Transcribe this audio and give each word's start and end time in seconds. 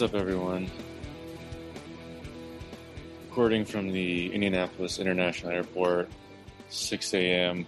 What's 0.00 0.14
up, 0.14 0.18
everyone? 0.18 0.70
Recording 3.28 3.66
from 3.66 3.92
the 3.92 4.32
Indianapolis 4.32 4.98
International 4.98 5.52
Airport, 5.52 6.08
6 6.70 7.12
a.m. 7.12 7.66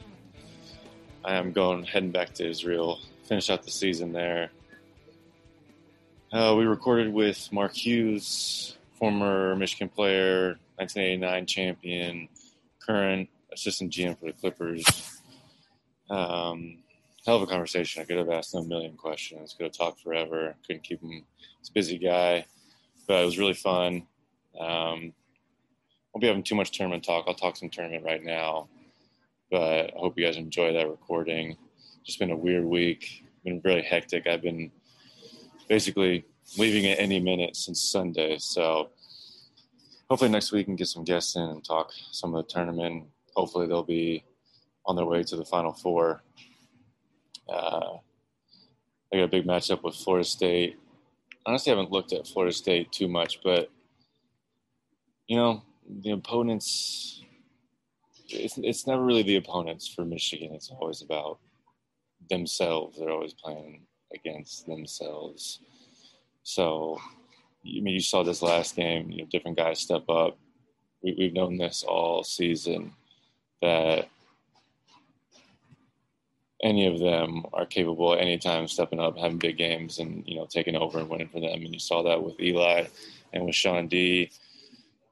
I 1.22 1.34
am 1.34 1.52
going 1.52 1.84
heading 1.84 2.10
back 2.10 2.32
to 2.36 2.48
Israel, 2.48 3.00
finish 3.24 3.50
out 3.50 3.64
the 3.64 3.70
season 3.70 4.14
there. 4.14 4.48
Uh, 6.32 6.54
we 6.56 6.64
recorded 6.64 7.12
with 7.12 7.52
Mark 7.52 7.74
Hughes, 7.74 8.78
former 8.98 9.54
Michigan 9.54 9.90
player, 9.90 10.58
1989 10.76 11.44
champion, 11.44 12.28
current 12.78 13.28
assistant 13.52 13.92
GM 13.92 14.18
for 14.18 14.24
the 14.24 14.32
Clippers. 14.32 14.86
Um, 16.08 16.78
hell 17.26 17.36
of 17.36 17.42
a 17.42 17.46
conversation. 17.46 18.00
I 18.00 18.06
could 18.06 18.16
have 18.16 18.30
asked 18.30 18.54
him 18.54 18.62
a 18.62 18.68
million 18.68 18.96
questions. 18.96 19.52
Could 19.52 19.64
have 19.64 19.76
talked 19.76 20.00
forever. 20.00 20.54
Couldn't 20.66 20.82
keep 20.82 21.02
him. 21.02 21.24
He's 21.62 21.68
a 21.68 21.72
busy 21.74 21.96
guy, 21.96 22.44
but 23.06 23.22
it 23.22 23.24
was 23.24 23.38
really 23.38 23.54
fun. 23.54 24.08
Um, 24.58 25.12
won't 26.12 26.20
be 26.20 26.26
having 26.26 26.42
too 26.42 26.56
much 26.56 26.72
tournament 26.72 27.04
talk. 27.04 27.24
I'll 27.28 27.34
talk 27.34 27.56
some 27.56 27.70
tournament 27.70 28.04
right 28.04 28.22
now, 28.22 28.68
but 29.48 29.94
I 29.94 29.98
hope 29.98 30.18
you 30.18 30.26
guys 30.26 30.36
enjoy 30.36 30.72
that 30.72 30.88
recording. 30.88 31.56
Just 32.04 32.18
been 32.18 32.32
a 32.32 32.36
weird 32.36 32.64
week. 32.64 33.24
Been 33.44 33.60
really 33.62 33.82
hectic. 33.82 34.26
I've 34.26 34.42
been 34.42 34.72
basically 35.68 36.24
leaving 36.58 36.86
at 36.86 36.98
any 36.98 37.20
minute 37.20 37.54
since 37.54 37.80
Sunday. 37.80 38.38
So 38.38 38.90
hopefully 40.10 40.32
next 40.32 40.50
week 40.50 40.66
we 40.66 40.72
can 40.72 40.76
get 40.76 40.88
some 40.88 41.04
guests 41.04 41.36
in 41.36 41.42
and 41.42 41.64
talk 41.64 41.92
some 42.10 42.34
of 42.34 42.44
the 42.44 42.52
tournament. 42.52 43.04
Hopefully 43.36 43.68
they'll 43.68 43.84
be 43.84 44.24
on 44.84 44.96
their 44.96 45.06
way 45.06 45.22
to 45.22 45.36
the 45.36 45.44
Final 45.44 45.72
Four. 45.72 46.24
Uh, 47.48 47.98
I 49.12 49.16
got 49.16 49.22
a 49.22 49.28
big 49.28 49.46
matchup 49.46 49.84
with 49.84 49.94
Florida 49.94 50.24
State. 50.24 50.76
Honestly, 51.44 51.70
haven't 51.70 51.90
looked 51.90 52.12
at 52.12 52.26
Florida 52.26 52.52
State 52.52 52.92
too 52.92 53.08
much, 53.08 53.40
but 53.42 53.70
you 55.26 55.36
know 55.36 55.62
the 56.02 56.10
opponents. 56.10 57.22
It's 58.28 58.58
it's 58.58 58.86
never 58.86 59.04
really 59.04 59.22
the 59.22 59.36
opponents 59.36 59.88
for 59.88 60.04
Michigan. 60.04 60.52
It's 60.54 60.70
always 60.70 61.02
about 61.02 61.38
themselves. 62.30 62.98
They're 62.98 63.10
always 63.10 63.34
playing 63.34 63.82
against 64.14 64.66
themselves. 64.66 65.60
So, 66.42 66.98
I 67.64 67.80
mean, 67.80 67.94
you 67.94 68.00
saw 68.00 68.22
this 68.22 68.42
last 68.42 68.76
game. 68.76 69.10
You 69.10 69.22
know, 69.22 69.28
different 69.30 69.56
guys 69.56 69.80
step 69.80 70.08
up. 70.08 70.38
We, 71.02 71.14
we've 71.18 71.32
known 71.32 71.56
this 71.56 71.84
all 71.86 72.24
season 72.24 72.92
that 73.60 74.08
any 76.62 76.86
of 76.86 77.00
them 77.00 77.44
are 77.52 77.66
capable 77.66 78.12
at 78.12 78.20
any 78.20 78.38
time 78.38 78.68
stepping 78.68 79.00
up, 79.00 79.18
having 79.18 79.38
big 79.38 79.58
games, 79.58 79.98
and 79.98 80.22
you 80.26 80.36
know 80.36 80.46
taking 80.46 80.76
over 80.76 80.98
and 80.98 81.08
winning 81.08 81.28
for 81.28 81.40
them. 81.40 81.50
And 81.52 81.72
you 81.72 81.80
saw 81.80 82.02
that 82.02 82.22
with 82.22 82.40
Eli 82.40 82.84
and 83.32 83.44
with 83.44 83.54
Chaundee. 83.54 84.30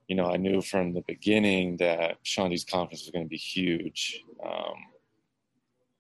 You 0.09 0.17
know, 0.17 0.27
I 0.27 0.37
knew 0.37 0.61
from 0.61 0.93
the 0.93 1.03
beginning 1.03 1.77
that 1.79 2.23
Chaundee's 2.25 2.65
confidence 2.65 3.03
was 3.03 3.11
going 3.11 3.25
to 3.25 3.29
be 3.29 3.37
huge. 3.37 4.25
Um, 4.45 4.75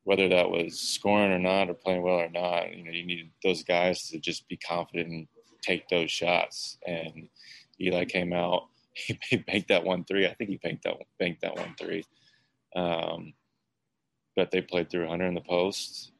whether 0.04 0.28
that 0.28 0.50
was 0.50 0.80
scoring 0.80 1.30
or 1.30 1.38
not, 1.38 1.68
or 1.68 1.74
playing 1.74 2.02
well 2.02 2.20
or 2.20 2.30
not, 2.30 2.74
you 2.74 2.82
know, 2.82 2.90
you 2.90 3.04
needed 3.04 3.30
those 3.44 3.62
guys 3.62 4.08
to 4.08 4.18
just 4.18 4.48
be 4.48 4.56
confident 4.56 5.08
and 5.08 5.28
take 5.62 5.88
those 5.88 6.10
shots. 6.10 6.78
And 6.86 7.28
Eli 7.80 8.04
came 8.06 8.32
out, 8.32 8.68
he 8.94 9.36
banked 9.36 9.68
that 9.68 9.84
one 9.84 10.04
three. 10.04 10.26
I 10.26 10.34
think 10.34 10.50
he 10.50 10.56
banked 10.56 10.84
that 10.84 10.96
banked 11.18 11.42
that 11.42 11.56
one 11.56 11.74
three. 11.78 12.04
Um, 12.74 13.34
but 14.36 14.50
they 14.50 14.60
played 14.60 14.90
through 14.90 15.08
Hunter 15.08 15.26
in 15.26 15.34
the 15.34 15.40
post. 15.40 16.12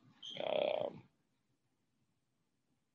Um, 0.44 1.00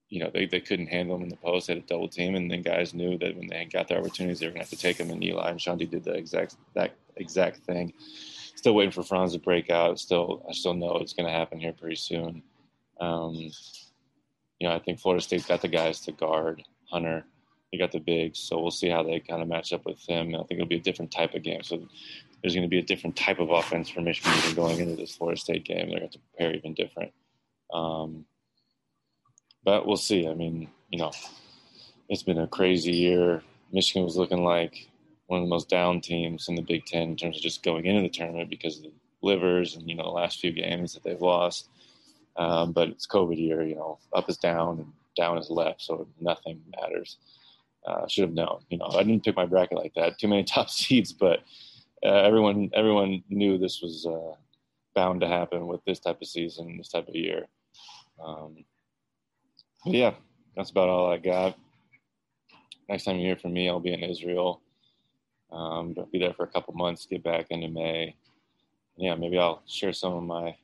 you 0.10 0.20
know, 0.20 0.30
they, 0.34 0.46
they 0.46 0.62
couldn't 0.62 0.88
handle 0.88 1.16
him 1.16 1.24
in 1.24 1.30
the 1.30 1.36
post. 1.36 1.68
They 1.68 1.74
had 1.74 1.84
a 1.84 1.88
double 1.88 2.08
team, 2.08 2.36
and 2.36 2.50
then 2.50 2.62
guys 2.62 2.94
knew 2.94 3.18
that 3.18 3.36
when 3.36 3.48
they 3.48 3.66
got 3.66 3.88
their 3.88 4.00
opportunities, 4.00 4.40
they 4.40 4.46
were 4.46 4.52
going 4.52 4.64
to 4.64 4.70
have 4.70 4.78
to 4.78 4.82
take 4.82 4.98
him. 4.98 5.10
And 5.10 5.24
Eli 5.24 5.50
and 5.50 5.60
Chaundee 5.60 5.90
did 5.90 6.04
the 6.04 6.14
exact 6.14 6.56
that 6.74 6.96
exact 7.16 7.58
thing. 7.58 7.94
Still 8.56 8.76
waiting 8.76 8.92
for 8.92 9.04
Franz 9.04 9.34
to 9.34 9.40
break 9.40 9.70
out. 9.70 10.00
Still, 10.00 10.46
I 10.48 10.54
still 10.54 10.74
know 10.74 10.98
it's 10.98 11.14
going 11.14 11.28
to 11.28 11.32
happen 11.32 11.60
here 11.60 11.74
pretty 11.74 11.96
soon. 11.96 12.44
Um, 13.00 13.52
you 14.60 14.68
know, 14.68 14.76
I 14.76 14.80
think 14.80 15.00
Florida 15.00 15.22
State's 15.22 15.46
got 15.46 15.62
the 15.62 15.68
guys 15.68 16.00
to 16.02 16.12
guard 16.12 16.64
Hunter. 16.90 17.26
They 17.72 17.78
got 17.78 17.92
the 17.92 18.00
bigs, 18.00 18.40
so 18.40 18.62
we'll 18.62 18.72
see 18.72 18.90
how 18.90 19.04
they 19.04 19.20
kind 19.20 19.42
of 19.42 19.50
match 19.50 19.74
up 19.74 19.86
with 19.86 20.00
him. 20.08 20.34
I 20.34 20.40
think 20.44 20.52
it'll 20.52 20.66
be 20.66 20.78
a 20.78 20.82
different 20.82 21.12
type 21.12 21.34
of 21.34 21.44
game. 21.44 21.64
So 21.64 21.88
there's 22.46 22.54
going 22.54 22.62
to 22.62 22.70
be 22.70 22.78
a 22.78 22.84
different 22.84 23.16
type 23.16 23.40
of 23.40 23.50
offense 23.50 23.90
for 23.90 24.02
Michigan 24.02 24.32
even 24.38 24.54
going 24.54 24.80
into 24.80 24.96
this 24.96 25.16
Florida 25.16 25.42
State 25.42 25.66
game. 25.66 25.90
They're 25.90 25.98
going 25.98 26.12
to 26.12 26.20
prepare 26.20 26.54
even 26.54 26.76
different. 26.76 27.12
Um, 27.74 28.26
but 29.64 29.88
we'll 29.88 29.98
see. 29.98 30.28
I 30.28 30.36
mean, 30.36 30.70
you 30.92 31.00
know, 31.00 31.12
it's 32.08 32.22
been 32.22 32.38
a 32.38 32.46
crazy 32.46 32.92
year. 32.92 33.42
Michigan 33.74 34.04
was 34.04 34.16
looking 34.16 34.44
like 34.44 34.88
one 35.26 35.40
of 35.40 35.48
the 35.48 35.50
most 35.50 35.70
down 35.70 36.02
teams 36.02 36.48
in 36.48 36.54
the 36.54 36.62
Big 36.62 36.86
Ten 36.86 37.10
in 37.10 37.16
terms 37.16 37.38
of 37.38 37.42
just 37.42 37.64
going 37.64 37.88
into 37.88 38.04
the 38.04 38.10
tournament 38.10 38.48
because 38.48 38.78
of 38.78 38.84
the 38.84 38.92
livers 39.24 39.76
and 39.76 39.90
you 39.90 39.96
know 39.96 40.04
the 40.04 40.10
last 40.10 40.40
few 40.40 40.52
games 40.52 40.94
that 40.94 41.04
they've 41.04 41.20
lost. 41.20 41.68
Um, 42.36 42.74
but 42.74 42.90
it's 42.90 43.08
COVID 43.08 43.40
year. 43.40 43.64
You 43.64 43.74
know, 43.74 43.98
up 44.14 44.30
is 44.30 44.38
down 44.38 44.78
and 44.78 44.94
down 45.18 45.40
is 45.40 45.50
left, 45.50 45.82
so 45.82 46.08
nothing 46.22 46.62
matters. 46.80 47.18
Uh, 47.88 48.08
should 48.08 48.26
have 48.26 48.34
known. 48.34 48.60
You 48.70 48.78
know, 48.78 48.92
I 48.94 49.02
didn't 49.02 49.24
pick 49.26 49.36
my 49.36 49.48
bracket 49.48 49.80
like 49.80 49.96
that. 49.96 50.20
Too 50.20 50.28
many 50.28 50.44
top 50.44 50.70
seeds, 50.70 51.12
but 51.12 51.40
uh, 52.04 52.08
everyone 52.24 52.70
everyone 52.74 53.24
knew 53.30 53.58
this 53.58 53.82
was 53.82 54.06
uh, 54.06 54.36
bound 54.94 55.22
to 55.22 55.28
happen 55.28 55.68
with 55.68 55.84
this 55.86 56.00
type 56.00 56.22
of 56.22 56.28
season, 56.28 56.78
this 56.78 56.90
type 56.90 57.08
of 57.08 57.16
year. 57.16 57.46
Um, 58.24 58.66
yeah, 59.86 60.14
that's 60.56 60.72
about 60.72 60.90
all 60.90 61.12
I 61.12 61.18
got. 61.18 61.58
Next 62.90 63.04
time 63.04 63.18
you 63.18 63.26
hear 63.26 63.36
from 63.36 63.54
me, 63.54 63.70
I'll 63.70 63.80
be 63.80 63.94
in 63.94 64.04
Israel. 64.04 64.62
Um, 65.52 65.96
I'll 65.98 66.06
be 66.06 66.20
there 66.20 66.34
for 66.34 66.44
a 66.44 66.52
couple 66.52 66.74
months, 66.74 67.06
get 67.06 67.24
back 67.24 67.48
into 67.50 67.68
May. 67.68 68.16
Yeah, 68.98 69.16
maybe 69.16 69.38
I'll 69.38 69.64
share 69.68 69.94
some 69.94 70.14
of 70.14 70.24
my 70.24 70.56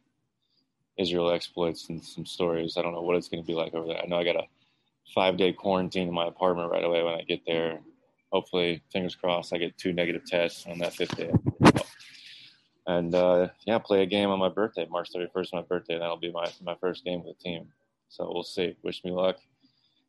Israel 0.97 1.31
exploits 1.31 1.89
and 1.89 2.03
some 2.03 2.25
stories. 2.25 2.77
I 2.77 2.81
don't 2.81 2.93
know 2.93 3.01
what 3.01 3.15
it's 3.15 3.27
going 3.27 3.43
to 3.43 3.47
be 3.47 3.53
like 3.53 3.73
over 3.73 3.87
there. 3.87 4.01
I 4.01 4.07
know 4.07 4.17
I 4.17 4.23
got 4.23 4.35
a 4.35 4.47
five 5.13 5.37
day 5.37 5.53
quarantine 5.53 6.07
in 6.07 6.13
my 6.13 6.27
apartment 6.27 6.71
right 6.71 6.83
away 6.83 7.03
when 7.03 7.13
I 7.13 7.23
get 7.23 7.41
there 7.45 7.79
hopefully, 8.31 8.81
fingers 8.91 9.15
crossed, 9.15 9.53
I 9.53 9.57
get 9.57 9.77
two 9.77 9.93
negative 9.93 10.25
tests 10.25 10.65
on 10.67 10.79
that 10.79 10.93
fifth 10.93 11.15
day. 11.17 11.31
And 12.87 13.13
uh, 13.13 13.49
yeah, 13.65 13.77
play 13.77 14.01
a 14.01 14.07
game 14.07 14.29
on 14.29 14.39
my 14.39 14.49
birthday, 14.49 14.87
March 14.89 15.09
31st, 15.15 15.53
my 15.53 15.61
birthday. 15.61 15.99
That'll 15.99 16.17
be 16.17 16.31
my, 16.31 16.51
my 16.63 16.75
first 16.81 17.05
game 17.05 17.23
with 17.23 17.37
the 17.37 17.43
team. 17.43 17.67
So 18.09 18.29
we'll 18.33 18.43
see. 18.43 18.75
Wish 18.83 19.03
me 19.03 19.11
luck. 19.11 19.37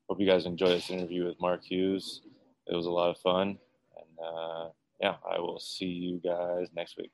Hope 0.08 0.20
you 0.20 0.26
guys 0.26 0.46
enjoy 0.46 0.68
this 0.68 0.90
interview 0.90 1.26
with 1.26 1.40
Mark 1.40 1.62
Hughes. 1.64 2.22
It 2.66 2.74
was 2.74 2.86
a 2.86 2.90
lot 2.90 3.10
of 3.10 3.18
fun. 3.18 3.58
And 3.96 4.26
uh, 4.26 4.68
yeah, 5.00 5.14
I 5.30 5.38
will 5.38 5.60
see 5.60 5.86
you 5.86 6.20
guys 6.24 6.68
next 6.74 6.96
week. 6.96 7.12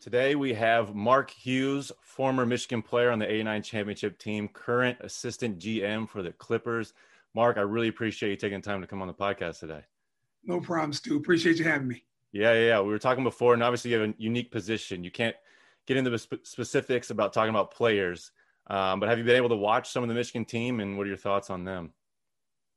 Today 0.00 0.34
we 0.34 0.52
have 0.54 0.94
Mark 0.94 1.30
Hughes, 1.30 1.90
former 2.02 2.44
Michigan 2.44 2.82
player 2.82 3.10
on 3.10 3.18
the 3.18 3.26
A9 3.26 3.64
championship 3.64 4.18
team, 4.18 4.48
current 4.48 4.98
assistant 5.00 5.58
GM 5.58 6.08
for 6.08 6.22
the 6.22 6.32
Clippers. 6.32 6.92
Mark, 7.34 7.56
I 7.56 7.62
really 7.62 7.88
appreciate 7.88 8.30
you 8.30 8.36
taking 8.36 8.62
time 8.62 8.80
to 8.80 8.86
come 8.86 9.02
on 9.02 9.08
the 9.08 9.14
podcast 9.14 9.60
today. 9.60 9.82
No 10.46 10.60
problem, 10.60 10.92
Stu. 10.92 11.16
Appreciate 11.16 11.58
you 11.58 11.64
having 11.64 11.88
me. 11.88 12.04
Yeah, 12.32 12.52
yeah, 12.52 12.66
yeah. 12.66 12.80
We 12.80 12.88
were 12.88 12.98
talking 12.98 13.24
before, 13.24 13.54
and 13.54 13.62
obviously 13.62 13.92
you 13.92 14.00
have 14.00 14.10
a 14.10 14.14
unique 14.18 14.50
position. 14.50 15.04
You 15.04 15.10
can't 15.10 15.36
get 15.86 15.96
into 15.96 16.10
the 16.10 16.18
sp- 16.18 16.44
specifics 16.44 17.10
about 17.10 17.32
talking 17.32 17.50
about 17.50 17.70
players, 17.70 18.32
um, 18.68 19.00
but 19.00 19.08
have 19.08 19.18
you 19.18 19.24
been 19.24 19.36
able 19.36 19.50
to 19.50 19.56
watch 19.56 19.90
some 19.90 20.02
of 20.02 20.08
the 20.08 20.14
Michigan 20.14 20.44
team, 20.44 20.80
and 20.80 20.98
what 20.98 21.04
are 21.04 21.08
your 21.08 21.16
thoughts 21.16 21.50
on 21.50 21.64
them? 21.64 21.92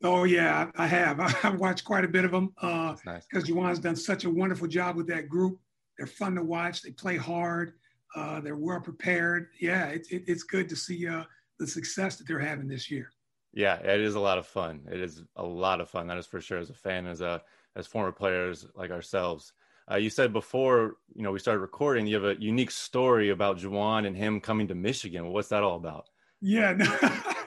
Oh 0.03 0.25
yeah, 0.25 0.69
I 0.78 0.88
have. 0.88 1.19
I've 1.44 1.59
watched 1.59 1.85
quite 1.85 2.05
a 2.05 2.08
bit 2.08 2.25
of 2.25 2.31
them 2.31 2.53
because 2.55 3.02
uh, 3.05 3.11
nice. 3.11 3.28
Juwan's 3.34 3.79
done 3.79 3.96
such 3.96 4.25
a 4.25 4.29
wonderful 4.29 4.67
job 4.67 4.96
with 4.96 5.08
that 5.08 5.28
group. 5.28 5.59
They're 5.97 6.08
fun 6.08 6.35
to 6.35 6.43
watch. 6.43 6.81
They 6.81 6.91
play 6.91 7.17
hard. 7.17 7.73
Uh, 8.16 8.40
they're 8.40 8.55
well 8.55 8.79
prepared. 8.79 9.49
Yeah, 9.59 9.87
it, 9.87 10.08
it, 10.11 10.23
it's 10.28 10.43
good 10.43 10.70
to 10.70 10.75
see 10.75 11.08
uh, 11.08 11.23
the 11.59 11.67
success 11.67 12.17
that 12.17 12.28
they're 12.28 12.40
having 12.40 12.67
this 12.67 12.90
year. 12.91 13.11
Yeah, 13.58 13.78
it 13.78 14.02
is 14.02 14.14
a 14.14 14.20
lot 14.20 14.38
of 14.38 14.46
fun. 14.46 14.82
It 14.92 15.02
is 15.02 15.24
a 15.36 15.44
lot 15.44 15.82
of 15.82 15.90
fun. 15.90 16.06
That 16.06 16.20
is 16.20 16.28
for 16.28 16.40
sure. 16.40 16.59
As 16.59 16.70
a 16.70 16.76
fan, 16.76 17.08
as 17.08 17.22
a 17.22 17.42
as 17.76 17.88
former 17.88 18.12
players 18.12 18.68
like 18.76 18.92
ourselves. 18.92 19.52
Uh, 19.90 19.96
you 19.96 20.12
said 20.12 20.32
before, 20.32 20.98
you 21.16 21.24
know, 21.24 21.32
we 21.32 21.40
started 21.40 21.62
recording. 21.62 22.06
You 22.06 22.22
have 22.22 22.38
a 22.38 22.40
unique 22.40 22.70
story 22.70 23.30
about 23.32 23.58
Juwan 23.58 24.06
and 24.06 24.16
him 24.16 24.40
coming 24.40 24.68
to 24.68 24.76
Michigan. 24.76 25.24
Well, 25.24 25.34
what's 25.34 25.48
that 25.48 25.64
all 25.64 25.78
about? 25.78 26.08
Yeah. 26.40 26.78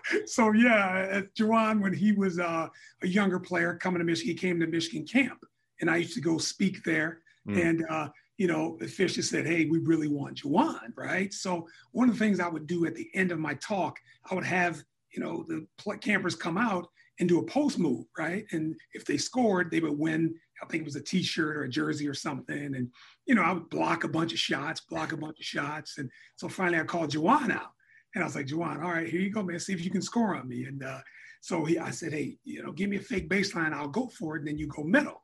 so 0.27 0.51
yeah, 0.51 1.21
Juwan, 1.39 1.81
when 1.81 1.93
he 1.93 2.11
was 2.11 2.41
uh, 2.41 2.67
a 3.03 3.07
younger 3.07 3.39
player 3.39 3.75
coming 3.77 4.01
to 4.01 4.05
Michigan, 4.05 4.33
he 4.33 4.35
came 4.35 4.59
to 4.59 4.67
Michigan 4.67 5.07
camp, 5.07 5.45
and 5.81 5.89
I 5.89 5.99
used 5.99 6.15
to 6.15 6.21
go 6.21 6.39
speak 6.39 6.83
there. 6.83 7.21
Mm. 7.49 7.65
And 7.65 7.87
uh, 7.89 8.09
you 8.37 8.49
know, 8.49 8.79
Fisher 8.79 9.23
said, 9.23 9.47
"Hey, 9.47 9.67
we 9.67 9.79
really 9.79 10.09
want 10.09 10.43
Juwan, 10.43 10.91
right?" 10.97 11.33
So 11.33 11.69
one 11.93 12.09
of 12.09 12.19
the 12.19 12.19
things 12.19 12.41
I 12.41 12.49
would 12.49 12.67
do 12.67 12.85
at 12.87 12.97
the 12.97 13.09
end 13.15 13.31
of 13.31 13.39
my 13.39 13.55
talk, 13.55 14.01
I 14.29 14.35
would 14.35 14.45
have 14.45 14.83
you 15.13 15.23
know 15.23 15.45
the 15.49 15.67
campers 15.99 16.35
come 16.35 16.59
out 16.59 16.87
and 17.19 17.29
do 17.29 17.41
a 17.41 17.47
post 17.47 17.79
move, 17.79 18.07
right? 18.17 18.47
And 18.53 18.75
if 18.95 19.05
they 19.05 19.19
scored, 19.19 19.71
they 19.71 19.81
would 19.81 19.99
win. 19.99 20.35
I 20.63 20.67
think 20.67 20.83
it 20.83 20.87
was 20.87 20.97
a 20.97 21.03
T-shirt 21.03 21.57
or 21.57 21.65
a 21.65 21.69
jersey 21.69 22.09
or 22.09 22.15
something. 22.15 22.75
And 22.75 22.89
you 23.27 23.35
know, 23.35 23.43
I 23.43 23.53
would 23.53 23.69
block 23.71 24.05
a 24.05 24.09
bunch 24.09 24.33
of 24.33 24.39
shots, 24.39 24.81
block 24.81 25.13
a 25.13 25.17
bunch 25.17 25.39
of 25.39 25.45
shots. 25.45 25.99
And 25.99 26.11
so 26.37 26.49
finally, 26.49 26.81
I 26.81 26.85
called 26.85 27.11
Juwan 27.11 27.51
out, 27.51 27.73
and 28.15 28.25
I 28.25 28.27
was 28.27 28.37
like, 28.37 28.47
Juwan, 28.47 28.83
all 28.83 28.93
right, 28.93 29.09
here 29.09 29.21
you 29.21 29.31
go, 29.31 29.43
man. 29.43 29.59
See 29.59 29.73
if 29.73 29.85
you 29.85 29.91
can 29.91 30.03
score 30.03 30.35
on 30.35 30.49
me. 30.49 30.65
And 30.65 30.83
uh, 30.83 31.01
So 31.41 31.65
he, 31.65 31.79
I 31.79 31.91
said, 31.91 32.13
hey, 32.13 32.37
you 32.45 32.63
know, 32.63 32.73
give 32.73 32.91
me 32.91 32.99
a 32.99 33.01
fake 33.01 33.29
baseline, 33.29 33.73
I'll 33.73 33.89
go 33.89 34.09
for 34.09 34.37
it, 34.37 34.41
and 34.41 34.49
then 34.49 34.59
you 34.59 34.67
go 34.67 34.83
middle. 34.83 35.23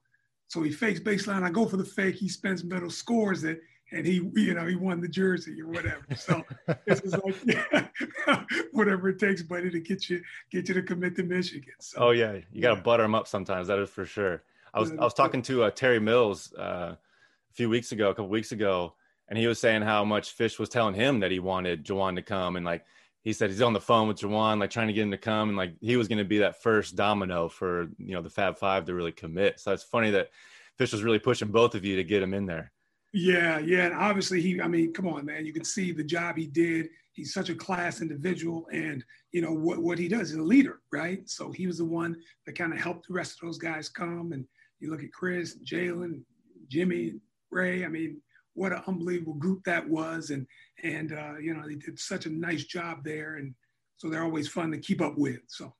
So 0.48 0.62
he 0.62 0.70
fakes 0.70 1.00
baseline, 1.00 1.42
I 1.42 1.50
go 1.50 1.66
for 1.66 1.76
the 1.76 1.84
fake, 1.84 2.16
he 2.16 2.28
spends 2.28 2.64
middle, 2.64 2.90
scores 2.90 3.44
it, 3.44 3.60
and 3.92 4.06
he, 4.06 4.14
you 4.34 4.54
know, 4.54 4.66
he 4.66 4.74
won 4.74 5.00
the 5.00 5.08
jersey 5.08 5.60
or 5.60 5.68
whatever. 5.68 6.04
So 6.16 6.44
this 6.86 7.00
is 7.00 7.12
like, 7.12 7.36
yeah, 7.44 8.44
whatever 8.72 9.08
it 9.08 9.18
takes, 9.18 9.42
buddy, 9.42 9.70
to 9.70 9.80
get 9.80 10.10
you 10.10 10.22
get 10.50 10.68
you 10.68 10.74
to 10.74 10.82
commit 10.82 11.16
to 11.16 11.22
Michigan. 11.22 11.74
So, 11.80 11.98
oh 11.98 12.10
yeah, 12.10 12.38
you 12.52 12.62
got 12.62 12.70
to 12.70 12.76
yeah. 12.76 12.82
butter 12.82 13.02
them 13.04 13.14
up 13.14 13.28
sometimes. 13.28 13.68
That 13.68 13.78
is 13.78 13.90
for 13.90 14.04
sure. 14.04 14.42
I 14.74 14.80
was 14.80 14.92
I 14.92 15.04
was 15.04 15.14
talking 15.14 15.42
to 15.42 15.64
uh, 15.64 15.70
Terry 15.70 16.00
Mills 16.00 16.52
uh, 16.54 16.94
a 16.94 17.54
few 17.54 17.70
weeks 17.70 17.92
ago, 17.92 18.10
a 18.10 18.14
couple 18.14 18.28
weeks 18.28 18.52
ago, 18.52 18.94
and 19.28 19.38
he 19.38 19.46
was 19.46 19.60
saying 19.60 19.82
how 19.82 20.04
much 20.04 20.32
Fish 20.32 20.58
was 20.58 20.68
telling 20.68 20.94
him 20.94 21.20
that 21.20 21.30
he 21.30 21.38
wanted 21.38 21.84
Juwan 21.84 22.16
to 22.16 22.22
come, 22.22 22.56
and 22.56 22.66
like 22.66 22.84
he 23.22 23.32
said 23.32 23.50
he's 23.50 23.62
on 23.62 23.72
the 23.72 23.80
phone 23.80 24.08
with 24.08 24.18
Juwan, 24.18 24.60
like 24.60 24.70
trying 24.70 24.88
to 24.88 24.92
get 24.92 25.02
him 25.02 25.10
to 25.12 25.18
come, 25.18 25.48
and 25.48 25.56
like 25.56 25.74
he 25.80 25.96
was 25.96 26.08
going 26.08 26.18
to 26.18 26.24
be 26.24 26.38
that 26.38 26.62
first 26.62 26.96
domino 26.96 27.48
for 27.48 27.88
you 27.98 28.14
know 28.14 28.22
the 28.22 28.30
Fab 28.30 28.58
Five 28.58 28.84
to 28.86 28.94
really 28.94 29.12
commit. 29.12 29.60
So 29.60 29.72
it's 29.72 29.82
funny 29.82 30.10
that 30.10 30.30
Fish 30.76 30.92
was 30.92 31.02
really 31.02 31.18
pushing 31.18 31.48
both 31.48 31.74
of 31.74 31.84
you 31.84 31.96
to 31.96 32.04
get 32.04 32.22
him 32.22 32.34
in 32.34 32.46
there. 32.46 32.72
Yeah, 33.18 33.60
yeah, 33.60 33.86
and 33.86 33.94
obviously 33.94 34.42
he, 34.42 34.60
I 34.60 34.68
mean, 34.68 34.92
come 34.92 35.08
on, 35.08 35.24
man, 35.24 35.46
you 35.46 35.52
can 35.54 35.64
see 35.64 35.90
the 35.90 36.04
job 36.04 36.36
he 36.36 36.46
did. 36.46 36.90
He's 37.14 37.32
such 37.32 37.48
a 37.48 37.54
class 37.54 38.02
individual, 38.02 38.66
and 38.70 39.02
you 39.32 39.40
know 39.40 39.54
what 39.54 39.78
what 39.78 39.98
he 39.98 40.06
does. 40.06 40.28
He's 40.28 40.38
a 40.38 40.42
leader, 40.42 40.82
right? 40.92 41.26
So 41.26 41.50
he 41.50 41.66
was 41.66 41.78
the 41.78 41.86
one 41.86 42.18
that 42.44 42.58
kind 42.58 42.74
of 42.74 42.78
helped 42.78 43.08
the 43.08 43.14
rest 43.14 43.38
of 43.40 43.46
those 43.46 43.56
guys 43.56 43.88
come. 43.88 44.32
And 44.32 44.44
you 44.80 44.90
look 44.90 45.02
at 45.02 45.14
Chris, 45.14 45.56
Jalen, 45.64 46.24
Jimmy, 46.68 47.14
Ray. 47.50 47.86
I 47.86 47.88
mean, 47.88 48.20
what 48.52 48.72
an 48.72 48.82
unbelievable 48.86 49.32
group 49.32 49.64
that 49.64 49.88
was, 49.88 50.28
and 50.28 50.46
and 50.84 51.14
uh, 51.14 51.38
you 51.40 51.54
know 51.54 51.66
they 51.66 51.76
did 51.76 51.98
such 51.98 52.26
a 52.26 52.30
nice 52.30 52.64
job 52.64 53.02
there, 53.02 53.36
and 53.36 53.54
so 53.96 54.10
they're 54.10 54.24
always 54.24 54.46
fun 54.46 54.70
to 54.72 54.78
keep 54.78 55.00
up 55.00 55.16
with. 55.16 55.40
So 55.46 55.72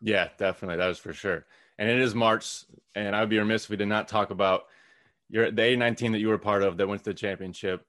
yeah, 0.00 0.14
yeah 0.14 0.28
definitely 0.38 0.76
that 0.76 0.90
is 0.90 0.98
for 0.98 1.12
sure. 1.12 1.44
And 1.80 1.90
it 1.90 1.98
is 1.98 2.14
March, 2.14 2.66
and 2.94 3.16
I 3.16 3.20
would 3.20 3.30
be 3.30 3.38
remiss 3.40 3.64
if 3.64 3.70
we 3.70 3.76
did 3.76 3.88
not 3.88 4.06
talk 4.06 4.30
about 4.30 4.66
your 5.28 5.50
the 5.50 5.62
A19 5.62 6.12
that 6.12 6.18
you 6.18 6.28
were 6.28 6.38
part 6.38 6.62
of 6.62 6.76
that 6.76 6.88
went 6.88 7.04
to 7.04 7.10
the 7.10 7.14
championship. 7.14 7.84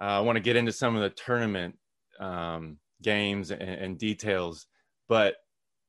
Uh, 0.00 0.04
I 0.04 0.20
want 0.20 0.36
to 0.36 0.40
get 0.40 0.56
into 0.56 0.72
some 0.72 0.96
of 0.96 1.02
the 1.02 1.10
tournament 1.10 1.76
um, 2.20 2.78
games 3.02 3.50
and, 3.50 3.62
and 3.62 3.98
details, 3.98 4.66
but 5.08 5.36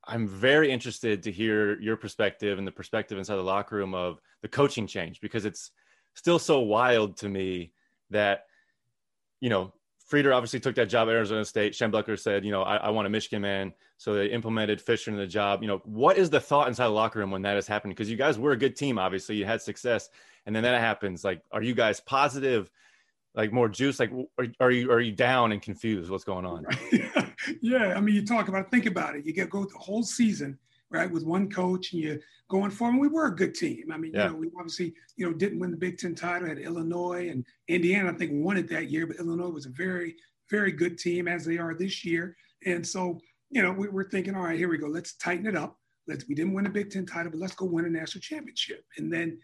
I'm 0.06 0.28
very 0.28 0.72
interested 0.72 1.24
to 1.24 1.32
hear 1.32 1.80
your 1.80 1.96
perspective 1.96 2.58
and 2.58 2.66
the 2.66 2.72
perspective 2.72 3.18
inside 3.18 3.36
the 3.36 3.44
locker 3.44 3.76
room 3.76 3.94
of 3.94 4.20
the 4.42 4.48
coaching 4.48 4.88
change 4.88 5.22
because 5.22 5.46
it's 5.46 5.72
still 6.16 6.40
so 6.40 6.60
wild 6.60 7.18
to 7.18 7.30
me 7.30 7.74
that 8.10 8.46
you 9.40 9.50
know 9.50 9.74
Frieder 10.10 10.36
obviously 10.36 10.60
took 10.60 10.76
that 10.76 10.90
job 10.90 11.08
at 11.08 11.14
Arizona 11.14 11.46
State. 11.46 11.74
Schembechler 11.74 12.18
said, 12.18 12.44
you 12.44 12.52
know, 12.52 12.64
I, 12.64 12.78
I, 12.78 12.90
want 12.90 13.06
a 13.06 13.10
Michigan 13.12 13.44
man. 13.44 13.74
So 13.98 14.16
they 14.16 14.28
implemented 14.28 14.82
Fisher 14.82 15.12
in 15.12 15.18
the 15.18 15.28
job. 15.28 15.62
You 15.62 15.68
know, 15.68 15.82
what 15.84 16.18
is 16.18 16.32
the 16.32 16.40
thought 16.40 16.68
inside 16.68 16.86
the 16.86 16.92
locker 16.92 17.20
room 17.20 17.30
when 17.30 17.44
that 17.44 17.58
is 17.58 17.68
happening? 17.68 17.94
Because 17.94 18.10
you 18.10 18.18
guys 18.18 18.40
were 18.40 18.54
a 18.54 18.58
good 18.58 18.76
team, 18.76 18.98
obviously. 18.98 19.36
You 19.36 19.46
had 19.46 19.62
success. 19.62 20.10
And 20.50 20.56
then 20.56 20.64
that 20.64 20.80
happens. 20.80 21.24
Like, 21.24 21.44
are 21.52 21.62
you 21.62 21.76
guys 21.76 22.00
positive, 22.00 22.72
like 23.36 23.54
more 23.54 23.70
juice? 23.70 24.00
Like, 24.00 24.10
are, 24.40 24.48
are 24.60 24.72
you 24.72 24.92
are 24.92 25.00
you 25.00 25.12
down 25.12 25.52
and 25.52 25.62
confused? 25.62 26.10
What's 26.10 26.24
going 26.24 26.44
on? 26.44 26.66
yeah. 27.62 27.94
I 27.96 28.02
mean, 28.02 28.16
you 28.16 28.26
talk 28.26 28.48
about 28.48 28.66
it, 28.66 28.72
think 28.72 28.88
about 28.88 29.16
it. 29.16 29.28
You 29.28 29.32
get 29.32 29.52
go 29.52 29.66
the 29.66 29.78
whole 29.78 30.02
season 30.02 30.58
right, 30.90 31.12
with 31.12 31.24
one 31.24 31.52
coach 31.52 31.94
and 31.94 32.02
you're 32.02 32.18
going 32.50 32.72
for 32.72 32.88
them. 32.88 32.98
We 32.98 33.10
were 33.10 33.28
a 33.28 33.36
good 33.36 33.54
team. 33.54 33.92
I 33.92 33.98
mean, 33.98 34.12
yeah. 34.12 34.26
you 34.26 34.30
know, 34.32 34.38
we 34.38 34.50
obviously, 34.58 34.96
you 35.18 35.28
know, 35.28 35.38
didn't 35.38 35.60
win 35.60 35.70
the 35.70 35.78
Big 35.78 36.00
Ten 36.00 36.16
title, 36.16 36.48
had 36.48 36.58
Illinois 36.58 37.30
and 37.30 37.46
Indiana, 37.68 38.10
I 38.10 38.16
think, 38.16 38.32
won 38.34 38.58
it 38.58 38.68
that 38.70 38.90
year, 38.90 39.06
but 39.06 39.18
Illinois 39.18 39.50
was 39.50 39.68
a 39.68 39.70
very, 39.70 40.16
very 40.50 40.72
good 40.72 40.98
team 40.98 41.28
as 41.28 41.46
they 41.46 41.60
are 41.60 41.76
this 41.76 42.04
year. 42.04 42.36
And 42.66 42.84
so, 42.86 43.20
you 43.52 43.62
know, 43.62 43.72
we 43.72 43.88
were 43.88 44.10
thinking, 44.10 44.34
all 44.36 44.46
right, 44.46 44.58
here 44.58 44.68
we 44.68 44.80
go. 44.80 44.88
Let's 44.88 45.14
tighten 45.18 45.46
it 45.46 45.56
up. 45.56 45.78
Let's, 46.08 46.28
we 46.28 46.34
didn't 46.34 46.54
win 46.54 46.66
a 46.66 46.72
Big 46.72 46.90
Ten 46.90 47.06
title, 47.06 47.32
but 47.32 47.40
let's 47.40 47.54
go 47.56 47.66
win 47.66 47.86
a 47.86 47.90
national 47.90 48.22
championship. 48.22 48.84
And 48.98 49.14
then, 49.14 49.38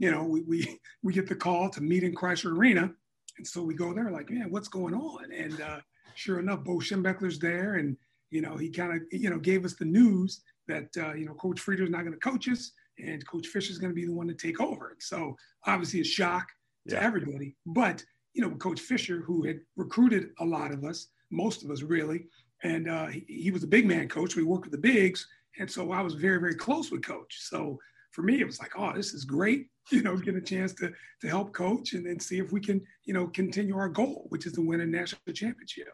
you 0.00 0.10
know, 0.10 0.24
we, 0.24 0.40
we, 0.42 0.80
we 1.04 1.12
get 1.12 1.28
the 1.28 1.36
call 1.36 1.70
to 1.70 1.80
meet 1.80 2.02
in 2.02 2.14
Crisler 2.14 2.56
Arena. 2.56 2.92
And 3.38 3.46
so 3.46 3.62
we 3.62 3.74
go 3.74 3.94
there 3.94 4.10
like, 4.10 4.28
man, 4.28 4.50
what's 4.50 4.68
going 4.68 4.94
on? 4.94 5.30
And 5.32 5.60
uh, 5.60 5.80
sure 6.16 6.40
enough, 6.40 6.64
Bo 6.64 6.78
Schembechler's 6.78 7.38
there. 7.38 7.74
And, 7.74 7.96
you 8.30 8.42
know, 8.42 8.56
he 8.56 8.68
kind 8.70 8.92
of, 8.92 9.02
you 9.12 9.30
know, 9.30 9.38
gave 9.38 9.64
us 9.64 9.74
the 9.74 9.84
news 9.84 10.42
that 10.70 10.96
uh, 10.96 11.12
you 11.14 11.26
know 11.26 11.34
Coach 11.34 11.60
Frieder 11.60 11.82
is 11.82 11.90
not 11.90 12.02
going 12.02 12.12
to 12.12 12.18
coach 12.18 12.48
us, 12.48 12.72
and 12.98 13.26
Coach 13.26 13.48
Fisher 13.48 13.72
is 13.72 13.78
going 13.78 13.90
to 13.90 13.94
be 13.94 14.06
the 14.06 14.12
one 14.12 14.28
to 14.28 14.34
take 14.34 14.60
over. 14.60 14.96
So 15.00 15.36
obviously 15.66 16.00
a 16.00 16.04
shock 16.04 16.48
to 16.88 16.94
yeah. 16.94 17.02
everybody. 17.02 17.56
But 17.66 18.02
you 18.32 18.42
know, 18.42 18.50
Coach 18.56 18.80
Fisher, 18.80 19.22
who 19.26 19.44
had 19.44 19.60
recruited 19.76 20.30
a 20.38 20.44
lot 20.44 20.72
of 20.72 20.84
us, 20.84 21.08
most 21.30 21.64
of 21.64 21.70
us 21.70 21.82
really, 21.82 22.26
and 22.62 22.88
uh, 22.88 23.06
he, 23.06 23.24
he, 23.26 23.50
was 23.50 23.64
a 23.64 23.66
big 23.66 23.86
man 23.86 24.08
coach. 24.08 24.36
We 24.36 24.44
worked 24.44 24.64
with 24.64 24.72
the 24.72 24.78
bigs, 24.78 25.26
and 25.58 25.70
so 25.70 25.92
I 25.92 26.00
was 26.00 26.14
very 26.14 26.38
very 26.38 26.54
close 26.54 26.90
with 26.90 27.04
Coach. 27.04 27.36
So 27.40 27.78
for 28.20 28.26
me, 28.26 28.40
it 28.40 28.46
was 28.46 28.60
like, 28.60 28.72
oh, 28.76 28.92
this 28.94 29.14
is 29.14 29.24
great. 29.24 29.66
You 29.92 30.02
know, 30.02 30.16
get 30.16 30.36
a 30.36 30.40
chance 30.40 30.72
to 30.74 30.92
to 31.20 31.26
help 31.26 31.52
coach 31.52 31.94
and 31.94 32.06
then 32.06 32.20
see 32.20 32.38
if 32.38 32.52
we 32.52 32.60
can 32.60 32.80
you 33.06 33.12
know 33.12 33.26
continue 33.26 33.76
our 33.76 33.88
goal, 33.88 34.26
which 34.28 34.46
is 34.46 34.52
to 34.52 34.60
win 34.60 34.82
a 34.82 34.86
national 34.86 35.20
championship. 35.34 35.88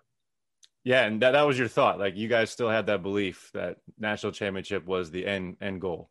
Yeah, 0.84 1.06
and 1.06 1.22
that, 1.22 1.30
that 1.30 1.46
was 1.46 1.58
your 1.58 1.68
thought. 1.68 1.98
Like 1.98 2.14
you 2.14 2.28
guys 2.28 2.50
still 2.50 2.68
had 2.68 2.84
that 2.86 3.02
belief 3.02 3.50
that 3.54 3.78
national 3.98 4.32
championship 4.32 4.84
was 4.84 5.10
the 5.10 5.24
end 5.24 5.56
end 5.62 5.80
goal. 5.80 6.10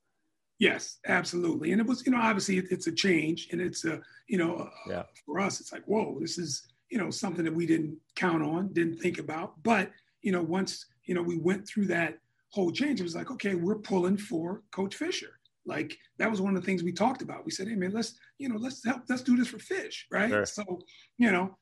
Yes, 0.58 0.98
absolutely. 1.06 1.74
And 1.74 1.82
it 1.82 1.86
was, 1.86 2.08
you 2.08 2.12
know, 2.12 2.18
obviously 2.20 2.58
it, 2.58 2.66
it's 2.72 2.88
a 2.88 2.92
change, 2.92 3.50
and 3.52 3.62
it's 3.62 3.86
a, 3.86 4.02
you 4.28 4.40
know, 4.40 4.68
yeah. 4.90 5.04
for 5.24 5.40
us, 5.40 5.60
it's 5.60 5.72
like, 5.72 5.84
whoa, 5.86 6.18
this 6.20 6.40
is, 6.40 6.64
you 6.90 6.98
know, 6.98 7.12
something 7.12 7.46
that 7.46 7.54
we 7.54 7.68
didn't 7.68 7.98
count 8.16 8.42
on, 8.42 8.74
didn't 8.74 8.98
think 8.98 9.20
about. 9.20 9.62
But 9.62 9.92
you 10.24 10.32
know, 10.32 10.42
once 10.42 10.88
you 11.04 11.14
know 11.14 11.22
we 11.22 11.38
went 11.38 11.68
through 11.68 11.86
that 11.88 12.18
whole 12.50 12.72
change, 12.72 13.00
it 13.00 13.04
was 13.04 13.16
like, 13.16 13.30
okay, 13.30 13.54
we're 13.54 13.76
pulling 13.76 14.18
for 14.18 14.64
Coach 14.72 14.96
Fisher. 14.96 15.38
Like 15.66 15.98
that 16.18 16.30
was 16.30 16.42
one 16.42 16.56
of 16.56 16.62
the 16.62 16.66
things 16.66 16.84
we 16.84 16.92
talked 16.92 17.22
about. 17.22 17.46
We 17.46 17.52
said, 17.52 17.68
hey 17.68 17.76
man, 17.76 17.92
let's, 17.92 18.16
you 18.38 18.50
know, 18.50 18.58
let's 18.58 18.84
help, 18.86 19.04
let's 19.10 19.24
do 19.24 19.36
this 19.36 19.48
for 19.48 19.60
Fish, 19.60 20.08
right? 20.12 20.30
Sure. 20.30 20.46
So, 20.46 20.80
you 21.18 21.32
know, 21.32 21.58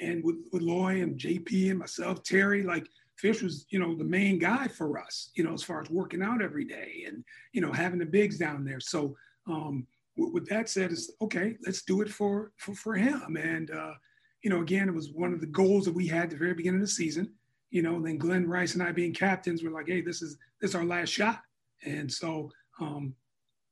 and 0.00 0.22
with, 0.22 0.36
with 0.52 0.62
Loy 0.62 1.02
and 1.02 1.18
JP 1.18 1.70
and 1.70 1.78
myself, 1.78 2.22
Terry, 2.22 2.62
like 2.62 2.86
Fish 3.16 3.42
was, 3.42 3.66
you 3.70 3.78
know, 3.78 3.94
the 3.94 4.04
main 4.04 4.38
guy 4.38 4.68
for 4.68 4.98
us, 4.98 5.30
you 5.34 5.44
know, 5.44 5.54
as 5.54 5.62
far 5.62 5.80
as 5.80 5.90
working 5.90 6.22
out 6.22 6.42
every 6.42 6.64
day 6.64 7.04
and, 7.06 7.24
you 7.52 7.60
know, 7.60 7.72
having 7.72 7.98
the 7.98 8.06
bigs 8.06 8.38
down 8.38 8.64
there. 8.64 8.80
So 8.80 9.16
um, 9.46 9.86
with, 10.16 10.46
that 10.48 10.68
said, 10.68 10.92
is 10.92 11.12
okay, 11.22 11.56
let's 11.64 11.82
do 11.82 12.02
it 12.02 12.10
for, 12.10 12.52
for, 12.58 12.74
for 12.74 12.94
him. 12.94 13.36
And, 13.36 13.70
uh, 13.70 13.94
you 14.42 14.50
know, 14.50 14.60
again, 14.60 14.88
it 14.88 14.94
was 14.94 15.10
one 15.12 15.32
of 15.32 15.40
the 15.40 15.46
goals 15.46 15.86
that 15.86 15.94
we 15.94 16.06
had 16.06 16.24
at 16.24 16.30
the 16.30 16.36
very 16.36 16.54
beginning 16.54 16.80
of 16.80 16.86
the 16.86 16.92
season, 16.92 17.32
you 17.70 17.82
know, 17.82 17.96
and 17.96 18.06
then 18.06 18.18
Glenn 18.18 18.46
Rice 18.46 18.74
and 18.74 18.82
I 18.82 18.92
being 18.92 19.14
captains, 19.14 19.62
we're 19.62 19.72
like, 19.72 19.88
hey, 19.88 20.02
this 20.02 20.22
is, 20.22 20.36
this 20.60 20.70
is 20.70 20.74
our 20.74 20.84
last 20.84 21.08
shot. 21.08 21.40
And 21.84 22.10
so, 22.12 22.50
um, 22.80 23.14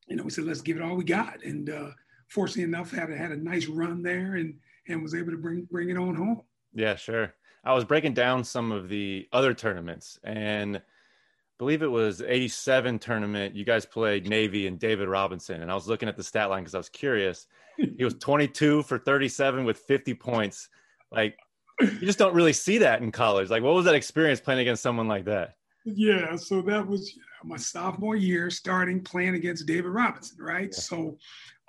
you 0.06 0.16
know, 0.16 0.24
we 0.24 0.30
said, 0.30 0.44
let's 0.44 0.60
give 0.60 0.76
it 0.76 0.82
all 0.82 0.96
we 0.96 1.04
got. 1.04 1.42
And 1.42 1.70
uh, 1.70 1.90
fortunately 2.28 2.64
enough, 2.64 2.90
had, 2.90 3.10
had 3.10 3.32
a 3.32 3.36
nice 3.36 3.66
run 3.66 4.02
there 4.02 4.36
and, 4.36 4.54
and 4.88 5.02
was 5.02 5.14
able 5.14 5.30
to 5.30 5.38
bring 5.38 5.66
bring 5.70 5.90
it 5.90 5.96
on 5.96 6.14
home. 6.14 6.42
Yeah, 6.74 6.96
sure. 6.96 7.34
I 7.64 7.72
was 7.72 7.84
breaking 7.84 8.14
down 8.14 8.44
some 8.44 8.72
of 8.72 8.88
the 8.88 9.26
other 9.32 9.54
tournaments 9.54 10.18
and 10.24 10.76
I 10.76 10.82
believe 11.58 11.82
it 11.82 11.90
was 11.90 12.20
87 12.20 12.98
tournament. 12.98 13.54
You 13.54 13.64
guys 13.64 13.86
played 13.86 14.28
Navy 14.28 14.66
and 14.66 14.78
David 14.78 15.08
Robinson. 15.08 15.62
And 15.62 15.70
I 15.70 15.74
was 15.74 15.86
looking 15.86 16.08
at 16.08 16.16
the 16.16 16.24
stat 16.24 16.50
line 16.50 16.62
because 16.62 16.74
I 16.74 16.78
was 16.78 16.88
curious. 16.88 17.46
he 17.76 18.04
was 18.04 18.14
22 18.14 18.82
for 18.82 18.98
37 18.98 19.64
with 19.64 19.78
50 19.78 20.14
points. 20.14 20.68
Like, 21.10 21.38
you 21.80 22.00
just 22.00 22.18
don't 22.18 22.34
really 22.34 22.52
see 22.52 22.78
that 22.78 23.02
in 23.02 23.12
college. 23.12 23.50
Like, 23.50 23.62
what 23.62 23.74
was 23.74 23.84
that 23.86 23.94
experience 23.94 24.40
playing 24.40 24.60
against 24.60 24.82
someone 24.82 25.08
like 25.08 25.24
that? 25.24 25.56
Yeah, 25.84 26.36
so 26.36 26.62
that 26.62 26.86
was 26.86 27.18
my 27.46 27.56
sophomore 27.56 28.16
year 28.16 28.50
starting 28.50 29.02
playing 29.02 29.34
against 29.34 29.66
David 29.66 29.90
Robinson, 29.90 30.36
right? 30.40 30.70
Yeah. 30.72 30.78
So, 30.78 31.18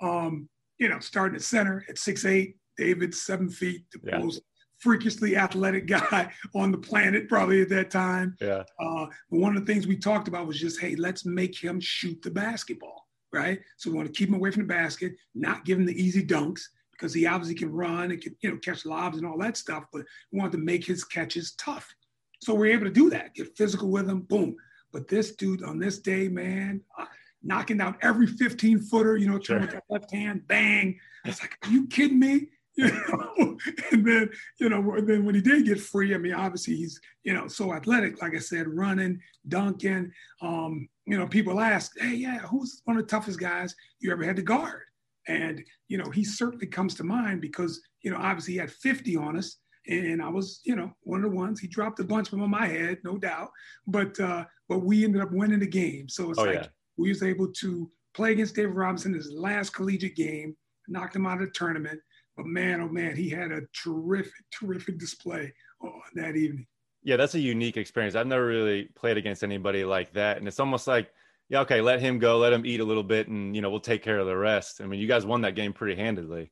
um, 0.00 0.48
you 0.78 0.88
know, 0.88 0.98
starting 0.98 1.36
at 1.36 1.42
center 1.42 1.84
at 1.88 1.98
six 1.98 2.24
eight, 2.24 2.56
David's 2.76 3.22
seven 3.22 3.48
feet, 3.48 3.84
the 3.92 4.00
yeah. 4.04 4.18
most 4.18 4.42
freakishly 4.78 5.36
athletic 5.36 5.86
guy 5.86 6.32
on 6.54 6.70
the 6.70 6.78
planet, 6.78 7.28
probably 7.28 7.62
at 7.62 7.68
that 7.70 7.90
time. 7.90 8.36
Yeah. 8.40 8.62
Uh, 8.78 9.06
one 9.28 9.56
of 9.56 9.64
the 9.64 9.72
things 9.72 9.86
we 9.86 9.96
talked 9.96 10.28
about 10.28 10.46
was 10.46 10.60
just, 10.60 10.80
hey, 10.80 10.96
let's 10.96 11.24
make 11.24 11.56
him 11.56 11.80
shoot 11.80 12.20
the 12.22 12.30
basketball, 12.30 13.06
right? 13.32 13.60
So 13.76 13.90
we 13.90 13.96
want 13.96 14.12
to 14.12 14.18
keep 14.18 14.28
him 14.28 14.34
away 14.34 14.50
from 14.50 14.62
the 14.62 14.68
basket, 14.68 15.14
not 15.34 15.64
give 15.64 15.78
him 15.78 15.86
the 15.86 16.00
easy 16.00 16.24
dunks 16.24 16.62
because 16.92 17.12
he 17.12 17.26
obviously 17.26 17.54
can 17.54 17.70
run 17.70 18.10
and 18.10 18.20
can, 18.20 18.34
you 18.40 18.50
know, 18.50 18.58
catch 18.58 18.86
lobs 18.86 19.18
and 19.18 19.26
all 19.26 19.38
that 19.38 19.56
stuff, 19.56 19.84
but 19.92 20.02
we 20.32 20.38
want 20.38 20.52
to 20.52 20.58
make 20.58 20.84
his 20.84 21.04
catches 21.04 21.52
tough. 21.54 21.94
So 22.42 22.54
we're 22.54 22.72
able 22.72 22.84
to 22.84 22.90
do 22.90 23.10
that, 23.10 23.34
get 23.34 23.56
physical 23.56 23.90
with 23.90 24.08
him, 24.08 24.20
boom. 24.20 24.56
But 24.92 25.08
this 25.08 25.34
dude 25.36 25.62
on 25.62 25.78
this 25.78 25.98
day, 25.98 26.28
man, 26.28 26.80
uh, 26.98 27.06
knocking 27.42 27.78
down 27.78 27.96
every 28.02 28.26
15 28.26 28.80
footer, 28.80 29.16
you 29.16 29.28
know, 29.28 29.38
turn 29.38 29.42
sure. 29.42 29.60
with 29.60 29.70
that 29.70 29.84
left 29.88 30.12
hand, 30.12 30.46
bang. 30.46 30.98
It's 31.24 31.40
like, 31.40 31.56
are 31.62 31.70
you 31.70 31.86
kidding 31.86 32.18
me? 32.18 32.48
you 32.76 32.90
know, 32.90 33.56
and 33.90 34.06
then 34.06 34.28
you 34.60 34.68
know, 34.68 35.00
then 35.00 35.24
when 35.24 35.34
he 35.34 35.40
did 35.40 35.64
get 35.64 35.80
free, 35.80 36.14
I 36.14 36.18
mean, 36.18 36.34
obviously 36.34 36.76
he's 36.76 37.00
you 37.24 37.32
know 37.32 37.48
so 37.48 37.72
athletic, 37.72 38.20
like 38.20 38.34
I 38.34 38.38
said, 38.38 38.68
running, 38.68 39.18
dunking. 39.48 40.12
Um, 40.42 40.86
you 41.06 41.16
know, 41.16 41.26
people 41.26 41.58
ask, 41.58 41.98
hey, 41.98 42.16
yeah, 42.16 42.40
who's 42.40 42.82
one 42.84 42.98
of 42.98 43.04
the 43.04 43.08
toughest 43.08 43.40
guys 43.40 43.74
you 44.00 44.12
ever 44.12 44.24
had 44.24 44.36
to 44.36 44.42
guard? 44.42 44.82
And 45.26 45.64
you 45.88 45.96
know, 45.96 46.10
he 46.10 46.22
certainly 46.22 46.66
comes 46.66 46.94
to 46.96 47.04
mind 47.04 47.40
because 47.40 47.80
you 48.02 48.10
know, 48.10 48.18
obviously 48.18 48.52
he 48.54 48.60
had 48.60 48.70
50 48.70 49.16
on 49.16 49.38
us, 49.38 49.56
and 49.88 50.22
I 50.22 50.28
was, 50.28 50.60
you 50.64 50.76
know, 50.76 50.92
one 51.02 51.24
of 51.24 51.30
the 51.30 51.36
ones. 51.36 51.60
He 51.60 51.68
dropped 51.68 52.00
a 52.00 52.04
bunch 52.04 52.28
from 52.28 52.42
on 52.42 52.50
my 52.50 52.66
head, 52.66 52.98
no 53.04 53.16
doubt. 53.16 53.50
But 53.86 54.18
uh, 54.18 54.44
but 54.68 54.80
we 54.80 55.04
ended 55.04 55.22
up 55.22 55.32
winning 55.32 55.60
the 55.60 55.66
game. 55.66 56.08
So 56.08 56.30
it's 56.30 56.38
oh, 56.38 56.44
like 56.44 56.54
yeah. 56.54 56.66
we 56.96 57.08
was 57.08 57.22
able 57.22 57.52
to 57.52 57.90
play 58.14 58.32
against 58.32 58.54
David 58.54 58.74
Robinson 58.74 59.14
his 59.14 59.30
last 59.30 59.70
collegiate 59.70 60.16
game, 60.16 60.56
knocked 60.88 61.16
him 61.16 61.26
out 61.26 61.40
of 61.40 61.46
the 61.46 61.52
tournament. 61.52 62.00
But 62.36 62.46
man, 62.46 62.80
oh 62.80 62.88
man, 62.88 63.16
he 63.16 63.28
had 63.30 63.52
a 63.52 63.62
terrific, 63.82 64.32
terrific 64.58 64.98
display 64.98 65.52
on 65.80 66.00
that 66.14 66.36
evening. 66.36 66.66
Yeah, 67.02 67.16
that's 67.16 67.34
a 67.34 67.40
unique 67.40 67.76
experience. 67.76 68.14
I've 68.14 68.26
never 68.26 68.46
really 68.46 68.84
played 68.96 69.16
against 69.16 69.44
anybody 69.44 69.84
like 69.84 70.12
that, 70.14 70.38
and 70.38 70.48
it's 70.48 70.58
almost 70.58 70.86
like, 70.86 71.08
yeah, 71.48 71.60
okay, 71.60 71.80
let 71.80 72.00
him 72.00 72.18
go, 72.18 72.38
let 72.38 72.52
him 72.52 72.66
eat 72.66 72.80
a 72.80 72.84
little 72.84 73.04
bit, 73.04 73.28
and 73.28 73.54
you 73.54 73.62
know 73.62 73.70
we'll 73.70 73.80
take 73.80 74.02
care 74.02 74.18
of 74.18 74.26
the 74.26 74.36
rest. 74.36 74.80
I 74.80 74.86
mean, 74.86 75.00
you 75.00 75.06
guys 75.06 75.24
won 75.24 75.42
that 75.42 75.54
game 75.54 75.72
pretty 75.72 75.94
handedly. 75.94 76.50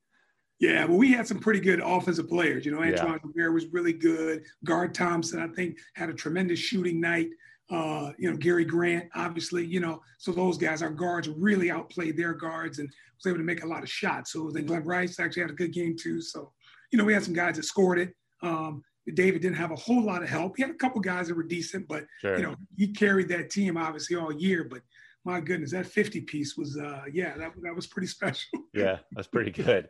Yeah, 0.61 0.85
well, 0.85 0.99
we 0.99 1.13
had 1.13 1.27
some 1.27 1.41
pretty 1.41 1.61
good 1.61 1.81
offensive 1.81 2.29
players. 2.29 2.65
You 2.65 2.73
know, 2.73 2.83
Antoine 2.83 3.21
yeah. 3.35 3.49
was 3.49 3.67
really 3.67 3.93
good. 3.93 4.45
Garde 4.65 4.95
Thompson, 4.95 5.41
I 5.41 5.49
think, 5.49 5.79
had 5.95 6.09
a 6.09 6.15
tremendous 6.15 6.59
shooting 6.59 7.01
night. 7.01 7.29
Uh, 7.71 8.13
you 8.19 8.31
know, 8.31 8.37
Gary 8.37 8.65
Grant, 8.65 9.09
obviously, 9.15 9.65
you 9.65 9.81
know, 9.81 10.01
so 10.19 10.33
those 10.33 10.59
guys, 10.59 10.83
our 10.83 10.91
guards 10.91 11.29
really 11.29 11.71
outplayed 11.71 12.17
their 12.17 12.35
guards 12.35 12.79
and 12.79 12.89
was 13.17 13.27
able 13.27 13.39
to 13.39 13.45
make 13.45 13.65
a 13.65 13.67
lot 13.67 13.83
of 13.83 13.91
shots. 13.91 14.33
So 14.33 14.51
then 14.53 14.67
Glenn 14.67 14.85
Rice 14.85 15.19
actually 15.19 15.43
had 15.43 15.51
a 15.51 15.55
good 15.55 15.73
game 15.73 15.97
too. 15.99 16.21
So, 16.21 16.53
you 16.93 16.99
know, 16.99 17.05
we 17.05 17.15
had 17.15 17.25
some 17.25 17.35
guys 17.35 17.57
that 17.57 17.65
scored 17.65 17.99
it. 17.99 18.15
Um, 18.43 18.83
David 19.13 19.43
didn't 19.43 19.57
have 19.57 19.71
a 19.71 19.77
whole 19.77 20.03
lot 20.03 20.23
of 20.23 20.29
help. 20.29 20.57
He 20.57 20.63
had 20.63 20.71
a 20.71 20.79
couple 20.79 21.01
guys 21.01 21.29
that 21.29 21.37
were 21.37 21.43
decent, 21.43 21.87
but 21.89 22.05
sure. 22.21 22.37
you 22.37 22.43
know, 22.43 22.55
he 22.77 22.89
carried 22.89 23.29
that 23.29 23.51
team 23.51 23.77
obviously 23.77 24.17
all 24.17 24.33
year. 24.33 24.65
But 24.65 24.81
my 25.25 25.41
goodness, 25.41 25.73
that 25.73 25.87
50 25.87 26.23
piece 26.23 26.57
was 26.57 26.79
uh 26.79 27.03
yeah, 27.13 27.37
that 27.37 27.53
that 27.63 27.75
was 27.75 27.87
pretty 27.87 28.09
special. 28.09 28.61
yeah, 28.75 28.99
that's 29.13 29.29
pretty 29.29 29.51
good. 29.51 29.89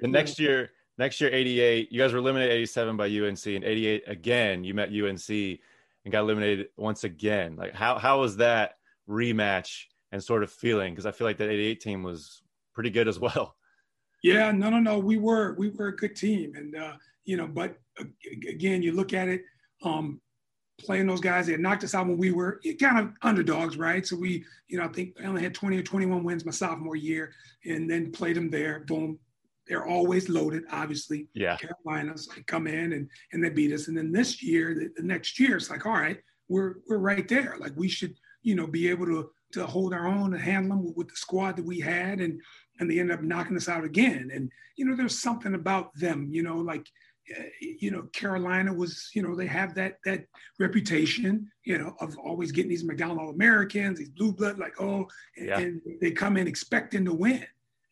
The 0.00 0.08
next 0.08 0.38
year, 0.38 0.70
next 0.98 1.20
year 1.20 1.30
88, 1.32 1.92
you 1.92 2.00
guys 2.00 2.12
were 2.12 2.18
eliminated 2.18 2.52
87 2.52 2.96
by 2.96 3.06
UNC 3.06 3.46
and 3.46 3.64
88 3.64 4.04
again, 4.06 4.64
you 4.64 4.74
met 4.74 4.90
UNC 4.90 5.28
and 5.28 6.12
got 6.12 6.20
eliminated 6.20 6.68
once 6.76 7.04
again. 7.04 7.56
Like 7.56 7.74
how 7.74 7.98
how 7.98 8.20
was 8.20 8.36
that 8.36 8.74
rematch 9.08 9.84
and 10.12 10.22
sort 10.22 10.42
of 10.42 10.50
feeling? 10.50 10.92
Because 10.92 11.06
I 11.06 11.12
feel 11.12 11.26
like 11.26 11.38
that 11.38 11.50
88 11.50 11.80
team 11.80 12.02
was 12.02 12.42
pretty 12.74 12.90
good 12.90 13.08
as 13.08 13.18
well. 13.26 13.56
Yeah, 14.22 14.50
no, 14.50 14.70
no, 14.70 14.78
no. 14.80 14.98
We 14.98 15.18
were 15.18 15.54
we 15.58 15.70
were 15.70 15.88
a 15.88 15.96
good 15.96 16.16
team, 16.16 16.54
and 16.56 16.74
uh, 16.76 16.94
you 17.24 17.36
know, 17.36 17.46
but 17.46 17.76
uh, 18.00 18.04
again, 18.48 18.82
you 18.82 18.92
look 18.92 19.12
at 19.12 19.28
it, 19.28 19.42
um, 19.82 20.20
playing 20.78 21.06
those 21.06 21.20
guys. 21.20 21.46
They 21.46 21.52
had 21.52 21.60
knocked 21.60 21.84
us 21.84 21.94
out 21.94 22.06
when 22.06 22.18
we 22.18 22.32
were 22.32 22.60
kind 22.80 22.98
of 22.98 23.12
underdogs, 23.22 23.76
right? 23.76 24.06
So 24.06 24.16
we, 24.16 24.44
you 24.68 24.78
know, 24.78 24.84
I 24.84 24.88
think 24.88 25.16
I 25.22 25.26
only 25.26 25.42
had 25.42 25.54
20 25.54 25.76
or 25.78 25.82
21 25.82 26.22
wins 26.22 26.44
my 26.44 26.52
sophomore 26.52 26.96
year, 26.96 27.32
and 27.64 27.90
then 27.90 28.12
played 28.12 28.36
them 28.36 28.50
there. 28.50 28.80
Boom, 28.86 29.18
they're 29.66 29.86
always 29.86 30.28
loaded, 30.28 30.64
obviously. 30.70 31.28
Yeah. 31.34 31.56
Carolinas 31.56 32.28
like 32.28 32.46
come 32.46 32.66
in 32.66 32.92
and 32.92 33.08
and 33.32 33.42
they 33.42 33.50
beat 33.50 33.72
us, 33.72 33.88
and 33.88 33.96
then 33.96 34.12
this 34.12 34.42
year, 34.42 34.74
the, 34.74 34.90
the 34.96 35.06
next 35.06 35.38
year, 35.40 35.56
it's 35.56 35.70
like, 35.70 35.86
all 35.86 35.92
right, 35.92 36.18
we're 36.48 36.76
we're 36.88 36.98
right 36.98 37.26
there. 37.28 37.56
Like 37.58 37.72
we 37.76 37.88
should, 37.88 38.14
you 38.42 38.54
know, 38.54 38.66
be 38.66 38.88
able 38.88 39.06
to 39.06 39.30
to 39.52 39.66
hold 39.66 39.94
our 39.94 40.06
own 40.06 40.34
and 40.34 40.42
handle 40.42 40.76
them 40.76 40.84
with, 40.84 40.96
with 40.96 41.08
the 41.08 41.16
squad 41.16 41.56
that 41.56 41.64
we 41.64 41.80
had, 41.80 42.20
and 42.20 42.40
and 42.78 42.90
they 42.90 43.00
end 43.00 43.10
up 43.10 43.22
knocking 43.22 43.56
us 43.56 43.68
out 43.68 43.84
again. 43.84 44.30
And 44.32 44.50
you 44.76 44.84
know, 44.84 44.94
there's 44.94 45.18
something 45.18 45.54
about 45.54 45.94
them, 45.94 46.28
you 46.30 46.42
know, 46.42 46.58
like 46.58 46.86
you 47.60 47.90
know, 47.90 48.02
Carolina 48.12 48.72
was, 48.72 49.10
you 49.14 49.22
know, 49.22 49.34
they 49.34 49.46
have 49.46 49.74
that 49.74 49.98
that 50.04 50.26
reputation, 50.58 51.50
you 51.64 51.78
know, 51.78 51.94
of 52.00 52.16
always 52.18 52.52
getting 52.52 52.70
these 52.70 52.84
McDonald 52.84 53.18
All 53.18 53.30
Americans, 53.30 53.98
these 53.98 54.10
blue 54.10 54.32
blood, 54.32 54.58
like 54.58 54.80
oh, 54.80 55.06
yeah. 55.36 55.58
and 55.58 55.80
they 56.00 56.10
come 56.10 56.36
in 56.36 56.46
expecting 56.46 57.04
to 57.04 57.12
win, 57.12 57.44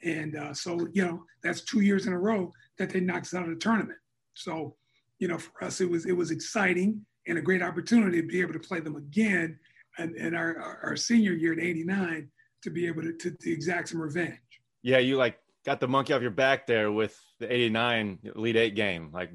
and 0.02 0.36
uh, 0.36 0.54
so 0.54 0.86
you 0.92 1.04
know 1.04 1.24
that's 1.42 1.62
two 1.62 1.80
years 1.80 2.06
in 2.06 2.12
a 2.12 2.18
row 2.18 2.52
that 2.78 2.90
they 2.90 3.00
knocked 3.00 3.26
us 3.26 3.34
out 3.34 3.44
of 3.44 3.50
the 3.50 3.56
tournament. 3.56 3.98
So, 4.34 4.76
you 5.18 5.28
know, 5.28 5.38
for 5.38 5.64
us 5.64 5.80
it 5.80 5.90
was 5.90 6.06
it 6.06 6.16
was 6.16 6.30
exciting 6.30 7.04
and 7.26 7.38
a 7.38 7.42
great 7.42 7.62
opportunity 7.62 8.20
to 8.20 8.26
be 8.26 8.40
able 8.40 8.52
to 8.52 8.60
play 8.60 8.80
them 8.80 8.96
again, 8.96 9.58
and, 9.98 10.14
and 10.16 10.36
our, 10.36 10.58
our, 10.58 10.80
our 10.84 10.96
senior 10.96 11.32
year 11.32 11.52
in 11.52 11.60
'89 11.60 12.28
to 12.62 12.70
be 12.70 12.86
able 12.86 13.02
to, 13.02 13.12
to, 13.12 13.30
to 13.30 13.52
exact 13.52 13.88
some 13.88 14.00
revenge. 14.00 14.38
Yeah, 14.82 14.98
you 14.98 15.16
like 15.16 15.38
got 15.64 15.80
the 15.80 15.88
monkey 15.88 16.12
off 16.12 16.22
your 16.22 16.30
back 16.30 16.66
there 16.66 16.92
with 16.92 17.18
the 17.40 17.52
89 17.52 18.18
Elite 18.36 18.56
Eight 18.56 18.74
game, 18.74 19.10
like 19.12 19.30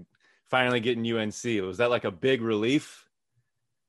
finally 0.49 0.79
getting 0.79 1.05
UNC. 1.05 1.43
Was 1.63 1.77
that 1.77 1.89
like 1.89 2.05
a 2.05 2.11
big 2.11 2.41
relief? 2.41 3.05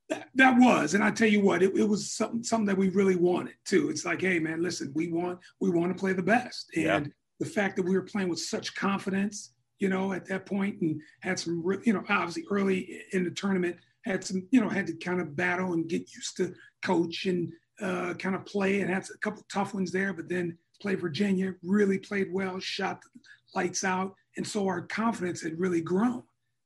That, 0.08 0.28
that 0.34 0.58
was, 0.58 0.94
and 0.94 1.04
I 1.04 1.10
tell 1.12 1.28
you 1.28 1.40
what, 1.40 1.62
it, 1.62 1.76
it 1.76 1.88
was 1.88 2.10
something, 2.10 2.42
something 2.42 2.66
that 2.66 2.76
we 2.76 2.88
really 2.88 3.16
wanted 3.16 3.54
too. 3.64 3.90
It's 3.90 4.04
like, 4.04 4.20
hey 4.22 4.40
man, 4.40 4.60
listen, 4.60 4.92
we 4.94 5.08
want 5.08 5.38
we 5.60 5.70
want 5.70 5.94
to 5.94 6.00
play 6.00 6.12
the 6.12 6.22
best, 6.22 6.70
and 6.74 7.06
yeah. 7.06 7.12
the 7.38 7.46
fact 7.46 7.76
that 7.76 7.84
we 7.84 7.94
were 7.94 8.02
playing 8.02 8.28
with 8.28 8.40
such 8.40 8.74
confidence, 8.74 9.52
you 9.78 9.88
know, 9.88 10.12
at 10.12 10.26
that 10.26 10.46
point, 10.46 10.80
and 10.80 11.00
had 11.20 11.38
some, 11.38 11.62
you 11.84 11.92
know, 11.92 12.02
obviously 12.08 12.42
early 12.50 13.02
in 13.12 13.22
the 13.22 13.30
tournament, 13.30 13.76
had 14.04 14.24
some, 14.24 14.48
you 14.50 14.60
know, 14.60 14.68
had 14.68 14.88
to 14.88 14.94
kind 14.94 15.20
of 15.20 15.36
battle 15.36 15.74
and 15.74 15.88
get 15.88 16.12
used 16.12 16.36
to 16.38 16.54
coach 16.82 17.26
and 17.26 17.52
uh, 17.80 18.14
kind 18.14 18.34
of 18.34 18.44
play, 18.44 18.80
and 18.80 18.90
had 18.90 19.04
a 19.14 19.18
couple 19.18 19.44
tough 19.48 19.74
ones 19.74 19.92
there, 19.92 20.12
but 20.12 20.28
then 20.28 20.58
play 20.80 20.94
Virginia, 20.94 21.54
really 21.62 21.98
played 21.98 22.32
well, 22.32 22.58
shot 22.58 23.02
the 23.02 23.20
lights 23.54 23.84
out. 23.84 24.14
And 24.36 24.46
so 24.46 24.66
our 24.66 24.82
confidence 24.82 25.42
had 25.42 25.58
really 25.58 25.80
grown. 25.80 26.22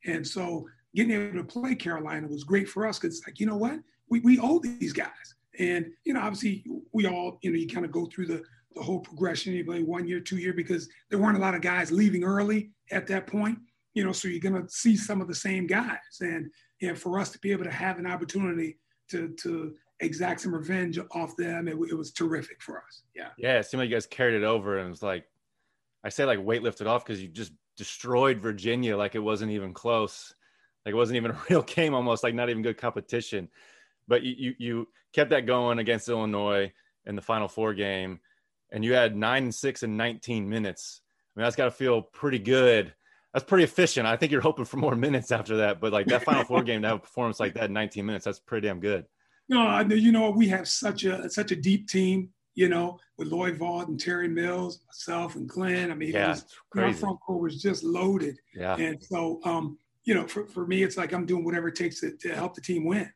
And 0.06 0.26
so 0.26 0.66
getting 0.94 1.12
able 1.12 1.38
to 1.38 1.44
play 1.44 1.75
Carolina 1.75 2.28
was 2.28 2.44
great 2.44 2.68
for 2.68 2.87
us 2.87 2.99
because 2.99 3.23
like, 3.26 3.40
you 3.40 3.47
know 3.47 3.56
what? 3.56 3.80
We, 4.09 4.21
we 4.21 4.38
owe 4.38 4.61
these 4.61 4.92
guys. 4.92 5.35
And, 5.59 5.87
you 6.04 6.14
know, 6.14 6.21
obviously 6.21 6.64
we 6.92 7.06
all, 7.06 7.38
you 7.42 7.50
know, 7.50 7.59
you 7.59 7.66
kind 7.66 7.87
of 7.87 7.92
go 7.92 8.06
through 8.06 8.26
the, 8.26 8.42
the 8.75 8.83
whole 8.83 9.00
progression, 9.00 9.54
you 9.54 9.64
play 9.64 9.83
one 9.83 10.06
year, 10.06 10.21
two 10.21 10.37
year, 10.37 10.52
because 10.52 10.88
there 11.11 11.18
weren't 11.18 11.38
a 11.38 11.40
lot 11.40 11.54
of 11.54 11.61
guys 11.61 11.92
leaving 11.92 12.25
early 12.25 12.71
at 12.90 13.06
that 13.06 13.26
point, 13.26 13.59
you 13.94 14.04
know, 14.04 14.12
so 14.12 14.28
you're 14.28 14.40
going 14.40 14.61
to 14.61 14.68
see 14.68 14.97
some 14.97 15.21
of 15.21 15.28
the 15.28 15.35
same 15.35 15.66
guys. 15.66 15.99
And, 16.21 16.50
and 16.83 16.99
for 16.99 17.18
us 17.18 17.30
to 17.30 17.38
be 17.38 17.52
able 17.52 17.64
to 17.64 17.71
have 17.71 17.99
an 17.99 18.06
opportunity 18.06 18.78
to, 19.11 19.28
to 19.42 19.75
exact 20.00 20.40
some 20.40 20.54
revenge 20.54 20.98
off 21.12 21.36
them. 21.36 21.68
It, 21.68 21.76
it 21.90 21.94
was 21.94 22.12
terrific 22.12 22.62
for 22.62 22.78
us. 22.78 23.02
Yeah. 23.14 23.28
Yeah. 23.38 23.58
It 23.58 23.66
seemed 23.66 23.80
like 23.80 23.90
you 23.90 23.96
guys 23.96 24.06
carried 24.06 24.34
it 24.34 24.44
over 24.44 24.78
and 24.78 24.86
it 24.86 24.90
was 24.90 25.02
like, 25.02 25.26
I 26.04 26.08
say 26.08 26.24
like 26.24 26.44
weight 26.44 26.62
lifted 26.62 26.86
off 26.86 27.04
because 27.04 27.22
you 27.22 27.28
just 27.28 27.52
destroyed 27.76 28.40
Virginia 28.40 28.96
like 28.96 29.14
it 29.14 29.20
wasn't 29.20 29.52
even 29.52 29.72
close. 29.72 30.34
Like 30.84 30.92
it 30.92 30.96
wasn't 30.96 31.16
even 31.16 31.30
a 31.30 31.38
real 31.50 31.62
game 31.62 31.94
almost, 31.94 32.22
like 32.22 32.34
not 32.34 32.50
even 32.50 32.62
good 32.62 32.78
competition. 32.78 33.48
But 34.06 34.22
you, 34.22 34.34
you, 34.36 34.54
you 34.58 34.88
kept 35.12 35.30
that 35.30 35.46
going 35.46 35.78
against 35.78 36.08
Illinois 36.08 36.72
in 37.06 37.16
the 37.16 37.22
final 37.22 37.48
four 37.48 37.72
game 37.72 38.20
and 38.74 38.84
you 38.84 38.92
had 38.92 39.16
nine 39.16 39.44
and 39.44 39.54
six 39.54 39.82
and 39.82 39.96
19 39.96 40.48
minutes. 40.48 41.00
I 41.34 41.40
mean, 41.40 41.44
that's 41.44 41.56
got 41.56 41.66
to 41.66 41.70
feel 41.70 42.02
pretty 42.02 42.40
good. 42.40 42.92
That's 43.32 43.44
pretty 43.44 43.64
efficient. 43.64 44.06
I 44.06 44.16
think 44.16 44.32
you're 44.32 44.40
hoping 44.40 44.64
for 44.64 44.76
more 44.76 44.96
minutes 44.96 45.32
after 45.32 45.58
that, 45.58 45.80
but 45.80 45.92
like 45.92 46.06
that 46.06 46.24
final 46.24 46.44
four 46.44 46.62
game 46.64 46.82
to 46.82 46.88
have 46.88 46.96
a 46.98 47.00
performance 47.00 47.40
like 47.40 47.54
that 47.54 47.66
in 47.66 47.72
19 47.72 48.04
minutes, 48.04 48.24
that's 48.24 48.40
pretty 48.40 48.66
damn 48.66 48.80
good. 48.80 49.06
No, 49.48 49.80
you 49.80 50.12
know 50.12 50.30
we 50.30 50.48
have 50.48 50.68
such 50.68 51.04
a 51.04 51.28
such 51.30 51.52
a 51.52 51.56
deep 51.56 51.88
team. 51.88 52.30
You 52.56 52.68
know, 52.68 53.00
with 53.18 53.32
Loy 53.32 53.50
Vaught 53.50 53.88
and 53.88 53.98
Terry 53.98 54.28
Mills, 54.28 54.78
myself 54.86 55.34
and 55.34 55.48
Glenn. 55.48 55.90
I 55.90 55.94
mean, 55.94 56.12
yeah, 56.12 56.28
was, 56.28 56.44
our 56.76 56.92
front 56.92 57.18
court 57.18 57.42
was 57.42 57.60
just 57.60 57.82
loaded. 57.82 58.38
Yeah. 58.54 58.76
And 58.76 59.02
so, 59.02 59.40
um, 59.44 59.76
you 60.04 60.14
know, 60.14 60.28
for, 60.28 60.46
for 60.46 60.64
me, 60.64 60.84
it's 60.84 60.96
like 60.96 61.12
I'm 61.12 61.26
doing 61.26 61.44
whatever 61.44 61.66
it 61.66 61.74
takes 61.74 61.98
to, 62.00 62.16
to 62.16 62.32
help 62.32 62.54
the 62.54 62.60
team 62.60 62.84
win. 62.84 63.10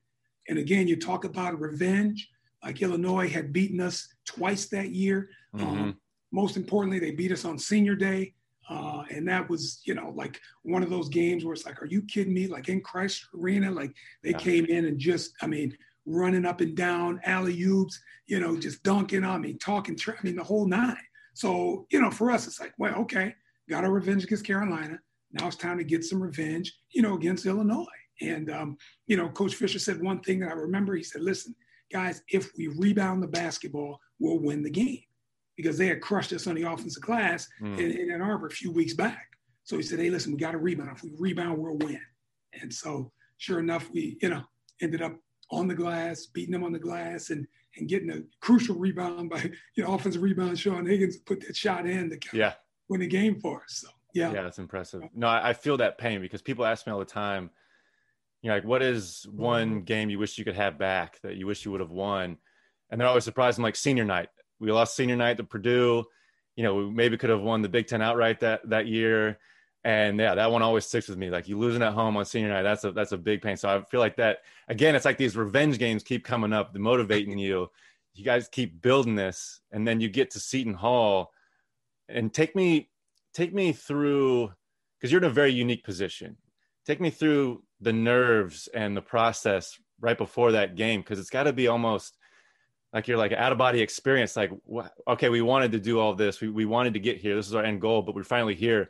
And 0.49 0.59
again, 0.59 0.89
you 0.89 0.97
talk 0.97 1.25
about 1.25 1.61
revenge. 1.61 2.29
Like 2.65 2.83
Illinois 2.83 3.29
had 3.29 3.53
beaten 3.53 3.81
us 3.81 4.09
twice 4.25 4.67
that 4.71 4.91
year. 4.91 5.31
Mm-hmm. 5.55 5.67
Um, 5.67 6.01
most 6.33 6.57
importantly, 6.57 6.99
they 6.99 7.13
beat 7.13 7.31
us 7.31 7.45
on 7.45 7.61
senior 7.61 7.95
day. 7.95 8.35
Uh, 8.69 9.05
and 9.11 9.29
that 9.29 9.49
was, 9.49 9.81
you 9.85 9.95
know, 9.95 10.13
like 10.17 10.41
one 10.63 10.83
of 10.83 10.91
those 10.91 11.09
games 11.09 11.45
where 11.45 11.55
it's 11.55 11.65
like, 11.65 11.81
are 11.81 11.87
you 11.87 12.03
kidding 12.03 12.35
me? 12.35 12.49
Like 12.49 12.69
in 12.69 12.83
Crisler 12.83 13.27
Arena, 13.41 13.71
like 13.71 13.95
they 14.25 14.31
yeah. 14.31 14.39
came 14.39 14.67
in 14.67 14.87
and 14.87 14.99
just, 14.99 15.33
I 15.41 15.47
mean, 15.47 15.77
running 16.09 16.45
up 16.45 16.61
and 16.61 16.77
down, 16.77 17.21
alley 17.25 17.61
oops, 17.63 18.01
you 18.27 18.41
know, 18.41 18.57
just 18.57 18.83
dunking 18.83 19.25
on 19.25 19.41
me, 19.41 19.55
talking, 19.55 19.97
I 20.07 20.13
mean, 20.23 20.37
the 20.37 20.45
whole 20.45 20.67
nine. 20.67 20.97
So, 21.35 21.87
you 21.91 22.01
know, 22.01 22.11
for 22.11 22.31
us, 22.31 22.47
it's 22.47 22.61
like, 22.61 22.73
well, 22.79 22.95
okay, 22.97 23.35
got 23.69 23.85
our 23.85 23.93
revenge 23.93 24.25
against 24.25 24.45
Carolina. 24.45 24.99
Now 25.33 25.47
it's 25.47 25.57
time 25.57 25.79
to 25.79 25.85
get 25.85 26.05
some 26.05 26.23
revenge, 26.23 26.73
you 26.91 27.03
know, 27.03 27.15
against 27.15 27.47
Illinois. 27.47 27.85
And, 28.21 28.51
um, 28.51 28.77
you 29.07 29.17
know, 29.17 29.29
Coach 29.29 29.55
Fisher 29.55 29.79
said 29.79 30.03
one 30.03 30.21
thing 30.21 30.41
that 30.41 30.51
I 30.51 30.55
remember. 30.55 30.97
He 30.97 31.05
said, 31.05 31.23
listen, 31.23 31.55
guys, 31.93 32.23
if 32.29 32.51
we 32.57 32.69
rebound 32.69 33.23
the 33.23 33.29
basketball, 33.29 34.01
we'll 34.19 34.41
win 34.41 34.63
the 34.63 34.71
game 34.71 35.03
because 35.57 35.79
they 35.79 35.87
had 35.87 36.01
crushed 36.01 36.33
us 36.33 36.47
on 36.47 36.55
the 36.55 36.63
offensive 36.63 37.03
glass 37.03 37.49
mm. 37.63 37.79
in, 37.79 37.93
in 37.93 38.11
Ann 38.11 38.23
Arbor 38.23 38.47
a 38.47 38.51
few 38.51 38.73
weeks 38.73 38.95
back. 38.95 39.29
So 39.65 39.77
he 39.77 39.83
said, 39.83 39.99
hey, 39.99 40.11
listen, 40.11 40.33
we 40.33 40.39
got 40.39 40.53
to 40.53 40.59
rebound. 40.59 40.91
If 40.97 41.05
we 41.05 41.13
rebound, 41.19 41.59
we'll 41.59 41.77
win. 41.77 42.01
And 42.61 42.73
so 42.73 43.13
sure 43.37 43.61
enough, 43.61 43.91
we, 43.93 44.19
you 44.23 44.31
know, 44.31 44.43
ended 44.81 45.03
up 45.03 45.17
on 45.51 45.69
the 45.69 45.75
glass, 45.75 46.27
beating 46.27 46.53
them 46.53 46.65
on 46.65 46.73
the 46.73 46.79
glass, 46.79 47.31
and 47.31 47.47
and 47.77 47.89
getting 47.89 48.11
a 48.11 48.23
crucial 48.41 48.77
rebound 48.77 49.31
by 49.31 49.51
you 49.75 49.85
know 49.85 49.95
offensive 49.95 50.23
rebound. 50.23 50.59
Sean 50.59 50.87
Higgins 50.87 51.19
put 51.19 51.47
that 51.47 51.57
shot 51.57 51.87
in 51.87 52.11
to 52.11 52.19
yeah. 52.33 52.55
win 52.89 53.01
the 53.01 53.07
game 53.07 53.41
for 53.41 53.63
us. 53.63 53.83
So 53.83 53.89
yeah, 54.15 54.33
yeah, 54.33 54.43
that's 54.43 54.59
impressive. 54.59 55.03
No, 55.15 55.27
I, 55.27 55.51
I 55.51 55.53
feel 55.53 55.77
that 55.79 55.99
pain 55.99 56.21
because 56.21 56.43
people 56.43 56.65
ask 56.65 56.87
me 56.87 56.93
all 56.93 56.99
the 56.99 57.05
time. 57.05 57.51
You 58.43 58.51
know, 58.51 58.57
like, 58.57 58.65
what 58.65 58.83
is 58.83 59.27
one 59.31 59.69
mm-hmm. 59.69 59.85
game 59.85 60.11
you 60.11 60.19
wish 60.19 60.39
you 60.39 60.45
could 60.45 60.55
have 60.55 60.79
back 60.79 61.21
that 61.23 61.37
you 61.37 61.47
wish 61.47 61.65
you 61.65 61.73
would 61.73 61.81
have 61.81 61.91
won? 61.91 62.39
And 62.91 63.01
they're 63.01 63.09
always 63.09 63.25
surprised. 63.25 63.59
I'm 63.59 63.65
like, 63.65 63.77
senior 63.77 64.05
night. 64.05 64.29
We 64.61 64.71
lost 64.73 64.97
senior 64.97 65.17
night 65.17 65.37
to 65.39 65.45
Purdue. 65.45 66.05
You 66.57 66.65
know, 66.65 66.75
we 66.75 66.91
maybe 66.91 67.17
could 67.17 67.31
have 67.31 67.41
won 67.41 67.63
the 67.63 67.69
Big 67.69 67.87
Ten 67.87 68.03
outright 68.03 68.41
that 68.41 68.69
that 68.71 68.87
year 68.87 69.39
And 69.89 70.19
yeah, 70.19 70.35
that 70.35 70.53
one 70.53 70.61
always 70.61 70.85
sticks 70.85 71.09
with 71.09 71.17
me. 71.17 71.31
Like 71.31 71.49
you 71.49 71.59
losing 71.59 71.81
at 71.81 71.95
home 71.95 72.15
on 72.19 72.27
senior 72.27 72.51
night, 72.51 72.63
that's 72.63 72.85
a 72.85 72.93
that's 72.93 73.13
a 73.13 73.17
big 73.17 73.41
pain. 73.41 73.57
So 73.57 73.71
I 73.71 73.81
feel 73.85 74.01
like 74.01 74.17
that 74.17 74.41
again, 74.69 74.95
it's 74.95 75.07
like 75.07 75.17
these 75.17 75.35
revenge 75.35 75.79
games 75.79 76.03
keep 76.03 76.27
coming 76.27 76.53
up, 76.53 76.77
motivating 76.77 77.39
you. 77.39 77.71
You 78.13 78.23
guys 78.23 78.49
keep 78.49 78.83
building 78.83 79.15
this, 79.15 79.63
and 79.73 79.89
then 79.89 80.03
you 80.03 80.11
get 80.11 80.33
to 80.33 80.41
Seton 80.41 80.75
Hall, 80.75 81.33
and 82.07 82.35
take 82.35 82.55
me 82.55 82.91
take 83.33 83.55
me 83.55 83.73
through 83.73 84.53
because 84.99 85.11
you're 85.11 85.23
in 85.23 85.31
a 85.31 85.33
very 85.33 85.53
unique 85.53 85.85
position. 85.85 86.37
Take 86.85 87.01
me 87.01 87.09
through 87.09 87.63
the 87.81 87.95
nerves 87.95 88.69
and 88.75 88.95
the 88.95 89.01
process 89.01 89.81
right 90.03 90.19
before 90.19 90.53
that 90.53 90.77
game 90.77 91.01
because 91.01 91.19
it's 91.19 91.31
got 91.31 91.45
to 91.45 91.53
be 91.55 91.67
almost 91.67 92.19
like 92.93 93.09
you're 93.09 93.17
like 93.17 93.33
out 93.33 93.53
of 93.53 93.59
body 93.59 93.81
experience 93.81 94.37
like 94.37 94.51
okay 95.07 95.29
we 95.29 95.41
wanted 95.43 95.73
to 95.73 95.79
do 95.79 95.99
all 95.99 96.15
this 96.15 96.41
we, 96.41 96.49
we 96.49 96.65
wanted 96.65 96.95
to 96.95 97.01
get 97.01 97.19
here 97.19 97.35
this 97.35 97.47
is 97.47 97.55
our 97.55 97.65
end 97.65 97.81
goal 97.81 98.01
but 98.03 98.15
we're 98.15 98.25
finally 98.25 98.55
here 98.55 98.89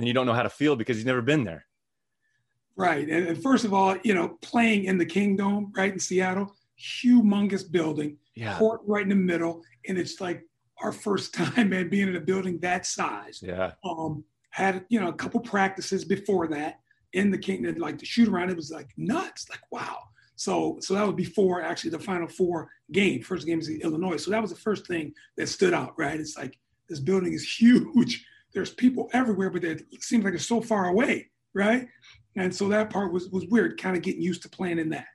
and 0.00 0.08
you 0.08 0.14
don't 0.14 0.24
know 0.24 0.32
how 0.32 0.42
to 0.42 0.48
feel 0.48 0.76
because 0.76 0.96
you've 0.96 1.06
never 1.06 1.20
been 1.20 1.44
there 1.44 1.66
right 2.74 3.08
and, 3.08 3.28
and 3.28 3.42
first 3.42 3.66
of 3.66 3.74
all 3.74 3.96
you 4.02 4.14
know 4.14 4.38
playing 4.40 4.84
in 4.84 4.96
the 4.96 5.04
Kingdome 5.04 5.70
right 5.76 5.92
in 5.92 5.98
seattle 5.98 6.56
humongous 6.78 7.70
building 7.70 8.16
yeah. 8.34 8.56
court 8.58 8.80
right 8.86 9.02
in 9.02 9.10
the 9.10 9.14
middle 9.14 9.62
and 9.86 9.98
it's 9.98 10.20
like 10.20 10.42
our 10.82 10.92
first 10.92 11.34
time 11.40 11.68
man 11.68 11.90
being 11.90 12.08
in 12.08 12.16
a 12.16 12.20
building 12.20 12.58
that 12.60 12.86
size 12.86 13.40
yeah 13.42 13.72
um 13.84 14.24
had 14.48 14.84
you 14.88 14.98
know 14.98 15.08
a 15.08 15.12
couple 15.12 15.38
practices 15.40 16.04
before 16.04 16.48
that 16.48 16.80
in 17.12 17.30
the 17.30 17.38
Kingdome 17.38 17.76
like 17.76 17.98
the 17.98 18.06
shoot 18.06 18.28
around 18.28 18.48
it 18.48 18.56
was 18.56 18.70
like 18.70 18.88
nuts 18.96 19.48
like 19.50 19.60
wow 19.70 19.98
so, 20.40 20.78
so 20.80 20.94
that 20.94 21.04
was 21.06 21.16
before 21.16 21.60
actually 21.60 21.90
the 21.90 21.98
Final 21.98 22.26
Four 22.26 22.70
game. 22.92 23.22
First 23.22 23.46
game 23.46 23.60
is 23.60 23.68
in 23.68 23.82
Illinois. 23.82 24.16
So 24.16 24.30
that 24.30 24.40
was 24.40 24.48
the 24.48 24.56
first 24.56 24.86
thing 24.86 25.12
that 25.36 25.50
stood 25.50 25.74
out, 25.74 25.92
right? 25.98 26.18
It's 26.18 26.38
like 26.38 26.58
this 26.88 26.98
building 26.98 27.34
is 27.34 27.44
huge. 27.60 28.24
There's 28.52 28.74
people 28.74 29.08
everywhere, 29.12 29.50
but 29.50 29.64
it 29.64 29.84
seems 30.00 30.24
like 30.24 30.34
it's 30.34 30.46
so 30.46 30.60
far 30.60 30.88
away, 30.88 31.30
right? 31.54 31.86
And 32.36 32.54
so 32.54 32.68
that 32.68 32.90
part 32.90 33.12
was 33.12 33.28
was 33.30 33.46
weird, 33.46 33.80
kind 33.80 33.96
of 33.96 34.02
getting 34.02 34.22
used 34.22 34.42
to 34.42 34.48
playing 34.48 34.78
in 34.78 34.90
that. 34.90 35.08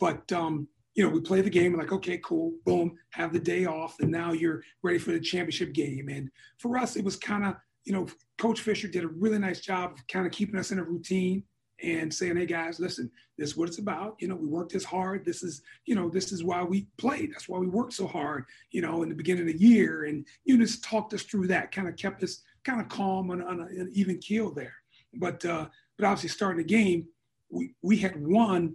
But 0.00 0.30
um, 0.32 0.68
you 0.94 1.04
know, 1.04 1.10
we 1.10 1.20
play 1.20 1.40
the 1.40 1.50
game, 1.50 1.76
like, 1.76 1.92
okay, 1.92 2.18
cool, 2.24 2.54
boom, 2.64 2.96
have 3.10 3.32
the 3.32 3.38
day 3.38 3.66
off, 3.66 3.96
and 4.00 4.10
now 4.10 4.32
you're 4.32 4.62
ready 4.82 4.98
for 4.98 5.12
the 5.12 5.20
championship 5.20 5.72
game. 5.72 6.08
And 6.08 6.28
for 6.58 6.76
us, 6.76 6.96
it 6.96 7.04
was 7.04 7.16
kind 7.16 7.44
of, 7.44 7.54
you 7.84 7.92
know, 7.92 8.08
Coach 8.36 8.62
Fisher 8.62 8.88
did 8.88 9.04
a 9.04 9.08
really 9.08 9.38
nice 9.38 9.60
job 9.60 9.92
of 9.92 10.06
kind 10.08 10.26
of 10.26 10.32
keeping 10.32 10.58
us 10.58 10.72
in 10.72 10.78
a 10.78 10.82
routine 10.82 11.44
and 11.82 12.12
saying, 12.12 12.36
hey 12.36 12.46
guys, 12.46 12.80
listen, 12.80 13.10
this 13.36 13.50
is 13.50 13.56
what 13.56 13.68
it's 13.68 13.78
about. 13.78 14.16
You 14.18 14.26
know, 14.26 14.34
we 14.34 14.48
worked 14.48 14.72
this 14.72 14.84
hard. 14.84 15.24
This 15.24 15.44
is, 15.44 15.62
you 15.86 15.94
know, 15.94 16.08
this 16.08 16.32
is 16.32 16.42
why 16.42 16.64
we 16.64 16.88
played. 16.98 17.32
That's 17.32 17.48
why 17.48 17.58
we 17.58 17.68
worked 17.68 17.92
so 17.92 18.06
hard, 18.06 18.44
you 18.72 18.82
know, 18.82 19.04
in 19.04 19.08
the 19.08 19.14
beginning 19.14 19.48
of 19.48 19.52
the 19.56 19.64
year. 19.64 20.04
And 20.04 20.26
you 20.44 20.58
just 20.58 20.82
talked 20.82 21.14
us 21.14 21.22
through 21.22 21.46
that, 21.48 21.70
kind 21.70 21.88
of 21.88 21.96
kept 21.96 22.24
us 22.24 22.42
kind 22.68 22.80
of 22.80 22.88
calm 22.88 23.30
on, 23.30 23.42
on 23.42 23.60
an 23.60 23.90
even 23.92 24.18
keel 24.18 24.52
there. 24.52 24.74
But 25.14 25.44
uh, 25.44 25.66
but 25.96 26.06
obviously 26.06 26.28
starting 26.28 26.58
the 26.58 26.64
game, 26.64 27.06
we 27.50 27.74
we 27.82 27.96
had 27.96 28.14
won. 28.26 28.74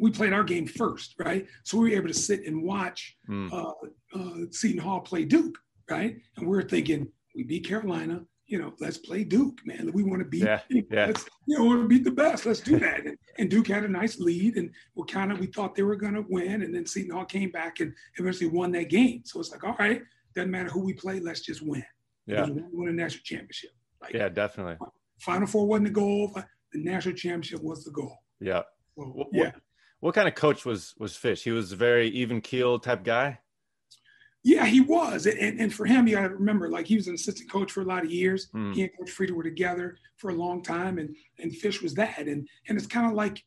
We 0.00 0.10
played 0.10 0.32
our 0.32 0.42
game 0.42 0.66
first, 0.66 1.14
right? 1.18 1.46
So 1.62 1.78
we 1.78 1.90
were 1.90 1.96
able 1.96 2.08
to 2.08 2.14
sit 2.28 2.44
and 2.44 2.64
watch 2.64 3.16
mm. 3.30 3.52
uh, 3.52 4.18
uh, 4.18 4.46
Seton 4.50 4.80
Hall 4.80 5.00
play 5.00 5.24
Duke, 5.24 5.56
right? 5.88 6.16
And 6.36 6.48
we 6.48 6.58
are 6.58 6.62
thinking, 6.62 7.06
we 7.36 7.44
beat 7.44 7.68
Carolina, 7.68 8.22
you 8.46 8.58
know, 8.58 8.72
let's 8.80 8.98
play 8.98 9.22
Duke, 9.22 9.60
man. 9.64 9.90
We 9.92 10.02
want 10.02 10.20
to 10.20 10.28
beat, 10.28 10.44
yeah, 10.44 10.60
yeah. 10.68 11.06
Let's, 11.06 11.24
you 11.46 11.56
know, 11.56 11.64
want 11.64 11.82
to 11.82 11.88
beat 11.88 12.04
the 12.04 12.10
best. 12.10 12.46
Let's 12.46 12.60
do 12.60 12.80
that. 12.80 13.06
And, 13.06 13.16
and 13.38 13.50
Duke 13.50 13.68
had 13.68 13.84
a 13.84 13.88
nice 13.88 14.18
lead, 14.18 14.56
and 14.56 14.70
we 14.94 15.04
kind 15.06 15.30
of 15.30 15.38
we 15.38 15.46
thought 15.46 15.74
they 15.74 15.82
were 15.82 15.96
going 15.96 16.14
to 16.14 16.24
win, 16.28 16.62
and 16.62 16.74
then 16.74 16.86
Seton 16.86 17.12
Hall 17.12 17.24
came 17.24 17.50
back 17.50 17.80
and 17.80 17.92
eventually 18.18 18.50
won 18.50 18.72
that 18.72 18.88
game. 18.88 19.22
So 19.24 19.40
it's 19.40 19.52
like, 19.52 19.64
all 19.64 19.76
right, 19.78 20.02
doesn't 20.34 20.50
matter 20.50 20.68
who 20.68 20.84
we 20.84 20.94
play, 20.94 21.20
let's 21.20 21.40
just 21.40 21.62
win. 21.62 21.84
Yeah, 22.26 22.46
we 22.46 22.62
win 22.72 22.88
a 22.88 22.92
national 22.92 23.22
championship. 23.24 23.70
Like, 24.02 24.12
yeah, 24.12 24.28
definitely. 24.28 24.76
Final 25.20 25.46
four 25.46 25.66
wasn't 25.66 25.88
the 25.88 25.92
goal. 25.92 26.32
The 26.72 26.84
national 26.84 27.14
championship 27.14 27.62
was 27.62 27.84
the 27.84 27.90
goal. 27.90 28.16
Yeah. 28.40 28.62
So, 28.98 29.04
what, 29.04 29.28
yeah. 29.32 29.44
What, 29.44 29.54
what 30.00 30.14
kind 30.14 30.28
of 30.28 30.34
coach 30.34 30.64
was 30.64 30.94
was 30.98 31.16
Fish? 31.16 31.44
He 31.44 31.50
was 31.50 31.72
a 31.72 31.76
very 31.76 32.08
even 32.08 32.40
keel 32.40 32.78
type 32.78 33.04
guy. 33.04 33.38
Yeah, 34.44 34.64
he 34.66 34.80
was. 34.80 35.26
And, 35.26 35.58
and 35.58 35.74
for 35.74 35.86
him, 35.86 36.06
you 36.06 36.14
got 36.14 36.28
to 36.28 36.34
remember, 36.34 36.68
like 36.68 36.86
he 36.86 36.94
was 36.94 37.08
an 37.08 37.14
assistant 37.14 37.50
coach 37.50 37.72
for 37.72 37.80
a 37.80 37.84
lot 37.84 38.04
of 38.04 38.12
years. 38.12 38.48
Mm. 38.54 38.74
He 38.76 38.82
and 38.82 38.90
Coach 38.96 39.10
Frieder 39.10 39.32
were 39.32 39.42
together 39.42 39.96
for 40.18 40.30
a 40.30 40.34
long 40.34 40.62
time, 40.62 40.98
and 40.98 41.16
and 41.38 41.52
Fish 41.52 41.82
was 41.82 41.94
that. 41.94 42.20
And 42.20 42.48
and 42.68 42.78
it's 42.78 42.86
kind 42.86 43.06
of 43.06 43.14
like 43.14 43.42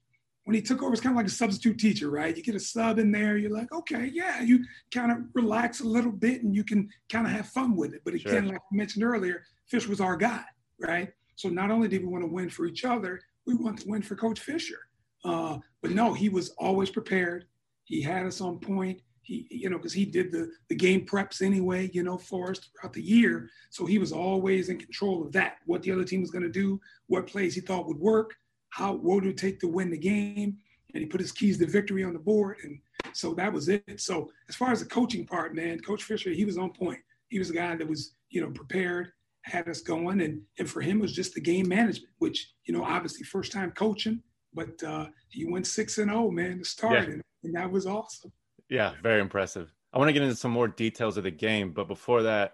when 0.45 0.55
he 0.55 0.61
took 0.61 0.81
over, 0.81 0.93
it's 0.93 1.01
kind 1.01 1.13
of 1.13 1.17
like 1.17 1.27
a 1.27 1.29
substitute 1.29 1.77
teacher, 1.77 2.09
right? 2.09 2.35
You 2.35 2.41
get 2.41 2.55
a 2.55 2.59
sub 2.59 2.97
in 2.97 3.11
there, 3.11 3.37
you're 3.37 3.55
like, 3.55 3.71
okay, 3.71 4.09
yeah, 4.13 4.41
you 4.41 4.63
kind 4.93 5.11
of 5.11 5.19
relax 5.33 5.81
a 5.81 5.87
little 5.87 6.11
bit 6.11 6.43
and 6.43 6.55
you 6.55 6.63
can 6.63 6.89
kind 7.11 7.27
of 7.27 7.31
have 7.31 7.47
fun 7.47 7.75
with 7.75 7.93
it. 7.93 8.01
But 8.03 8.15
again, 8.15 8.43
sure. 8.43 8.53
like 8.53 8.61
I 8.71 8.75
mentioned 8.75 9.03
earlier, 9.03 9.43
Fish 9.67 9.87
was 9.87 10.01
our 10.01 10.17
guy, 10.17 10.43
right? 10.79 11.09
So 11.35 11.49
not 11.49 11.71
only 11.71 11.87
did 11.87 12.01
we 12.01 12.07
want 12.07 12.23
to 12.23 12.31
win 12.31 12.49
for 12.49 12.65
each 12.65 12.83
other, 12.83 13.21
we 13.45 13.53
want 13.53 13.79
to 13.79 13.87
win 13.87 14.01
for 14.01 14.15
Coach 14.15 14.39
Fisher. 14.39 14.79
Uh, 15.23 15.57
but 15.81 15.91
no, 15.91 16.13
he 16.13 16.29
was 16.29 16.49
always 16.57 16.89
prepared. 16.89 17.45
He 17.83 18.01
had 18.01 18.25
us 18.25 18.41
on 18.41 18.59
point 18.59 19.01
he, 19.29 19.45
you 19.51 19.69
know, 19.69 19.77
because 19.77 19.93
he 19.93 20.05
did 20.05 20.31
the, 20.31 20.51
the 20.69 20.75
game 20.75 21.05
preps 21.05 21.43
anyway, 21.43 21.89
you 21.93 22.03
know, 22.03 22.17
for 22.17 22.49
us 22.49 22.59
throughout 22.59 22.93
the 22.93 23.01
year. 23.01 23.49
So 23.69 23.85
he 23.85 23.99
was 23.99 24.11
always 24.11 24.69
in 24.69 24.79
control 24.79 25.23
of 25.23 25.31
that, 25.33 25.57
what 25.67 25.83
the 25.83 25.91
other 25.91 26.03
team 26.03 26.21
was 26.21 26.31
going 26.31 26.43
to 26.43 26.49
do, 26.49 26.81
what 27.07 27.27
plays 27.27 27.53
he 27.53 27.61
thought 27.61 27.87
would 27.87 27.99
work, 27.99 28.35
how 28.69 28.93
what 28.93 29.15
would 29.15 29.25
it 29.25 29.37
take 29.37 29.59
to 29.59 29.67
win 29.67 29.89
the 29.89 29.97
game. 29.97 30.57
And 30.93 31.01
he 31.01 31.05
put 31.05 31.21
his 31.21 31.31
keys 31.31 31.57
to 31.59 31.67
victory 31.67 32.03
on 32.03 32.13
the 32.13 32.19
board. 32.19 32.57
And 32.63 32.79
so 33.13 33.33
that 33.35 33.53
was 33.53 33.69
it. 33.69 34.01
So 34.01 34.31
as 34.47 34.55
far 34.55 34.71
as 34.71 34.79
the 34.79 34.87
coaching 34.87 35.25
part, 35.25 35.55
man, 35.55 35.79
Coach 35.79 36.03
Fisher, 36.03 36.31
he 36.31 36.45
was 36.45 36.57
on 36.57 36.71
point. 36.71 36.99
He 37.29 37.37
was 37.37 37.51
a 37.51 37.53
guy 37.53 37.75
that 37.75 37.87
was, 37.87 38.15
you 38.29 38.41
know, 38.41 38.49
prepared, 38.49 39.11
had 39.43 39.69
us 39.69 39.81
going. 39.81 40.21
And, 40.21 40.41
and 40.57 40.69
for 40.69 40.81
him, 40.81 40.97
it 40.97 41.01
was 41.01 41.13
just 41.13 41.35
the 41.35 41.41
game 41.41 41.67
management, 41.67 42.13
which, 42.17 42.53
you 42.65 42.73
know, 42.73 42.83
obviously 42.83 43.23
first 43.23 43.51
time 43.51 43.71
coaching, 43.71 44.23
but 44.53 44.81
uh, 44.83 45.07
he 45.29 45.45
went 45.45 45.67
6 45.67 45.97
and 45.99 46.09
0, 46.09 46.31
man, 46.31 46.57
to 46.59 46.65
start. 46.65 46.93
Yeah. 46.93 47.13
And, 47.13 47.21
and 47.43 47.55
that 47.55 47.69
was 47.69 47.85
awesome. 47.85 48.31
Yeah, 48.69 48.93
very 49.03 49.21
impressive. 49.21 49.71
I 49.93 49.97
want 49.97 50.09
to 50.09 50.13
get 50.13 50.21
into 50.21 50.35
some 50.35 50.51
more 50.51 50.67
details 50.67 51.17
of 51.17 51.23
the 51.23 51.31
game, 51.31 51.71
but 51.71 51.87
before 51.87 52.23
that, 52.23 52.53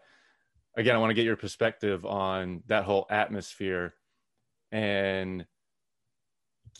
again, 0.78 0.96
I 0.96 1.00
want 1.00 1.10
to 1.10 1.16
get 1.16 1.26
your 1.26 1.36
perspective 1.36 2.06
on 2.06 2.64
that 2.68 2.84
whole 2.84 3.06
atmosphere. 3.10 3.94
And 4.72 5.46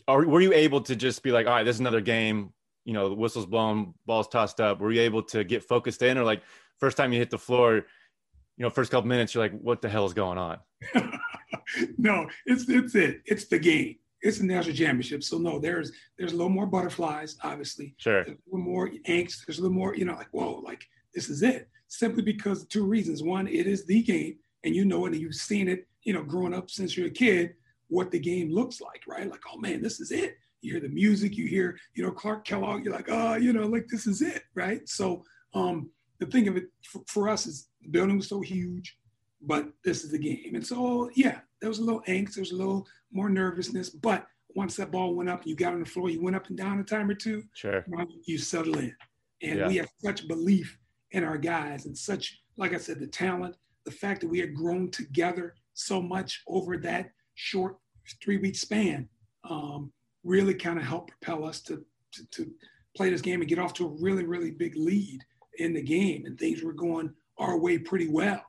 are, 0.08 0.26
were 0.26 0.42
you 0.42 0.54
able 0.54 0.82
to 0.82 0.96
just 0.96 1.24
be 1.24 1.32
like, 1.32 1.48
all 1.48 1.54
right, 1.54 1.64
this 1.64 1.78
is 1.78 1.80
another 1.80 2.02
game, 2.02 2.54
you 2.84 2.94
know, 2.94 3.10
the 3.10 3.16
whistle's 3.16 3.46
blown, 3.46 3.94
ball's 4.06 4.28
tossed 4.28 4.62
up. 4.62 4.80
Were 4.80 4.92
you 4.92 5.02
able 5.02 5.24
to 5.24 5.44
get 5.44 5.64
focused 5.64 6.02
in, 6.02 6.18
or 6.18 6.24
like 6.24 6.42
first 6.80 6.98
time 6.98 7.14
you 7.14 7.20
hit 7.20 7.30
the 7.30 7.38
floor, 7.38 7.76
you 7.76 8.64
know, 8.64 8.70
first 8.70 8.92
couple 8.92 9.08
minutes, 9.08 9.34
you're 9.34 9.44
like, 9.44 9.60
what 9.60 9.82
the 9.82 9.90
hell 9.90 10.06
is 10.06 10.14
going 10.14 10.38
on? 10.38 10.60
no, 11.98 12.28
it's 12.46 12.70
it's 12.70 12.96
it. 12.96 13.22
It's 13.26 13.46
the 13.46 13.60
game 13.60 13.96
it's 14.26 14.40
the 14.40 14.46
national 14.46 14.76
championship. 14.76 15.24
So 15.24 15.38
no, 15.38 15.60
there's 15.60 15.92
there's 16.18 16.34
a 16.34 16.36
little 16.36 16.50
more 16.50 16.66
butterflies, 16.66 17.38
obviously. 17.44 17.94
Sure. 17.98 18.24
There's 18.24 18.38
a 18.38 18.56
little 18.56 18.66
more 18.66 18.90
angst. 19.08 19.46
There's 19.46 19.60
a 19.60 19.62
little 19.62 19.78
more, 19.78 19.96
you 19.96 20.06
know, 20.06 20.16
like 20.16 20.30
whoa, 20.32 20.62
like 20.66 20.84
this 21.14 21.30
is 21.30 21.44
it. 21.44 21.70
Simply 21.88 22.24
because 22.24 22.66
two 22.66 22.86
reasons. 22.86 23.22
One, 23.22 23.48
it 23.48 23.68
is 23.68 23.86
the 23.86 24.02
game, 24.02 24.38
and 24.64 24.76
you 24.76 24.84
know 24.84 25.06
it, 25.06 25.14
and 25.14 25.22
you've 25.22 25.36
seen 25.36 25.68
it, 25.68 25.88
you 26.02 26.14
know, 26.14 26.24
growing 26.24 26.54
up 26.54 26.72
since 26.72 26.98
you're 26.98 27.08
a 27.08 27.12
kid, 27.12 27.54
what 27.90 28.12
the 28.12 28.20
game 28.20 28.52
looks 28.52 28.82
like, 28.82 29.04
right? 29.08 29.30
Like, 29.30 29.42
oh 29.52 29.58
man, 29.60 29.82
this 29.82 30.00
is 30.00 30.12
it. 30.12 30.38
You 30.62 30.72
hear 30.72 30.82
the 30.82 30.90
music, 30.90 31.38
you 31.38 31.48
hear, 31.48 31.78
you 31.94 32.04
know, 32.04 32.12
Clark 32.12 32.46
Kellogg. 32.46 32.84
You're 32.84 32.94
like, 32.94 33.10
oh, 33.10 33.36
you 33.36 33.54
know, 33.54 33.68
like 33.68 33.88
this 33.88 34.08
is 34.08 34.22
it, 34.22 34.44
right? 34.56 34.88
So 34.90 35.24
um, 35.54 35.90
the 36.20 36.26
thing 36.26 36.48
of 36.48 36.58
it 36.58 36.66
for, 36.84 37.02
for 37.08 37.30
us 37.30 37.46
is 37.46 37.68
the 37.82 37.90
building 37.90 38.18
was 38.18 38.28
so 38.28 38.42
huge 38.42 38.98
but 39.46 39.70
this 39.84 40.04
is 40.04 40.12
the 40.12 40.18
game. 40.18 40.56
And 40.56 40.66
so, 40.66 41.10
yeah, 41.16 41.40
there 41.62 41.70
was 41.70 41.80
a 41.80 41.84
little 41.84 42.02
angst, 42.02 42.36
there 42.36 42.42
was 42.42 42.52
a 42.52 42.56
little 42.56 42.88
more 43.12 43.30
nervousness, 43.30 43.90
but 43.90 44.26
once 44.56 44.76
that 44.78 44.92
ball 44.92 45.14
went 45.14 45.30
up, 45.30 45.46
you 45.46 45.56
got 45.56 45.74
on 45.74 45.82
the 45.82 45.86
floor, 45.86 46.10
you 46.10 46.22
went 46.22 46.36
up 46.36 46.48
and 46.48 46.58
down 46.58 46.80
a 46.80 46.84
time 46.84 47.10
or 47.10 47.14
two, 47.14 47.44
sure. 47.54 47.86
you 48.26 48.38
settle 48.38 48.78
in. 48.78 48.96
And 49.42 49.60
yeah. 49.60 49.68
we 49.68 49.76
have 49.78 49.90
such 50.04 50.28
belief 50.28 50.78
in 51.12 51.24
our 51.24 51.38
guys 51.38 51.86
and 51.86 51.98
such, 51.98 52.40
like 52.58 52.74
I 52.74 52.78
said, 52.78 53.00
the 53.00 53.08
talent, 53.08 53.56
the 53.84 53.92
fact 53.92 54.22
that 54.22 54.30
we 54.30 54.40
had 54.40 54.56
grown 54.56 54.90
together 54.92 55.56
so 55.74 56.02
much 56.02 56.42
over 56.48 56.78
that 56.78 57.12
short 57.36 57.78
three 58.24 58.38
week 58.38 58.56
span 58.56 59.08
um, 59.50 59.92
really 60.24 60.54
kind 60.54 60.78
of 60.80 60.86
helped 60.86 61.12
propel 61.12 61.46
us 61.46 61.62
to, 61.62 61.84
to, 62.12 62.26
to 62.32 62.52
play 62.96 63.10
this 63.10 63.22
game 63.22 63.42
and 63.42 63.50
get 63.50 63.60
off 63.60 63.74
to 63.74 63.86
a 63.86 63.90
really, 64.02 64.26
really 64.26 64.52
big 64.52 64.76
lead 64.76 65.20
in 65.60 65.74
the 65.74 65.82
game. 65.82 66.26
And 66.26 66.38
things 66.38 66.64
were 66.64 66.74
going 66.74 67.14
our 67.38 67.58
way 67.58 67.78
pretty 67.78 68.08
well. 68.08 68.44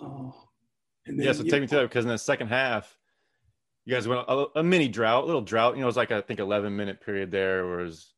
Uh, 0.00 0.30
and 1.06 1.18
then, 1.18 1.26
yeah, 1.26 1.32
so 1.32 1.42
take 1.42 1.52
know, 1.52 1.60
me 1.60 1.66
to 1.68 1.76
that 1.76 1.82
because 1.82 2.04
in 2.04 2.10
the 2.10 2.18
second 2.18 2.48
half, 2.48 2.96
you 3.84 3.94
guys 3.94 4.08
went 4.08 4.24
a, 4.26 4.46
a, 4.56 4.62
mini 4.62 4.88
drought, 4.88 5.24
a 5.24 5.26
little 5.26 5.42
drought. 5.42 5.74
You 5.74 5.80
know, 5.80 5.86
it 5.86 5.88
was 5.88 5.96
like 5.96 6.10
I 6.10 6.20
think 6.22 6.40
11 6.40 6.74
minute 6.74 7.00
period 7.04 7.30
there. 7.30 7.66
Was 7.66 8.14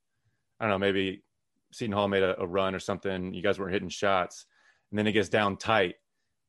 I 0.60 0.64
don't 0.64 0.70
know, 0.70 0.78
maybe 0.78 1.24
Seton 1.72 1.92
Hall 1.92 2.06
made 2.06 2.22
a, 2.22 2.40
a, 2.40 2.46
run 2.46 2.74
or 2.74 2.78
something. 2.78 3.34
You 3.34 3.42
guys 3.42 3.58
weren't 3.58 3.72
hitting 3.72 3.88
shots, 3.88 4.46
and 4.90 4.98
then 4.98 5.06
it 5.08 5.12
gets 5.12 5.28
down 5.28 5.56
tight. 5.56 5.96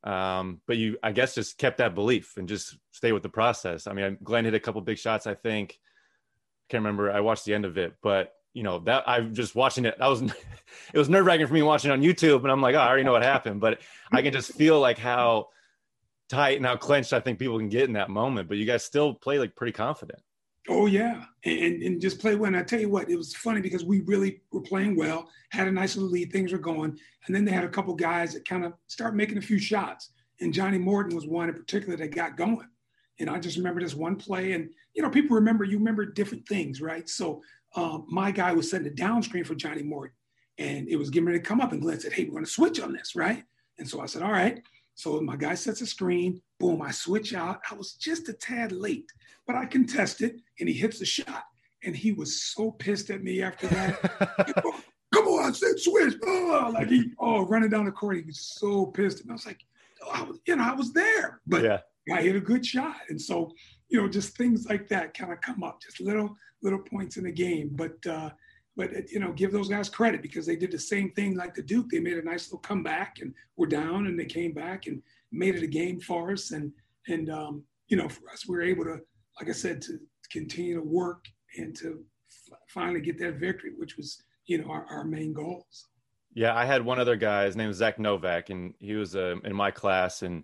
Um, 0.03 0.62
but 0.67 0.77
you, 0.77 0.97
I 1.03 1.12
guess, 1.12 1.36
just 1.36 1.57
kept 1.57 1.79
that 1.79 1.95
belief 1.95 2.38
and 2.38 2.47
just 2.47 2.77
stay 2.91 3.12
with 3.12 3.23
the 3.23 3.29
process. 3.29 3.88
I 3.88 3.93
mean, 3.93 4.17
Glenn 4.23 4.45
hit 4.45 4.53
a 4.53 4.60
couple 4.60 4.81
big 4.81 4.97
shots. 4.97 5.27
I 5.27 5.33
think. 5.33 5.79
I 5.79 6.65
can't 6.71 6.81
remember. 6.81 7.12
I 7.12 7.21
watched 7.21 7.45
the 7.45 7.53
end 7.53 7.65
of 7.65 7.77
it, 7.77 7.95
but 8.01 8.33
you 8.53 8.63
know 8.63 8.79
that 8.79 9.03
I'm 9.07 9.33
just 9.33 9.55
watching 9.55 9.86
it. 9.86 9.97
That 9.99 10.07
was 10.07 10.21
it 10.93 10.97
was 10.97 11.10
nerve 11.10 11.25
wracking 11.25 11.47
for 11.47 11.53
me 11.53 11.62
watching 11.62 11.91
on 11.91 12.01
YouTube, 12.01 12.41
and 12.43 12.51
I'm 12.51 12.62
like, 12.62 12.75
oh, 12.75 12.79
I 12.79 12.88
already 12.88 13.03
know 13.03 13.12
what 13.12 13.23
happened, 13.23 13.62
but 13.62 13.79
I 14.12 14.21
can 14.21 14.33
just 14.33 14.53
feel 14.53 14.79
like 14.79 14.97
how 14.97 15.49
tight 16.29 16.57
and 16.57 16.65
how 16.65 16.75
clenched 16.75 17.13
I 17.13 17.19
think 17.19 17.39
people 17.39 17.57
can 17.57 17.69
get 17.69 17.86
in 17.86 17.93
that 17.93 18.10
moment. 18.10 18.47
But 18.47 18.57
you 18.57 18.65
guys 18.65 18.83
still 18.83 19.13
play 19.13 19.39
like 19.39 19.55
pretty 19.55 19.73
confident. 19.73 20.19
Oh 20.69 20.86
yeah, 20.86 21.23
and 21.45 21.82
and 21.82 22.01
just 22.01 22.19
play 22.19 22.36
well. 22.36 22.47
And 22.47 22.58
I 22.58 22.63
tell 22.63 22.80
you 22.80 22.89
what, 22.89 23.10
it 23.10 23.15
was 23.15 23.34
funny 23.36 23.62
because 23.62 23.86
we 23.86 24.01
really 24.01 24.41
were 24.51 24.62
playing 24.62 24.97
well, 24.97 25.30
had 25.51 25.67
a 25.67 25.71
nice 25.71 25.95
little 25.95 26.12
lead, 26.12 26.32
things 26.32 26.51
were 26.51 26.58
going, 26.58 26.97
and 27.25 27.36
then 27.36 27.45
they 27.45 27.53
had 27.53 27.63
a 27.63 27.69
couple 27.69 27.95
guys 27.95 28.34
that 28.34 28.47
kind 28.47 28.65
of 28.65 28.73
start 28.88 29.15
making 29.15 29.38
a 29.38 29.41
few 29.41 29.60
shots, 29.60 30.12
and 30.41 30.53
Johnny 30.53 30.77
Morton 30.77 31.15
was 31.15 31.25
one 31.25 31.47
in 31.47 31.56
particular 31.56 31.95
that 31.97 32.13
got 32.13 32.36
going. 32.36 32.67
And 33.19 33.30
I 33.30 33.39
just 33.39 33.58
remember 33.58 33.80
this 33.82 33.95
one 33.95 34.17
play, 34.17 34.51
and 34.51 34.69
you 34.93 35.01
know, 35.01 35.10
people 35.10 35.36
remember 35.36 35.63
you 35.63 35.77
remember 35.77 36.06
different 36.06 36.45
things, 36.47 36.82
right? 36.82 37.08
So 37.08 37.41
um, 37.75 38.06
my 38.10 38.32
guy 38.32 38.51
was 38.51 38.69
setting 38.69 38.88
a 38.88 38.91
down 38.91 39.23
screen 39.23 39.45
for 39.45 39.56
Johnny 39.56 39.84
Morton, 39.84 40.15
and 40.58 40.89
it 40.89 40.97
was 40.97 41.10
getting 41.10 41.27
ready 41.27 41.39
to 41.39 41.45
come 41.45 41.62
up, 41.62 41.71
and 41.71 41.82
Glenn 41.82 41.99
said, 42.01 42.12
"Hey, 42.12 42.25
we're 42.25 42.32
going 42.32 42.45
to 42.45 42.51
switch 42.51 42.82
on 42.82 42.91
this, 42.91 43.15
right?" 43.15 43.43
And 43.80 43.88
so 43.88 44.01
I 44.01 44.06
said, 44.06 44.21
"All 44.21 44.32
right." 44.32 44.62
So 44.97 45.21
my 45.21 45.36
guy 45.36 45.53
sets 45.53 45.81
a 45.81 45.86
screen, 45.86 46.41
boom, 46.60 46.81
I 46.81 46.89
switch 46.89 47.36
out. 47.36 47.62
I 47.69 47.75
was 47.75 47.93
just 47.93 48.29
a 48.29 48.33
tad 48.33 48.71
late, 48.71 49.05
but 49.45 49.55
I 49.55 49.67
contested 49.67 50.41
and 50.60 50.67
he 50.67 50.73
hits 50.73 50.97
the 50.97 51.05
shot. 51.05 51.43
And 51.83 51.95
he 51.95 52.12
was 52.13 52.41
so 52.41 52.71
pissed 52.71 53.12
at 53.12 53.23
me 53.23 53.43
after 53.43 53.67
that. 53.67 54.01
Come 55.13 55.27
on, 55.27 55.45
I 55.45 55.51
said 55.51 55.79
switch. 55.79 56.15
Oh, 56.25 56.71
like 56.73 56.89
he, 56.89 57.12
oh, 57.19 57.45
running 57.45 57.69
down 57.69 57.86
the 57.86 57.91
court. 57.91 58.17
He 58.17 58.23
was 58.23 58.39
so 58.39 58.88
pissed. 58.88 59.21
And 59.21 59.29
I 59.29 59.33
was 59.33 59.45
like, 59.45 59.60
oh, 60.03 60.10
I 60.12 60.23
was, 60.23 60.39
you 60.47 60.55
know, 60.55 60.63
I 60.63 60.73
was 60.73 60.91
there, 60.93 61.41
but 61.45 61.63
yeah. 61.63 61.79
I 62.12 62.23
hit 62.23 62.36
a 62.36 62.41
good 62.41 62.65
shot. 62.65 62.95
And 63.10 63.21
so, 63.21 63.51
you 63.89 64.01
know, 64.01 64.10
just 64.10 64.36
things 64.36 64.65
like 64.67 64.89
that 64.89 65.15
kind 65.15 65.31
of 65.31 65.39
come 65.41 65.62
up, 65.62 65.79
just 65.79 66.01
little, 66.01 66.36
little 66.63 66.79
points 66.79 67.17
in 67.17 67.25
the 67.25 67.31
game. 67.31 67.69
But, 67.71 68.03
uh, 68.07 68.31
but 68.77 69.09
you 69.09 69.19
know, 69.19 69.33
give 69.33 69.51
those 69.51 69.67
guys 69.67 69.89
credit 69.89 70.21
because 70.21 70.45
they 70.45 70.55
did 70.55 70.71
the 70.71 70.79
same 70.79 71.11
thing 71.11 71.35
like 71.35 71.55
the 71.55 71.63
Duke. 71.63 71.89
They 71.89 71.99
made 71.99 72.17
a 72.19 72.23
nice 72.23 72.47
little 72.47 72.59
comeback 72.59 73.17
and 73.19 73.33
were 73.57 73.65
down 73.65 74.05
and 74.05 74.17
they 74.17 74.25
came 74.25 74.53
back 74.53 74.85
and 74.85 75.01
made 75.31 75.55
it 75.55 75.63
a 75.63 75.67
game 75.67 75.99
for 75.99 76.31
us. 76.31 76.51
And 76.51 76.71
and 77.07 77.29
um, 77.29 77.63
you 77.87 77.97
know, 77.97 78.07
for 78.07 78.29
us, 78.31 78.47
we 78.47 78.55
were 78.55 78.61
able 78.61 78.83
to, 78.83 78.99
like 79.39 79.49
I 79.49 79.53
said, 79.53 79.81
to 79.83 79.99
continue 80.31 80.75
to 80.75 80.81
work 80.81 81.25
and 81.57 81.75
to 81.77 82.03
f- 82.51 82.59
finally 82.69 83.01
get 83.01 83.17
that 83.19 83.39
victory, 83.39 83.71
which 83.77 83.97
was 83.97 84.21
you 84.45 84.59
know 84.59 84.69
our, 84.69 84.85
our 84.85 85.03
main 85.03 85.33
goals. 85.33 85.87
Yeah, 86.35 86.55
I 86.55 86.65
had 86.65 86.85
one 86.85 86.99
other 86.99 87.15
guy. 87.15 87.45
His 87.45 87.55
name 87.55 87.71
is 87.71 87.77
Zach 87.77 87.97
Novak, 87.97 88.51
and 88.51 88.75
he 88.77 88.93
was 88.93 89.15
uh, 89.15 89.37
in 89.43 89.55
my 89.55 89.71
class, 89.71 90.21
and 90.21 90.43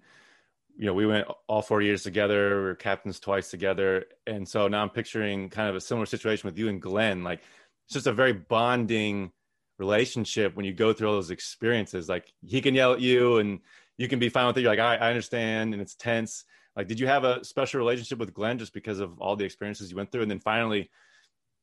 you 0.76 0.88
know 0.88 0.94
we 0.96 1.06
went 1.06 1.28
all 1.48 1.62
four 1.62 1.84
years 1.84 2.02
together. 2.02 2.58
We 2.58 2.64
were 2.64 2.76
captains 2.76 3.20
twice 3.20 3.52
together, 3.52 4.06
and 4.26 4.48
so 4.48 4.68
now 4.68 4.82
I'm 4.82 4.90
picturing 4.90 5.50
kind 5.50 5.70
of 5.70 5.76
a 5.76 5.82
similar 5.82 6.08
situation 6.08 6.48
with 6.48 6.58
you 6.58 6.70
and 6.70 6.82
Glenn. 6.82 7.24
Like 7.24 7.42
it's 7.86 7.94
just 7.94 8.08
a 8.08 8.14
very 8.14 8.34
bonding 8.34 9.32
relationship 9.80 10.56
when 10.56 10.66
you 10.66 10.74
go 10.74 10.94
through 10.94 11.10
all 11.10 11.16
those 11.16 11.32
experiences. 11.32 12.08
Like 12.08 12.32
he 12.46 12.62
can 12.62 12.76
yell 12.76 12.94
at 12.94 13.02
you 13.02 13.38
and 13.38 13.60
you 13.98 14.08
can 14.08 14.20
be 14.20 14.30
fine 14.30 14.48
with 14.48 14.58
it. 14.58 14.62
You're 14.62 14.72
like, 14.72 14.80
I, 14.80 14.96
I 14.96 15.10
understand. 15.10 15.74
And 15.74 15.82
it's 15.82 15.96
tense. 15.96 16.46
Like, 16.76 16.88
did 16.88 17.00
you 17.00 17.08
have 17.08 17.24
a 17.24 17.44
special 17.44 17.80
relationship 17.80 18.18
with 18.18 18.34
Glenn 18.34 18.58
just 18.58 18.74
because 18.74 19.00
of 19.00 19.20
all 19.20 19.36
the 19.36 19.46
experiences 19.46 19.92
you 19.92 19.98
went 19.98 20.12
through? 20.12 20.24
And 20.24 20.32
then 20.32 20.40
finally 20.40 20.90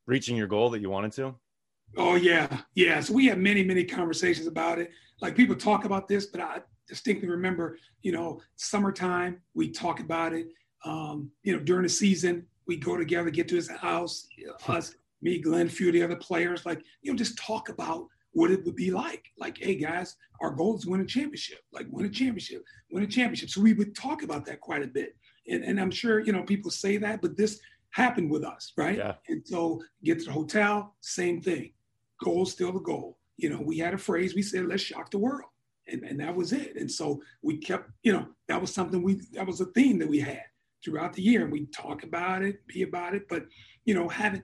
reaching 0.07 0.37
your 0.37 0.47
goal 0.47 0.69
that 0.71 0.81
you 0.81 0.89
wanted 0.89 1.11
to? 1.13 1.35
Oh 1.97 2.15
yeah. 2.15 2.61
Yeah. 2.75 3.01
So 3.01 3.13
we 3.13 3.25
had 3.25 3.37
many, 3.37 3.63
many 3.63 3.83
conversations 3.83 4.47
about 4.47 4.79
it. 4.79 4.91
Like 5.21 5.35
people 5.35 5.55
talk 5.55 5.83
about 5.83 6.07
this, 6.07 6.27
but 6.27 6.39
I 6.39 6.61
distinctly 6.87 7.27
remember, 7.27 7.77
you 8.01 8.11
know, 8.11 8.41
summertime, 8.55 9.41
we 9.53 9.69
talk 9.69 9.99
about 9.99 10.33
it. 10.33 10.47
Um, 10.85 11.31
you 11.43 11.55
know, 11.55 11.59
during 11.61 11.83
the 11.83 11.89
season, 11.89 12.45
we 12.65 12.77
go 12.77 12.97
together, 12.97 13.29
get 13.29 13.47
to 13.49 13.55
his 13.55 13.69
house, 13.69 14.27
us 14.67 14.95
me, 15.21 15.39
Glenn, 15.39 15.67
a 15.67 15.69
few 15.69 15.87
of 15.87 15.93
the 15.93 16.03
other 16.03 16.15
players, 16.15 16.65
like, 16.65 16.83
you 17.01 17.11
know, 17.11 17.17
just 17.17 17.37
talk 17.37 17.69
about 17.69 18.07
what 18.33 18.51
it 18.51 18.63
would 18.65 18.75
be 18.75 18.91
like. 18.91 19.25
Like, 19.37 19.57
hey 19.57 19.75
guys, 19.75 20.15
our 20.39 20.51
goal 20.51 20.77
is 20.77 20.85
win 20.85 21.01
a 21.01 21.05
championship, 21.05 21.59
like 21.71 21.87
win 21.89 22.05
a 22.05 22.09
championship, 22.09 22.63
win 22.91 23.03
a 23.03 23.07
championship. 23.07 23.49
So 23.49 23.61
we 23.61 23.73
would 23.73 23.95
talk 23.95 24.23
about 24.23 24.45
that 24.45 24.61
quite 24.61 24.83
a 24.83 24.87
bit. 24.87 25.15
And, 25.47 25.63
and 25.63 25.79
I'm 25.79 25.91
sure, 25.91 26.19
you 26.19 26.31
know, 26.31 26.43
people 26.43 26.71
say 26.71 26.97
that, 26.97 27.21
but 27.21 27.35
this 27.35 27.59
happened 27.89 28.31
with 28.31 28.43
us, 28.43 28.71
right? 28.77 28.97
Yeah. 28.97 29.15
And 29.27 29.45
so 29.45 29.81
get 30.03 30.19
to 30.19 30.25
the 30.25 30.31
hotel, 30.31 30.95
same 31.01 31.41
thing. 31.41 31.73
Goal 32.23 32.45
still 32.45 32.71
the 32.71 32.79
goal. 32.79 33.17
You 33.37 33.49
know, 33.49 33.61
we 33.61 33.77
had 33.77 33.93
a 33.93 33.97
phrase, 33.97 34.35
we 34.35 34.43
said, 34.43 34.67
let's 34.67 34.83
shock 34.83 35.11
the 35.11 35.17
world. 35.17 35.49
And, 35.87 36.03
and 36.03 36.19
that 36.21 36.35
was 36.35 36.53
it. 36.53 36.77
And 36.77 36.89
so 36.89 37.21
we 37.41 37.57
kept, 37.57 37.89
you 38.03 38.13
know, 38.13 38.27
that 38.47 38.61
was 38.61 38.73
something 38.73 39.01
we, 39.03 39.19
that 39.33 39.47
was 39.47 39.59
a 39.59 39.65
theme 39.65 39.99
that 39.99 40.07
we 40.07 40.19
had 40.19 40.43
throughout 40.85 41.13
the 41.13 41.21
year. 41.21 41.43
And 41.43 41.51
we 41.51 41.65
talk 41.65 42.03
about 42.03 42.43
it, 42.43 42.65
be 42.67 42.83
about 42.83 43.13
it, 43.13 43.27
but, 43.27 43.45
you 43.83 43.93
know, 43.93 44.07
having, 44.07 44.43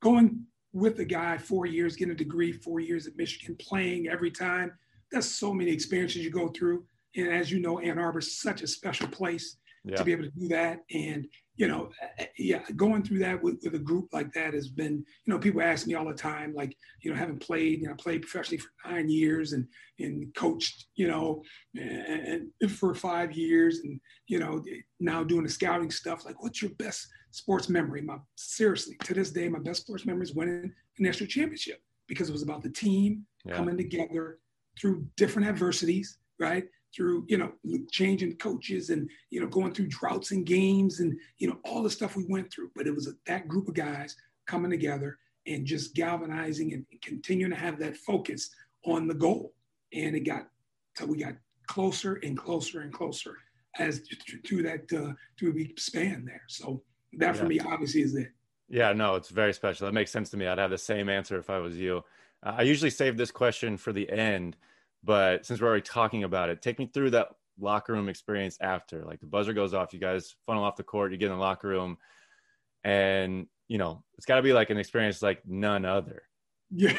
going 0.00 0.44
with 0.72 0.98
a 1.00 1.04
guy 1.04 1.38
four 1.38 1.66
years, 1.66 1.96
getting 1.96 2.12
a 2.12 2.16
degree, 2.16 2.52
four 2.52 2.80
years 2.80 3.06
at 3.06 3.16
Michigan, 3.16 3.56
playing 3.58 4.08
every 4.08 4.30
time. 4.30 4.72
That's 5.10 5.26
so 5.26 5.52
many 5.54 5.70
experiences 5.70 6.24
you 6.24 6.30
go 6.30 6.48
through. 6.48 6.84
And 7.16 7.28
as 7.28 7.50
you 7.50 7.60
know, 7.60 7.78
Ann 7.78 7.98
Arbor 7.98 8.18
is 8.18 8.38
such 8.40 8.62
a 8.62 8.66
special 8.66 9.08
place 9.08 9.56
yeah. 9.84 9.96
to 9.96 10.04
be 10.04 10.12
able 10.12 10.24
to 10.24 10.30
do 10.30 10.48
that. 10.48 10.84
And, 10.92 11.26
you 11.58 11.68
know, 11.68 11.90
eh, 12.00 12.06
eh, 12.18 12.26
yeah, 12.38 12.62
going 12.76 13.02
through 13.02 13.18
that 13.18 13.42
with, 13.42 13.58
with 13.62 13.74
a 13.74 13.78
group 13.78 14.08
like 14.12 14.32
that 14.32 14.54
has 14.54 14.68
been, 14.68 15.04
you 15.24 15.32
know, 15.32 15.38
people 15.38 15.60
ask 15.60 15.86
me 15.86 15.94
all 15.94 16.06
the 16.06 16.14
time, 16.14 16.54
like, 16.54 16.74
you 17.02 17.10
know, 17.10 17.16
having 17.16 17.38
played, 17.38 17.80
you 17.80 17.88
know, 17.88 17.94
played 17.96 18.22
professionally 18.22 18.58
for 18.58 18.70
nine 18.88 19.10
years 19.10 19.52
and, 19.52 19.66
and 19.98 20.32
coached, 20.34 20.86
you 20.94 21.08
know, 21.08 21.42
and, 21.76 22.48
and 22.60 22.70
for 22.70 22.94
five 22.94 23.32
years 23.32 23.80
and, 23.80 24.00
you 24.28 24.38
know, 24.38 24.62
now 25.00 25.24
doing 25.24 25.42
the 25.42 25.50
scouting 25.50 25.90
stuff, 25.90 26.24
like, 26.24 26.40
what's 26.42 26.62
your 26.62 26.70
best 26.78 27.06
sports 27.32 27.68
memory. 27.68 28.02
My 28.02 28.16
seriously, 28.36 28.96
to 29.04 29.14
this 29.14 29.30
day, 29.30 29.48
my 29.48 29.58
best 29.58 29.82
sports 29.82 30.06
memory 30.06 30.22
is 30.22 30.34
winning 30.34 30.72
a 30.98 31.02
national 31.02 31.28
championship 31.28 31.80
because 32.06 32.28
it 32.28 32.32
was 32.32 32.42
about 32.42 32.62
the 32.62 32.70
team 32.70 33.26
yeah. 33.44 33.56
coming 33.56 33.76
together 33.76 34.38
through 34.80 35.06
different 35.16 35.48
adversities, 35.48 36.18
right? 36.38 36.64
Through 36.94 37.26
you 37.28 37.38
know 37.38 37.52
changing 37.90 38.36
coaches 38.36 38.90
and 38.90 39.08
you 39.30 39.40
know 39.40 39.46
going 39.46 39.72
through 39.72 39.88
droughts 39.88 40.30
and 40.30 40.46
games 40.46 41.00
and 41.00 41.14
you 41.38 41.48
know 41.48 41.58
all 41.64 41.82
the 41.82 41.90
stuff 41.90 42.16
we 42.16 42.24
went 42.28 42.52
through. 42.52 42.70
But 42.74 42.86
it 42.86 42.94
was 42.94 43.06
a, 43.06 43.12
that 43.26 43.46
group 43.46 43.68
of 43.68 43.74
guys 43.74 44.16
coming 44.46 44.70
together 44.70 45.18
and 45.46 45.66
just 45.66 45.94
galvanizing 45.94 46.72
and 46.72 46.84
continuing 47.02 47.50
to 47.50 47.56
have 47.56 47.78
that 47.78 47.96
focus 47.96 48.50
on 48.84 49.06
the 49.06 49.14
goal. 49.14 49.52
And 49.92 50.16
it 50.16 50.20
got 50.20 50.48
so 50.96 51.06
we 51.06 51.18
got 51.18 51.34
closer 51.66 52.14
and 52.22 52.36
closer 52.36 52.80
and 52.80 52.92
closer 52.92 53.34
as 53.78 54.02
through 54.46 54.62
that 54.62 54.92
uh, 54.92 55.12
through 55.38 55.52
the 55.52 55.72
span 55.78 56.24
there. 56.24 56.42
So 56.48 56.82
that 57.14 57.36
for 57.36 57.44
me 57.44 57.60
obviously 57.60 58.02
is 58.02 58.14
it. 58.14 58.28
Yeah, 58.68 58.92
no, 58.92 59.14
it's 59.14 59.30
very 59.30 59.54
special. 59.54 59.86
That 59.86 59.94
makes 59.94 60.10
sense 60.10 60.28
to 60.30 60.36
me. 60.36 60.46
I'd 60.46 60.58
have 60.58 60.70
the 60.70 60.78
same 60.78 61.08
answer 61.08 61.38
if 61.38 61.48
I 61.48 61.58
was 61.58 61.76
you. 61.76 62.04
Uh, 62.42 62.56
I 62.58 62.62
usually 62.62 62.90
save 62.90 63.16
this 63.16 63.30
question 63.30 63.76
for 63.76 63.92
the 63.92 64.10
end, 64.10 64.56
but 65.08 65.46
since 65.46 65.58
we're 65.58 65.68
already 65.68 65.80
talking 65.80 66.24
about 66.24 66.50
it, 66.50 66.60
take 66.60 66.78
me 66.78 66.84
through 66.92 67.08
that 67.08 67.28
locker 67.58 67.94
room 67.94 68.10
experience 68.10 68.58
after. 68.60 69.06
Like 69.06 69.20
the 69.20 69.26
buzzer 69.26 69.54
goes 69.54 69.72
off, 69.72 69.94
you 69.94 69.98
guys 69.98 70.36
funnel 70.44 70.62
off 70.62 70.76
the 70.76 70.82
court, 70.82 71.12
you 71.12 71.16
get 71.16 71.30
in 71.30 71.32
the 71.32 71.38
locker 71.38 71.68
room, 71.68 71.96
and 72.84 73.46
you 73.68 73.78
know 73.78 74.04
it's 74.18 74.26
got 74.26 74.36
to 74.36 74.42
be 74.42 74.52
like 74.52 74.68
an 74.68 74.76
experience 74.76 75.22
like 75.22 75.40
none 75.46 75.84
other. 75.84 76.22
Yeah, 76.70 76.98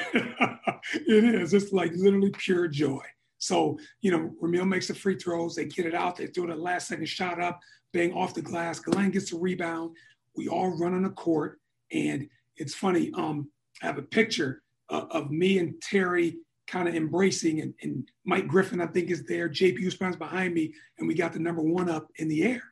it 0.94 1.24
is. 1.36 1.54
It's 1.54 1.72
like 1.72 1.92
literally 1.94 2.32
pure 2.32 2.68
joy. 2.68 3.04
So 3.38 3.78
you 4.02 4.10
know, 4.10 4.32
Rumeal 4.42 4.68
makes 4.68 4.88
the 4.88 4.96
free 4.96 5.16
throws, 5.16 5.54
they 5.54 5.66
get 5.66 5.86
it 5.86 5.94
out, 5.94 6.16
they 6.16 6.26
throw 6.26 6.48
the 6.48 6.56
last 6.56 6.88
second 6.88 7.08
shot 7.08 7.40
up 7.40 7.60
bang 7.94 8.14
off 8.14 8.34
the 8.34 8.42
glass. 8.42 8.80
Glenn 8.80 9.12
gets 9.12 9.34
a 9.34 9.38
rebound. 9.38 9.96
We 10.36 10.48
all 10.48 10.78
run 10.78 10.94
on 10.94 11.04
the 11.04 11.10
court. 11.10 11.60
And 11.92 12.28
it's 12.58 12.76
funny, 12.76 13.12
um, 13.16 13.50
I 13.82 13.88
have 13.88 13.98
a 13.98 14.04
picture 14.04 14.62
uh, 14.90 15.06
of 15.12 15.32
me 15.32 15.60
and 15.60 15.82
Terry 15.82 16.38
kind 16.70 16.88
of 16.88 16.96
embracing, 16.96 17.62
and, 17.62 17.74
and, 17.82 18.10
Mike 18.26 18.48
Griffin, 18.48 18.80
I 18.80 18.86
think, 18.86 19.10
is 19.10 19.26
there. 19.26 19.50
JP 19.50 19.80
Oosterbaan's 19.80 20.16
behind 20.16 20.54
me, 20.54 20.74
and 21.00 21.08
we 21.08 21.16
got 21.16 21.34
the 21.34 21.40
number 21.40 21.62
one 21.62 21.90
up 21.90 22.08
in 22.18 22.28
the 22.28 22.44
air. 22.44 22.64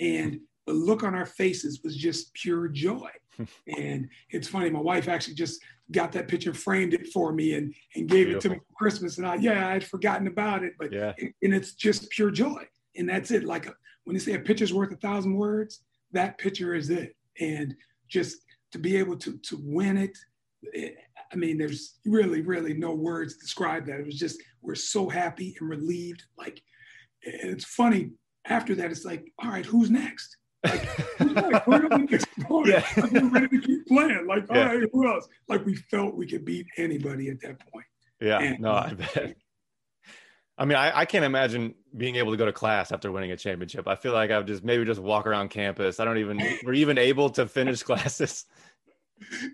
And 0.00 0.40
the 0.66 0.72
look 0.72 1.02
on 1.04 1.14
our 1.14 1.26
faces 1.26 1.80
was 1.84 1.96
just 1.96 2.32
pure 2.34 2.68
joy. 2.68 3.10
and 3.78 4.08
it's 4.30 4.48
funny, 4.48 4.70
my 4.70 4.80
wife 4.80 5.08
actually 5.08 5.34
just 5.34 5.60
got 5.90 6.12
that 6.12 6.28
picture, 6.28 6.54
framed 6.54 6.94
it 6.94 7.08
for 7.08 7.32
me, 7.32 7.54
and, 7.54 7.74
and 7.94 8.08
gave 8.08 8.26
Beautiful. 8.26 8.38
it 8.38 8.40
to 8.40 8.48
me 8.50 8.56
for 8.56 8.74
Christmas. 8.74 9.18
And 9.18 9.26
I, 9.26 9.34
yeah, 9.36 9.68
I'd 9.68 9.84
forgotten 9.84 10.26
about 10.26 10.64
it, 10.64 10.72
but 10.78 10.92
yeah. 10.92 11.12
and 11.18 11.54
it's 11.54 11.74
just 11.74 12.10
pure 12.10 12.30
joy. 12.30 12.66
And 12.96 13.08
that's 13.08 13.30
it. 13.30 13.44
Like 13.44 13.66
a, 13.66 13.74
when 14.04 14.14
they 14.14 14.20
say 14.20 14.34
a 14.34 14.38
picture's 14.38 14.72
worth 14.72 14.92
a 14.92 14.96
thousand 14.96 15.34
words, 15.34 15.82
that 16.12 16.38
picture 16.38 16.74
is 16.74 16.90
it. 16.90 17.16
And 17.40 17.74
just 18.08 18.44
to 18.72 18.78
be 18.78 18.96
able 18.96 19.16
to 19.16 19.38
to 19.38 19.58
win 19.62 19.96
it, 19.96 20.16
it, 20.72 20.96
I 21.32 21.36
mean, 21.36 21.58
there's 21.58 21.98
really, 22.04 22.42
really 22.42 22.74
no 22.74 22.94
words 22.94 23.34
to 23.34 23.40
describe 23.40 23.86
that. 23.86 24.00
It 24.00 24.06
was 24.06 24.18
just 24.18 24.42
we're 24.60 24.74
so 24.74 25.08
happy 25.08 25.56
and 25.60 25.68
relieved. 25.68 26.24
Like, 26.36 26.62
and 27.24 27.50
it's 27.50 27.64
funny. 27.64 28.10
After 28.44 28.74
that, 28.74 28.90
it's 28.90 29.04
like, 29.04 29.32
all 29.38 29.50
right, 29.50 29.64
who's 29.64 29.90
next? 29.90 30.36
Like, 30.64 30.84
who's 31.18 31.32
next? 31.32 31.66
Where 31.66 31.86
are 31.86 31.98
we 31.98 32.04
next 32.04 32.26
yeah. 32.66 32.84
like, 32.96 33.12
we're 33.12 33.28
ready 33.28 33.48
to 33.48 33.60
keep 33.60 33.86
playing. 33.86 34.26
Like, 34.26 34.50
all 34.50 34.56
yeah. 34.56 34.72
right, 34.72 34.88
who 34.92 35.08
else? 35.08 35.28
Like, 35.48 35.64
we 35.64 35.76
felt 35.76 36.16
we 36.16 36.26
could 36.26 36.44
beat 36.44 36.66
anybody 36.76 37.30
at 37.30 37.40
that 37.42 37.60
point. 37.70 37.86
Yeah, 38.20 38.40
and, 38.40 38.60
no, 38.60 38.72
I 38.72 38.94
bet. 38.94 39.36
I 40.58 40.64
mean, 40.64 40.76
I, 40.76 41.00
I, 41.00 41.04
can't 41.06 41.24
imagine 41.24 41.74
being 41.96 42.16
able 42.16 42.30
to 42.30 42.36
go 42.36 42.44
to 42.44 42.52
class 42.52 42.92
after 42.92 43.10
winning 43.10 43.32
a 43.32 43.36
championship. 43.36 43.88
I 43.88 43.96
feel 43.96 44.12
like 44.12 44.30
I 44.30 44.38
would 44.38 44.46
just 44.46 44.62
maybe 44.62 44.84
just 44.84 45.00
walk 45.00 45.26
around 45.26 45.48
campus. 45.48 45.98
I 45.98 46.04
don't 46.04 46.18
even 46.18 46.38
we're 46.64 46.74
even 46.74 46.98
able 46.98 47.30
to 47.30 47.48
finish 47.48 47.82
classes. 47.82 48.44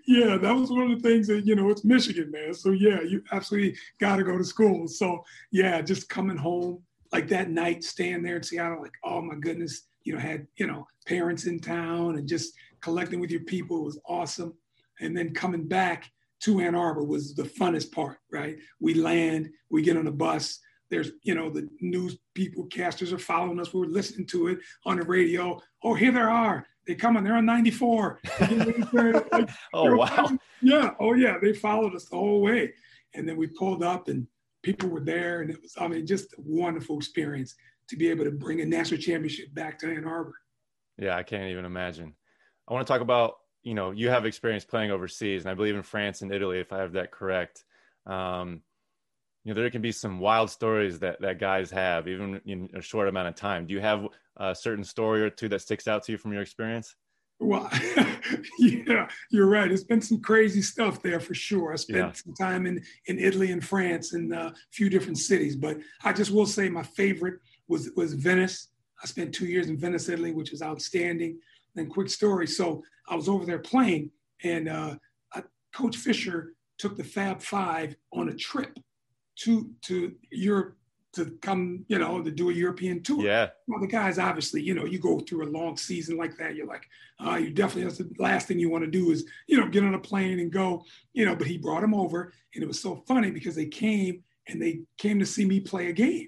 Yeah, 0.05 0.37
that 0.37 0.55
was 0.55 0.69
one 0.69 0.91
of 0.91 1.01
the 1.01 1.09
things 1.09 1.27
that 1.27 1.45
you 1.45 1.55
know 1.55 1.69
it's 1.69 1.85
Michigan, 1.85 2.31
man. 2.31 2.53
So 2.53 2.71
yeah, 2.71 3.01
you 3.01 3.23
absolutely 3.31 3.77
got 3.99 4.17
to 4.17 4.23
go 4.23 4.37
to 4.37 4.43
school. 4.43 4.87
So 4.87 5.23
yeah, 5.51 5.81
just 5.81 6.09
coming 6.09 6.37
home, 6.37 6.83
like 7.11 7.27
that 7.29 7.49
night, 7.49 7.83
staying 7.83 8.23
there 8.23 8.37
in 8.37 8.43
Seattle, 8.43 8.81
like, 8.81 8.93
oh 9.03 9.21
my 9.21 9.35
goodness, 9.35 9.87
you 10.03 10.13
know, 10.13 10.19
had, 10.19 10.47
you 10.57 10.67
know, 10.67 10.85
parents 11.07 11.45
in 11.45 11.59
town 11.59 12.17
and 12.17 12.27
just 12.27 12.53
collecting 12.81 13.19
with 13.19 13.31
your 13.31 13.41
people 13.41 13.83
was 13.83 13.99
awesome. 14.07 14.53
And 14.99 15.17
then 15.17 15.33
coming 15.33 15.67
back 15.67 16.11
to 16.41 16.59
Ann 16.59 16.75
Arbor 16.75 17.03
was 17.03 17.35
the 17.35 17.43
funnest 17.43 17.91
part, 17.91 18.17
right? 18.31 18.57
We 18.79 18.93
land, 18.93 19.49
we 19.69 19.81
get 19.81 19.97
on 19.97 20.07
a 20.07 20.11
bus. 20.11 20.59
There's, 20.89 21.11
you 21.23 21.35
know, 21.35 21.49
the 21.49 21.69
news 21.81 22.17
people, 22.33 22.65
casters 22.65 23.13
are 23.13 23.19
following 23.19 23.59
us. 23.59 23.73
We 23.73 23.81
were 23.81 23.87
listening 23.87 24.25
to 24.27 24.47
it 24.47 24.59
on 24.85 24.97
the 24.97 25.05
radio. 25.05 25.61
Oh, 25.83 25.93
here 25.93 26.11
they 26.11 26.19
are. 26.19 26.65
They 26.87 26.95
come 26.95 27.17
on. 27.17 27.23
They're 27.23 27.35
on 27.35 27.45
94. 27.45 28.19
like, 28.41 29.49
oh 29.73 29.95
wow. 29.95 30.29
Yeah. 30.61 30.91
Oh 30.99 31.13
yeah. 31.13 31.37
They 31.39 31.53
followed 31.53 31.93
us 31.95 32.05
the 32.05 32.15
whole 32.15 32.41
way, 32.41 32.73
and 33.13 33.29
then 33.29 33.37
we 33.37 33.45
pulled 33.45 33.83
up, 33.83 34.07
and 34.07 34.25
people 34.63 34.89
were 34.89 34.99
there, 34.99 35.41
and 35.41 35.51
it 35.51 35.61
was. 35.61 35.75
I 35.77 35.87
mean, 35.87 36.07
just 36.07 36.33
a 36.33 36.41
wonderful 36.41 36.97
experience 36.97 37.53
to 37.89 37.95
be 37.95 38.09
able 38.09 38.25
to 38.25 38.31
bring 38.31 38.61
a 38.61 38.65
national 38.65 39.01
championship 39.01 39.53
back 39.53 39.77
to 39.79 39.87
Ann 39.87 40.05
Arbor. 40.05 40.33
Yeah, 40.97 41.15
I 41.15 41.21
can't 41.21 41.51
even 41.51 41.65
imagine. 41.65 42.15
I 42.67 42.73
want 42.73 42.87
to 42.87 42.91
talk 42.91 43.01
about 43.01 43.35
you 43.61 43.75
know 43.75 43.91
you 43.91 44.09
have 44.09 44.25
experience 44.25 44.65
playing 44.65 44.89
overseas, 44.89 45.43
and 45.43 45.51
I 45.51 45.53
believe 45.53 45.75
in 45.75 45.83
France 45.83 46.23
and 46.23 46.33
Italy, 46.33 46.59
if 46.59 46.73
I 46.73 46.79
have 46.79 46.93
that 46.93 47.11
correct. 47.11 47.63
Um, 48.07 48.63
you 49.43 49.53
know 49.53 49.61
there 49.61 49.69
can 49.69 49.81
be 49.81 49.91
some 49.91 50.19
wild 50.19 50.49
stories 50.49 50.99
that 50.99 51.21
that 51.21 51.39
guys 51.39 51.71
have 51.71 52.07
even 52.07 52.41
in 52.45 52.69
a 52.73 52.81
short 52.81 53.07
amount 53.07 53.27
of 53.27 53.35
time. 53.35 53.65
Do 53.65 53.73
you 53.73 53.79
have 53.79 54.07
a 54.37 54.53
certain 54.53 54.83
story 54.83 55.21
or 55.21 55.29
two 55.29 55.49
that 55.49 55.61
sticks 55.61 55.87
out 55.87 56.03
to 56.03 56.11
you 56.11 56.17
from 56.17 56.33
your 56.33 56.41
experience? 56.41 56.95
Well 57.39 57.69
yeah 58.59 59.07
you're 59.31 59.47
right. 59.47 59.71
It's 59.71 59.83
been 59.83 60.01
some 60.01 60.21
crazy 60.21 60.61
stuff 60.61 61.01
there 61.01 61.19
for 61.19 61.33
sure. 61.33 61.71
I 61.71 61.77
spent 61.77 61.97
yeah. 61.97 62.11
some 62.11 62.33
time 62.33 62.65
in 62.65 62.83
in 63.05 63.17
italy 63.17 63.51
and 63.51 63.63
france 63.63 64.13
in 64.13 64.33
a 64.33 64.53
few 64.71 64.89
different 64.89 65.17
cities 65.17 65.55
but 65.55 65.77
i 66.03 66.11
just 66.11 66.31
will 66.31 66.45
say 66.45 66.69
my 66.69 66.83
favorite 66.83 67.39
was 67.67 67.91
was 67.95 68.13
venice. 68.13 68.69
I 69.01 69.07
spent 69.07 69.33
two 69.33 69.45
years 69.45 69.69
in 69.69 69.77
venice 69.77 70.09
italy 70.09 70.33
which 70.33 70.53
is 70.53 70.61
outstanding. 70.61 71.39
And 71.75 71.89
quick 71.89 72.09
story. 72.09 72.47
So 72.47 72.83
i 73.07 73.15
was 73.15 73.29
over 73.29 73.45
there 73.45 73.59
playing 73.59 74.11
and 74.43 74.67
uh, 74.67 74.95
coach 75.73 75.97
fisher 75.97 76.53
took 76.77 76.97
the 76.97 77.03
fab 77.03 77.41
five 77.41 77.95
on 78.11 78.29
a 78.29 78.35
trip 78.35 78.77
to 79.41 79.71
to 79.83 80.13
Europe 80.31 80.75
to 81.11 81.25
come, 81.41 81.85
you 81.87 81.97
know, 81.97 82.21
to 82.21 82.29
do 82.29 82.49
a 82.49 82.53
European 82.53 83.01
tour. 83.01 83.23
Yeah. 83.23 83.49
Well, 83.67 83.79
the 83.79 83.87
guys 83.87 84.19
obviously, 84.19 84.61
you 84.61 84.75
know, 84.75 84.85
you 84.85 84.99
go 84.99 85.19
through 85.19 85.47
a 85.47 85.49
long 85.49 85.75
season 85.75 86.17
like 86.17 86.37
that, 86.37 86.55
you're 86.55 86.67
like, 86.67 86.87
uh, 87.25 87.35
you 87.35 87.49
definitely 87.49 87.85
that's 87.85 87.97
the 87.97 88.09
last 88.19 88.47
thing 88.47 88.59
you 88.59 88.69
want 88.69 88.83
to 88.83 88.91
do 88.91 89.09
is, 89.11 89.25
you 89.47 89.59
know, 89.59 89.67
get 89.67 89.83
on 89.83 89.95
a 89.95 89.99
plane 89.99 90.39
and 90.39 90.51
go, 90.51 90.83
you 91.13 91.25
know. 91.25 91.35
But 91.35 91.47
he 91.47 91.57
brought 91.57 91.81
them 91.81 91.95
over, 91.95 92.33
and 92.53 92.63
it 92.63 92.67
was 92.67 92.81
so 92.81 93.03
funny 93.07 93.31
because 93.31 93.55
they 93.55 93.65
came 93.65 94.23
and 94.47 94.61
they 94.61 94.81
came 94.97 95.19
to 95.19 95.25
see 95.25 95.45
me 95.45 95.59
play 95.59 95.87
a 95.87 95.93
game, 95.93 96.27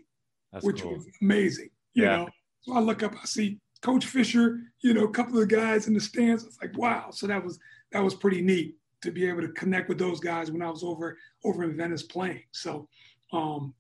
that's 0.52 0.66
which 0.66 0.82
cool. 0.82 0.94
was 0.94 1.08
amazing. 1.22 1.70
You 1.94 2.04
yeah. 2.04 2.18
know, 2.18 2.30
so 2.62 2.74
I 2.74 2.80
look 2.80 3.04
up, 3.04 3.14
I 3.22 3.26
see 3.26 3.60
Coach 3.82 4.06
Fisher, 4.06 4.60
you 4.84 4.94
know, 4.94 5.04
a 5.04 5.12
couple 5.12 5.34
of 5.40 5.48
the 5.48 5.56
guys 5.56 5.88
in 5.88 5.94
the 5.94 6.00
stands. 6.00 6.44
It's 6.44 6.58
like, 6.62 6.78
wow. 6.78 7.10
So 7.12 7.28
that 7.28 7.44
was 7.44 7.60
that 7.92 8.04
was 8.04 8.16
pretty 8.16 8.42
neat 8.42 8.76
to 9.02 9.12
be 9.12 9.28
able 9.28 9.42
to 9.42 9.50
connect 9.50 9.90
with 9.90 9.98
those 9.98 10.20
guys 10.20 10.52
when 10.52 10.62
I 10.62 10.70
was 10.70 10.84
over 10.84 11.18
over 11.44 11.64
in 11.64 11.76
Venice 11.76 12.04
playing. 12.04 12.44
So, 12.52 12.88
um, 13.34 13.74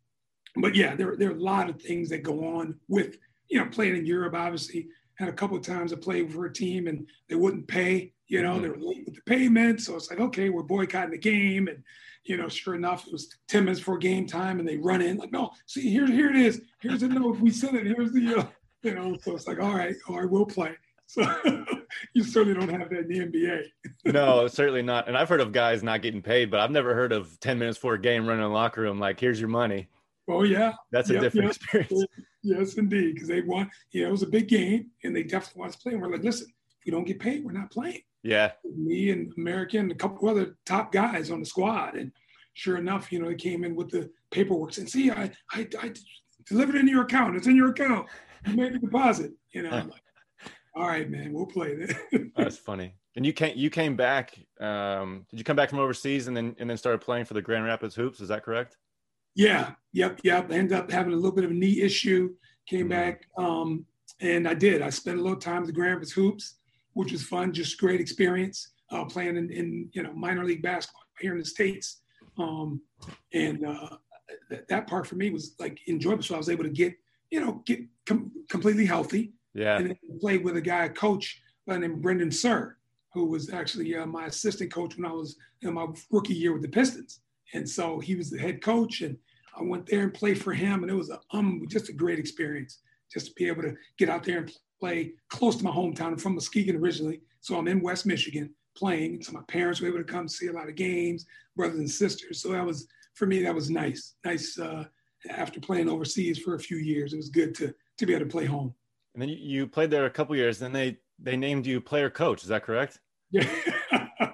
but 0.55 0.75
yeah, 0.75 0.95
there 0.95 1.15
there 1.15 1.29
are 1.29 1.36
a 1.36 1.43
lot 1.43 1.69
of 1.69 1.81
things 1.81 2.10
that 2.10 2.23
go 2.23 2.57
on 2.57 2.75
with 2.88 3.17
you 3.49 3.60
know 3.60 3.67
playing 3.67 3.97
in 3.97 4.05
Europe. 4.05 4.34
Obviously, 4.36 4.88
had 5.15 5.29
a 5.29 5.34
couple 5.34 5.57
of 5.57 5.63
times 5.63 5.93
I 5.93 5.97
played 5.97 6.31
for 6.31 6.45
a 6.45 6.53
team 6.53 6.88
and 6.88 7.07
they 7.29 7.36
wouldn't 7.36 7.67
pay. 7.67 8.13
You 8.27 8.41
know, 8.41 8.53
mm-hmm. 8.53 8.62
they 8.62 8.69
were 8.69 8.77
late 8.77 9.05
with 9.05 9.15
the 9.15 9.21
payment, 9.25 9.81
so 9.81 9.95
it's 9.95 10.10
like 10.10 10.19
okay, 10.19 10.49
we're 10.49 10.63
boycotting 10.63 11.12
the 11.12 11.17
game, 11.17 11.67
and 11.67 11.84
you 12.23 12.38
know, 12.38 12.47
sure 12.47 12.75
enough, 12.75 13.05
it 13.05 13.12
was 13.12 13.36
ten 13.47 13.65
minutes 13.65 13.81
before 13.81 13.97
game 13.97 14.25
time, 14.25 14.60
and 14.60 14.67
they 14.67 14.77
run 14.77 15.01
in 15.01 15.17
like, 15.17 15.31
no, 15.31 15.51
see 15.65 15.89
here 15.89 16.07
here 16.07 16.29
it 16.29 16.38
is, 16.38 16.62
here's 16.79 17.01
the 17.01 17.07
note, 17.07 17.39
we 17.39 17.49
sent 17.49 17.75
it, 17.75 17.88
here's 17.88 18.13
the, 18.13 18.38
uh, 18.38 18.45
you 18.84 18.95
know, 18.95 19.17
so 19.21 19.36
it's 19.36 19.47
like 19.47 19.60
all 19.60 19.75
right, 19.75 19.95
all 20.07 20.19
right, 20.19 20.29
we'll 20.29 20.45
play. 20.45 20.75
So 21.12 21.26
you 22.13 22.24
certainly 22.24 22.58
don't 22.58 22.80
have 22.80 22.89
that 22.89 23.00
in 23.00 23.08
the 23.10 23.19
NBA. 23.19 23.63
no, 24.13 24.47
certainly 24.47 24.82
not. 24.82 25.10
And 25.10 25.17
I've 25.17 25.28
heard 25.28 25.41
of 25.41 25.52
guys 25.52 25.84
not 25.84 26.02
getting 26.02 26.21
paid, 26.21 26.50
but 26.50 26.62
I've 26.62 26.71
never 26.71 26.95
heard 26.95 27.12
of 27.12 27.38
10 27.41 27.60
minutes 27.60 27.78
for 27.78 27.95
a 27.95 28.00
game 28.00 28.26
running 28.26 28.45
in 28.45 28.50
the 28.50 28.54
locker 28.54 28.80
room 28.80 28.97
like, 28.97 29.19
here's 29.19 29.38
your 29.38 29.50
money. 29.50 29.89
Oh, 30.30 30.43
yeah. 30.43 30.71
That's 30.89 31.10
a 31.10 31.13
yep, 31.13 31.24
different 31.24 31.47
yep. 31.47 31.56
experience. 31.56 32.06
Yes, 32.43 32.74
indeed. 32.74 33.13
Because 33.13 33.28
they 33.28 33.41
want, 33.41 33.69
you 33.91 34.02
know, 34.02 34.08
it 34.08 34.12
was 34.12 34.24
a 34.24 34.28
big 34.28 34.47
game 34.47 34.88
and 35.04 35.15
they 35.15 35.21
definitely 35.21 35.60
want 35.60 35.74
to 35.74 35.78
play. 35.78 35.91
And 35.91 36.02
we're 36.02 36.12
like, 36.12 36.24
listen, 36.24 36.47
if 36.47 36.86
we 36.88 36.91
don't 36.91 37.04
get 37.04 37.19
paid, 37.19 37.45
we're 37.45 37.52
not 37.52 37.69
playing. 37.69 38.02
Yeah. 38.24 38.54
Me 38.63 39.12
and 39.12 39.32
American 39.38 39.82
and 39.82 39.91
a 39.91 39.95
couple 39.95 40.28
other 40.28 40.58
top 40.65 40.91
guys 40.91 41.30
on 41.30 41.41
the 41.41 41.45
squad. 41.45 41.95
And 41.95 42.12
sure 42.54 42.78
enough, 42.78 43.12
you 43.12 43.19
know, 43.19 43.28
they 43.28 43.36
came 43.36 43.63
in 43.63 43.76
with 43.76 43.91
the 43.91 44.10
paperwork 44.32 44.76
and 44.78 44.89
see, 44.89 45.12
I, 45.12 45.30
I, 45.52 45.67
I 45.80 45.91
delivered 46.47 46.76
it 46.76 46.80
in 46.80 46.88
your 46.88 47.04
account. 47.04 47.36
It's 47.36 47.45
in 47.45 47.56
your 47.56 47.69
account. 47.69 48.08
You 48.47 48.56
made 48.56 48.74
the 48.74 48.80
deposit. 48.80 49.34
You 49.52 49.62
know, 49.62 49.69
I'm 49.69 49.89
like, 49.89 50.02
all 50.73 50.88
right, 50.88 51.10
man, 51.10 51.34
we'll 51.34 51.45
play 51.45 51.75
that. 51.75 52.31
That's 52.38 52.57
funny. 52.57 52.93
And 53.15 53.25
you 53.25 53.34
came 53.34 53.57
you 53.57 53.69
came 53.69 53.95
back. 53.95 54.38
Um, 54.60 55.25
did 55.29 55.38
you 55.38 55.43
come 55.43 55.55
back 55.55 55.69
from 55.69 55.79
overseas 55.79 56.27
and 56.27 56.38
then 56.38 56.55
and 56.60 56.69
then 56.69 56.77
started 56.77 57.01
playing 57.01 57.25
for 57.25 57.34
the 57.34 57.41
Grand 57.41 57.65
Rapids 57.65 57.95
Hoops? 57.95 58.21
Is 58.21 58.29
that 58.29 58.43
correct? 58.43 58.77
Yeah. 59.36 59.71
Yep. 59.93 60.21
Yep. 60.23 60.51
I 60.51 60.55
ended 60.55 60.77
up 60.77 60.89
having 60.89 61.13
a 61.13 61.15
little 61.15 61.34
bit 61.34 61.43
of 61.43 61.51
a 61.51 61.53
knee 61.53 61.81
issue. 61.81 62.34
Came 62.67 62.81
mm-hmm. 62.81 62.89
back, 62.89 63.27
um, 63.38 63.86
and 64.21 64.47
I 64.47 64.53
did. 64.53 64.81
I 64.81 64.89
spent 64.89 65.19
a 65.19 65.21
little 65.21 65.39
time 65.39 65.63
at 65.63 65.67
the 65.67 65.73
Grand 65.73 65.95
Rapids 65.95 66.12
Hoops, 66.13 66.55
which 66.93 67.12
was 67.12 67.23
fun. 67.23 67.51
Just 67.51 67.77
great 67.77 67.99
experience 67.99 68.71
uh, 68.91 69.03
playing 69.05 69.36
in, 69.36 69.49
in, 69.49 69.89
you 69.93 70.03
know 70.03 70.13
minor 70.13 70.45
league 70.45 70.62
basketball 70.62 71.01
here 71.19 71.34
in 71.34 71.39
the 71.39 71.45
states. 71.45 72.01
Um, 72.38 72.81
and 73.34 73.65
uh, 73.65 73.97
th- 74.49 74.63
that 74.69 74.88
part 74.88 75.05
for 75.07 75.15
me 75.15 75.31
was 75.31 75.55
like 75.60 75.79
enjoyable. 75.88 76.23
So 76.23 76.36
I 76.36 76.38
was 76.38 76.49
able 76.49 76.63
to 76.63 76.69
get 76.69 76.93
you 77.29 77.41
know 77.41 77.62
get 77.65 77.81
com- 78.05 78.31
completely 78.47 78.86
healthy 78.86 79.34
yeah. 79.53 79.77
And 79.77 79.95
played 80.19 80.43
with 80.43 80.57
a 80.57 80.61
guy, 80.61 80.85
a 80.85 80.89
coach 80.89 81.41
by 81.67 81.73
the 81.73 81.79
name 81.79 82.01
Brendan 82.01 82.29
Suhr, 82.29 82.73
who 83.13 83.25
was 83.25 83.51
actually 83.51 83.95
uh, 83.95 84.05
my 84.05 84.25
assistant 84.25 84.71
coach 84.71 84.95
when 84.95 85.05
I 85.05 85.13
was 85.13 85.37
in 85.61 85.73
my 85.73 85.87
rookie 86.09 86.33
year 86.33 86.53
with 86.53 86.61
the 86.61 86.69
Pistons. 86.69 87.21
And 87.53 87.67
so 87.67 87.99
he 87.99 88.15
was 88.15 88.29
the 88.29 88.39
head 88.39 88.61
coach, 88.61 89.01
and 89.01 89.17
I 89.57 89.63
went 89.63 89.85
there 89.85 90.03
and 90.03 90.13
played 90.13 90.41
for 90.41 90.53
him, 90.53 90.83
and 90.83 90.91
it 90.91 90.95
was 90.95 91.09
a, 91.09 91.19
um, 91.31 91.65
just 91.67 91.89
a 91.89 91.93
great 91.93 92.19
experience 92.19 92.79
just 93.11 93.27
to 93.27 93.33
be 93.33 93.47
able 93.47 93.61
to 93.61 93.75
get 93.97 94.09
out 94.09 94.23
there 94.23 94.37
and 94.37 94.51
play 94.79 95.13
close 95.29 95.57
to 95.57 95.63
my 95.63 95.71
hometown. 95.71 96.07
I'm 96.07 96.17
from 96.17 96.35
Muskegon 96.35 96.77
originally, 96.77 97.21
so 97.41 97.57
I'm 97.57 97.67
in 97.67 97.81
West 97.81 98.05
Michigan 98.05 98.53
playing. 98.75 99.21
So 99.21 99.33
my 99.33 99.41
parents 99.47 99.81
were 99.81 99.89
able 99.89 99.97
to 99.97 100.03
come 100.05 100.27
see 100.29 100.47
a 100.47 100.53
lot 100.53 100.69
of 100.69 100.75
games, 100.75 101.25
brothers 101.57 101.79
and 101.79 101.89
sisters. 101.89 102.41
So 102.41 102.53
that 102.53 102.65
was 102.65 102.87
for 103.15 103.25
me, 103.25 103.43
that 103.43 103.53
was 103.53 103.69
nice. 103.69 104.15
Nice 104.23 104.57
uh, 104.57 104.85
after 105.29 105.59
playing 105.59 105.89
overseas 105.89 106.39
for 106.39 106.55
a 106.55 106.59
few 106.59 106.77
years. 106.77 107.13
It 107.13 107.17
was 107.17 107.29
good 107.29 107.53
to 107.55 107.73
to 107.97 108.05
be 108.05 108.13
able 108.13 108.25
to 108.25 108.31
play 108.31 108.45
home. 108.45 108.73
And 109.13 109.21
then 109.21 109.30
you 109.30 109.67
played 109.67 109.91
there 109.91 110.06
a 110.06 110.10
couple 110.10 110.36
years. 110.36 110.60
Then 110.60 110.71
they 110.71 110.97
they 111.19 111.38
named 111.38 111.65
you 111.65 111.82
player 111.82 112.10
coach. 112.10 112.43
Is 112.43 112.50
that 112.50 112.63
correct? 112.63 113.00
Yeah. 113.32 113.47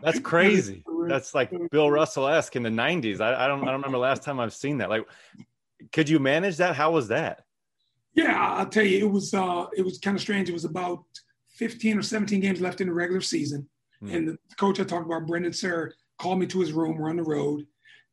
That's 0.03 0.19
crazy. 0.19 0.83
That's 1.07 1.33
like 1.33 1.51
Bill 1.71 1.89
Russell 1.89 2.27
esque 2.27 2.55
in 2.55 2.63
the 2.63 2.69
'90s. 2.69 3.21
I, 3.21 3.45
I 3.45 3.47
don't 3.47 3.61
I 3.61 3.65
don't 3.65 3.75
remember 3.75 3.97
last 3.97 4.23
time 4.23 4.39
I've 4.39 4.53
seen 4.53 4.79
that. 4.79 4.89
Like, 4.89 5.05
could 5.91 6.09
you 6.09 6.19
manage 6.19 6.57
that? 6.57 6.75
How 6.75 6.91
was 6.91 7.07
that? 7.07 7.43
Yeah, 8.13 8.35
I'll 8.35 8.67
tell 8.67 8.83
you, 8.85 9.05
it 9.05 9.11
was 9.11 9.33
uh, 9.33 9.67
it 9.75 9.83
was 9.83 9.99
kind 9.99 10.15
of 10.15 10.21
strange. 10.21 10.49
It 10.49 10.53
was 10.53 10.65
about 10.65 11.03
15 11.55 11.99
or 11.99 12.01
17 12.01 12.39
games 12.39 12.61
left 12.61 12.81
in 12.81 12.87
the 12.87 12.93
regular 12.93 13.21
season, 13.21 13.67
hmm. 13.99 14.11
and 14.11 14.27
the 14.27 14.37
coach 14.57 14.79
I 14.79 14.83
talked 14.83 15.05
about, 15.05 15.27
Brendan 15.27 15.51
Suhr, 15.51 15.91
called 16.17 16.39
me 16.39 16.47
to 16.47 16.59
his 16.59 16.73
room. 16.73 16.97
We're 16.97 17.09
on 17.09 17.17
the 17.17 17.23
road, 17.23 17.65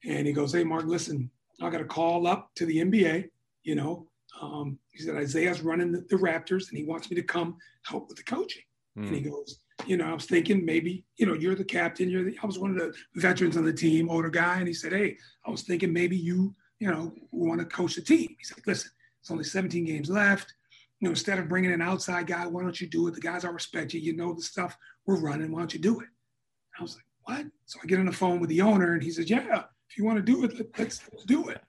and 0.04 0.26
he 0.26 0.32
goes, 0.32 0.52
"Hey, 0.52 0.62
Mark, 0.62 0.84
listen, 0.84 1.30
I 1.60 1.70
got 1.70 1.80
a 1.80 1.86
call 1.86 2.26
up 2.26 2.50
to 2.56 2.66
the 2.66 2.78
NBA. 2.78 3.30
You 3.62 3.74
know, 3.74 4.06
um, 4.40 4.78
he 4.94 5.02
said, 5.02 5.16
Isiah's 5.16 5.60
running 5.60 5.92
the, 5.92 6.04
the, 6.08 6.16
Raptors 6.16 6.68
and 6.68 6.78
he 6.78 6.84
wants 6.84 7.10
me 7.10 7.16
to 7.16 7.22
come 7.22 7.56
help 7.84 8.08
with 8.08 8.16
the 8.16 8.22
coaching. 8.22 8.62
Mm. 8.96 9.06
And 9.06 9.16
he 9.16 9.22
hmm. 9.22 9.30
goes, 9.30 9.58
you 9.86 9.96
know, 9.96 10.04
I 10.04 10.14
was 10.14 10.26
thinking 10.26 10.64
maybe, 10.64 11.04
you 11.16 11.26
know, 11.26 11.34
you're 11.34 11.56
the 11.56 11.64
captain. 11.64 12.08
You're 12.08 12.24
the, 12.24 12.38
I 12.42 12.46
was 12.46 12.58
one 12.58 12.70
of 12.70 12.76
the 12.76 12.94
veterans 13.16 13.56
on 13.56 13.64
the 13.64 13.72
team, 13.72 14.08
older 14.08 14.30
guy. 14.30 14.58
And 14.58 14.68
he 14.68 14.74
said, 14.74 14.92
hey, 14.92 15.16
I 15.44 15.50
was 15.50 15.62
thinking 15.62 15.92
maybe 15.92 16.16
you, 16.16 16.54
you 16.78 16.88
know, 16.90 17.12
want 17.32 17.60
to 17.60 17.66
coach 17.66 17.96
the 17.96 18.02
team. 18.02 18.28
He 18.38 18.44
said, 18.44 18.58
listen, 18.66 18.90
it's 19.20 19.30
only 19.30 19.44
17 19.44 19.84
games 19.84 20.08
left. 20.08 20.54
You 21.00 21.06
know, 21.06 21.10
instead 21.10 21.40
of 21.40 21.48
bringing 21.48 21.72
an 21.72 21.82
outside 21.82 22.28
guy, 22.28 22.46
why 22.46 22.62
don't 22.62 22.80
you 22.80 22.86
do 22.86 23.08
it? 23.08 23.14
The 23.14 23.20
guys 23.20 23.44
I 23.44 23.48
respect 23.48 23.94
you. 23.94 24.00
You 24.00 24.16
know 24.16 24.32
the 24.32 24.42
stuff 24.42 24.76
we're 25.06 25.20
running. 25.20 25.50
Why 25.50 25.58
don't 25.58 25.74
you 25.74 25.80
do 25.80 26.00
it? 26.00 26.08
I 26.78 26.82
was 26.82 26.94
like, 26.94 27.04
what? 27.24 27.46
So 27.66 27.80
I 27.82 27.86
get 27.86 27.98
on 27.98 28.06
the 28.06 28.12
phone 28.12 28.40
with 28.40 28.50
the 28.50 28.60
owner 28.60 28.94
and 28.94 29.02
he 29.02 29.10
says, 29.10 29.28
yeah, 29.28 29.64
if 29.90 29.98
you 29.98 30.04
want 30.04 30.16
to 30.16 30.22
do 30.22 30.44
it, 30.44 30.56
let's, 30.78 31.00
let's 31.12 31.24
do 31.24 31.48
it. 31.48 31.60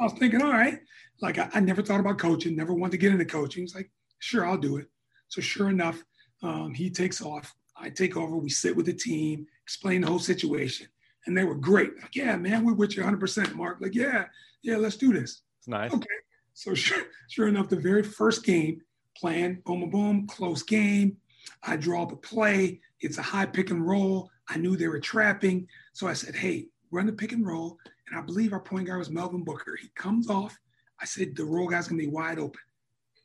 I 0.00 0.04
was 0.04 0.14
thinking, 0.14 0.42
all 0.42 0.50
right, 0.50 0.80
like 1.20 1.38
I, 1.38 1.50
I, 1.52 1.60
never 1.60 1.82
thought 1.82 2.00
about 2.00 2.18
coaching, 2.18 2.56
never 2.56 2.72
wanted 2.72 2.92
to 2.92 2.98
get 2.98 3.12
into 3.12 3.26
coaching. 3.26 3.62
He's 3.62 3.74
like, 3.74 3.90
sure, 4.18 4.46
I'll 4.46 4.56
do 4.56 4.78
it. 4.78 4.86
So 5.28 5.42
sure 5.42 5.68
enough, 5.68 6.02
um, 6.42 6.72
he 6.72 6.90
takes 6.90 7.20
off. 7.20 7.54
I 7.76 7.90
take 7.90 8.16
over. 8.16 8.36
We 8.36 8.48
sit 8.48 8.74
with 8.74 8.86
the 8.86 8.94
team, 8.94 9.46
explain 9.62 10.00
the 10.00 10.06
whole 10.06 10.18
situation, 10.18 10.86
and 11.26 11.36
they 11.36 11.44
were 11.44 11.54
great. 11.54 12.00
Like, 12.00 12.16
yeah, 12.16 12.34
man, 12.36 12.64
we're 12.64 12.72
with 12.72 12.96
you 12.96 13.02
100%, 13.02 13.54
Mark. 13.54 13.78
Like, 13.80 13.94
yeah, 13.94 14.24
yeah, 14.62 14.76
let's 14.76 14.96
do 14.96 15.12
this. 15.12 15.42
It's 15.58 15.68
nice. 15.68 15.92
Okay. 15.92 16.06
So 16.54 16.74
sure, 16.74 17.04
sure 17.28 17.48
enough, 17.48 17.68
the 17.68 17.76
very 17.76 18.02
first 18.02 18.44
game, 18.44 18.80
playing 19.16 19.62
boom, 19.66 19.80
boom, 19.80 19.90
boom, 19.90 20.26
close 20.26 20.62
game. 20.62 21.18
I 21.62 21.76
draw 21.76 22.04
up 22.04 22.12
a 22.12 22.16
play. 22.16 22.80
It's 23.00 23.18
a 23.18 23.22
high 23.22 23.46
pick 23.46 23.70
and 23.70 23.86
roll. 23.86 24.30
I 24.48 24.56
knew 24.56 24.76
they 24.76 24.88
were 24.88 25.00
trapping, 25.00 25.68
so 25.92 26.08
I 26.08 26.14
said, 26.14 26.34
hey, 26.34 26.66
run 26.90 27.06
the 27.06 27.12
pick 27.12 27.32
and 27.32 27.46
roll 27.46 27.78
and 28.10 28.18
I 28.18 28.22
believe 28.22 28.52
our 28.52 28.60
point 28.60 28.86
guard 28.86 28.98
was 28.98 29.10
Melvin 29.10 29.44
Booker. 29.44 29.76
He 29.80 29.88
comes 29.94 30.28
off, 30.28 30.58
I 31.00 31.04
said, 31.04 31.36
the 31.36 31.44
roll 31.44 31.68
guy's 31.68 31.88
gonna 31.88 32.02
be 32.02 32.08
wide 32.08 32.38
open. 32.38 32.60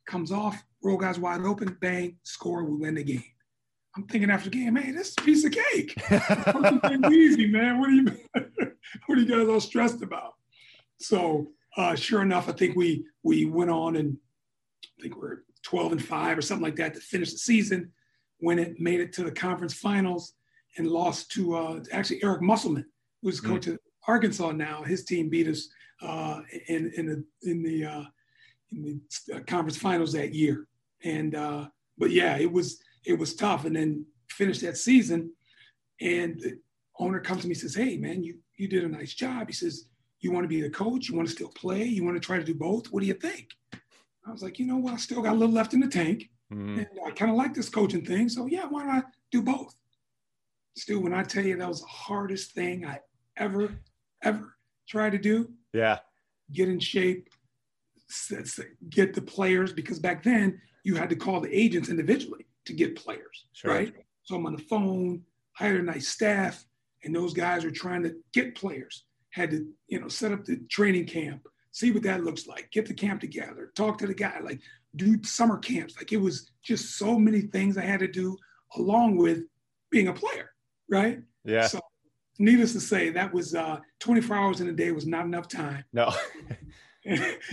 Comes 0.07 0.31
off, 0.31 0.63
roll 0.83 0.97
guy's 0.97 1.19
wide 1.19 1.41
open, 1.41 1.77
bang, 1.81 2.17
score, 2.23 2.63
we 2.63 2.77
win 2.77 2.95
the 2.95 3.03
game. 3.03 3.23
I'm 3.95 4.03
thinking 4.07 4.29
after 4.29 4.49
the 4.49 4.57
game, 4.57 4.75
hey, 4.75 4.91
this 4.91 5.09
is 5.09 5.15
a 5.17 5.21
piece 5.21 5.45
of 5.45 5.51
cake. 5.51 5.95
easy, 7.11 7.47
man. 7.47 7.79
What 7.79 7.89
are 7.89 7.93
you 7.93 8.05
what 9.05 9.17
are 9.17 9.21
you 9.21 9.25
guys 9.25 9.47
all 9.47 9.61
stressed 9.61 10.01
about? 10.01 10.33
So 10.99 11.47
uh, 11.77 11.95
sure 11.95 12.21
enough, 12.21 12.49
I 12.49 12.51
think 12.51 12.75
we 12.75 13.05
we 13.23 13.45
went 13.45 13.71
on 13.71 13.95
and 13.95 14.17
I 14.99 15.01
think 15.01 15.17
we're 15.17 15.43
12 15.63 15.93
and 15.93 16.03
5 16.03 16.37
or 16.37 16.41
something 16.41 16.63
like 16.63 16.75
that 16.75 16.93
to 16.93 16.99
finish 16.99 17.31
the 17.31 17.37
season 17.37 17.91
when 18.39 18.59
it 18.59 18.79
made 18.79 18.99
it 18.99 19.13
to 19.13 19.23
the 19.23 19.31
conference 19.31 19.73
finals 19.73 20.33
and 20.77 20.87
lost 20.87 21.31
to 21.31 21.55
uh, 21.55 21.79
actually 21.91 22.23
Eric 22.23 22.41
Musselman, 22.41 22.85
who's 23.21 23.39
coach 23.41 23.67
of 23.67 23.79
Arkansas 24.07 24.51
now. 24.51 24.83
His 24.83 25.03
team 25.03 25.29
beat 25.29 25.47
us 25.47 25.69
uh, 26.01 26.41
in 26.67 26.91
in 26.95 27.05
the 27.07 27.49
in 27.49 27.63
the 27.63 27.85
uh, 27.85 28.03
in 28.71 29.01
the 29.27 29.35
uh, 29.35 29.39
conference 29.41 29.77
finals 29.77 30.13
that 30.13 30.33
year. 30.33 30.67
And 31.03 31.35
uh, 31.35 31.67
but 31.97 32.11
yeah, 32.11 32.37
it 32.37 32.51
was 32.51 32.81
it 33.05 33.17
was 33.17 33.35
tough. 33.35 33.65
And 33.65 33.75
then 33.75 34.05
finished 34.29 34.61
that 34.61 34.77
season, 34.77 35.31
and 36.01 36.39
the 36.39 36.59
owner 36.99 37.19
comes 37.19 37.41
to 37.41 37.47
me 37.47 37.53
and 37.53 37.61
says, 37.61 37.75
"Hey, 37.75 37.97
man, 37.97 38.23
you 38.23 38.37
you 38.57 38.67
did 38.67 38.83
a 38.83 38.89
nice 38.89 39.13
job." 39.13 39.47
He 39.47 39.53
says, 39.53 39.89
"You 40.19 40.31
want 40.31 40.43
to 40.43 40.49
be 40.49 40.61
the 40.61 40.69
coach? 40.69 41.09
You 41.09 41.15
want 41.15 41.27
to 41.27 41.33
still 41.33 41.49
play? 41.49 41.83
You 41.83 42.03
want 42.03 42.15
to 42.15 42.25
try 42.25 42.37
to 42.37 42.43
do 42.43 42.55
both? 42.55 42.91
What 42.91 43.01
do 43.01 43.07
you 43.07 43.13
think?" 43.13 43.49
I 44.27 44.31
was 44.31 44.41
like, 44.41 44.59
"You 44.59 44.65
know 44.65 44.77
what? 44.77 44.93
I 44.93 44.97
still 44.97 45.21
got 45.21 45.33
a 45.33 45.37
little 45.37 45.53
left 45.53 45.73
in 45.73 45.79
the 45.79 45.87
tank, 45.87 46.29
mm-hmm. 46.51 46.79
and 46.79 46.87
I 47.05 47.11
kind 47.11 47.31
of 47.31 47.37
like 47.37 47.53
this 47.53 47.69
coaching 47.69 48.05
thing. 48.05 48.29
So 48.29 48.47
yeah, 48.47 48.65
why 48.65 48.81
don't 48.81 48.95
I 48.95 49.03
do 49.31 49.41
both?" 49.41 49.75
Stu, 50.77 50.99
when 50.99 51.13
I 51.13 51.23
tell 51.23 51.45
you 51.45 51.55
that 51.57 51.67
was 51.67 51.81
the 51.81 51.87
hardest 51.87 52.51
thing 52.51 52.85
I 52.85 52.99
ever 53.37 53.79
ever 54.25 54.55
try 54.87 55.09
to 55.09 55.17
do. 55.17 55.49
Yeah. 55.73 55.99
Get 56.51 56.69
in 56.69 56.79
shape, 56.79 57.29
get 58.89 59.13
the 59.13 59.21
players 59.21 59.73
because 59.73 59.99
back 59.99 60.23
then 60.23 60.59
you 60.83 60.95
had 60.95 61.09
to 61.09 61.15
call 61.15 61.39
the 61.39 61.57
agents 61.57 61.89
individually 61.89 62.45
to 62.65 62.73
get 62.73 62.95
players, 62.95 63.47
sure. 63.53 63.71
right? 63.71 63.93
So 64.23 64.35
I'm 64.35 64.45
on 64.45 64.55
the 64.55 64.63
phone, 64.63 65.21
hired 65.53 65.79
a 65.79 65.83
nice 65.83 66.07
staff, 66.07 66.65
and 67.03 67.15
those 67.15 67.33
guys 67.33 67.63
are 67.63 67.71
trying 67.71 68.03
to 68.03 68.15
get 68.33 68.55
players. 68.55 69.05
Had 69.31 69.51
to, 69.51 69.67
you 69.87 69.99
know, 69.99 70.07
set 70.07 70.31
up 70.31 70.45
the 70.45 70.57
training 70.69 71.07
camp, 71.07 71.47
see 71.71 71.91
what 71.91 72.03
that 72.03 72.23
looks 72.23 72.47
like, 72.47 72.71
get 72.71 72.85
the 72.85 72.93
camp 72.93 73.21
together, 73.21 73.71
talk 73.75 73.97
to 73.97 74.07
the 74.07 74.13
guy, 74.13 74.39
like 74.41 74.61
do 74.95 75.21
summer 75.23 75.57
camps. 75.57 75.97
Like 75.97 76.13
it 76.13 76.17
was 76.17 76.51
just 76.63 76.97
so 76.97 77.19
many 77.19 77.41
things 77.41 77.77
I 77.77 77.81
had 77.81 77.99
to 77.99 78.07
do 78.07 78.37
along 78.77 79.17
with 79.17 79.43
being 79.91 80.07
a 80.07 80.13
player, 80.13 80.51
right? 80.89 81.19
Yeah. 81.43 81.67
So 81.67 81.79
needless 82.39 82.73
to 82.73 82.79
say, 82.79 83.09
that 83.09 83.33
was 83.33 83.55
uh, 83.55 83.79
24 83.99 84.35
hours 84.35 84.61
in 84.61 84.69
a 84.69 84.73
day 84.73 84.91
was 84.91 85.05
not 85.05 85.25
enough 85.25 85.47
time. 85.47 85.83
No. 85.93 86.13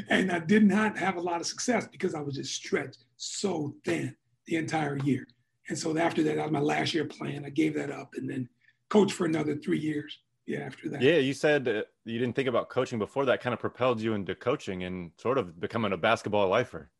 and 0.09 0.33
I 0.33 0.39
did 0.39 0.65
not 0.65 0.97
have 0.97 1.17
a 1.17 1.21
lot 1.21 1.41
of 1.41 1.47
success 1.47 1.87
because 1.87 2.15
I 2.15 2.21
was 2.21 2.37
just 2.37 2.55
stretched 2.55 3.05
so 3.17 3.75
thin 3.85 4.17
the 4.47 4.57
entire 4.57 4.99
year. 4.99 5.27
And 5.69 5.79
so 5.79 5.97
after 5.97 6.23
that, 6.25 6.37
that 6.37 6.43
was 6.43 6.53
my 6.53 6.61
last 6.61 6.95
year 6.95 7.05
playing. 7.05 7.45
I 7.45 7.51
gave 7.51 7.75
that 7.75 7.91
up 7.91 8.15
and 8.17 8.29
then 8.29 8.49
coached 8.89 9.13
for 9.13 9.27
another 9.27 9.57
three 9.57 9.79
years. 9.79 10.19
Yeah, 10.47 10.61
after 10.61 10.89
that. 10.91 11.03
Yeah, 11.03 11.19
you 11.19 11.35
said 11.35 11.67
you 12.05 12.19
didn't 12.19 12.35
think 12.35 12.49
about 12.49 12.69
coaching 12.69 12.99
before 12.99 13.25
that. 13.27 13.41
Kind 13.41 13.55
of 13.55 13.61
propelled 13.61 14.01
you 14.01 14.15
into 14.15 14.35
coaching 14.35 14.83
and 14.83 15.13
sort 15.17 15.39
of 15.39 15.61
becoming 15.61 15.93
a 15.93 15.97
basketball 15.97 16.49
lifer. 16.49 16.91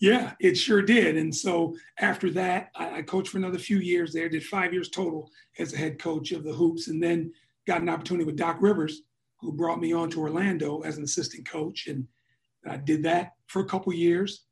Yeah, 0.00 0.32
it 0.40 0.56
sure 0.56 0.82
did. 0.82 1.16
And 1.16 1.34
so 1.34 1.76
after 1.98 2.30
that, 2.30 2.70
I, 2.74 2.98
I 2.98 3.02
coached 3.02 3.30
for 3.30 3.38
another 3.38 3.58
few 3.58 3.78
years 3.78 4.12
there. 4.12 4.28
Did 4.28 4.44
five 4.44 4.72
years 4.72 4.88
total 4.88 5.30
as 5.58 5.72
a 5.72 5.76
head 5.76 5.98
coach 5.98 6.32
of 6.32 6.42
the 6.42 6.52
hoops, 6.52 6.88
and 6.88 7.02
then 7.02 7.32
got 7.66 7.82
an 7.82 7.88
opportunity 7.88 8.24
with 8.24 8.36
Doc 8.36 8.56
Rivers 8.60 9.02
who 9.40 9.52
brought 9.52 9.80
me 9.80 9.92
on 9.92 10.10
to 10.10 10.20
Orlando 10.20 10.80
as 10.80 10.98
an 10.98 11.04
assistant 11.04 11.48
coach. 11.48 11.86
And 11.86 12.06
I 12.66 12.76
did 12.76 13.02
that 13.04 13.32
for 13.46 13.60
a 13.60 13.66
couple 13.66 13.92
years. 13.92 14.44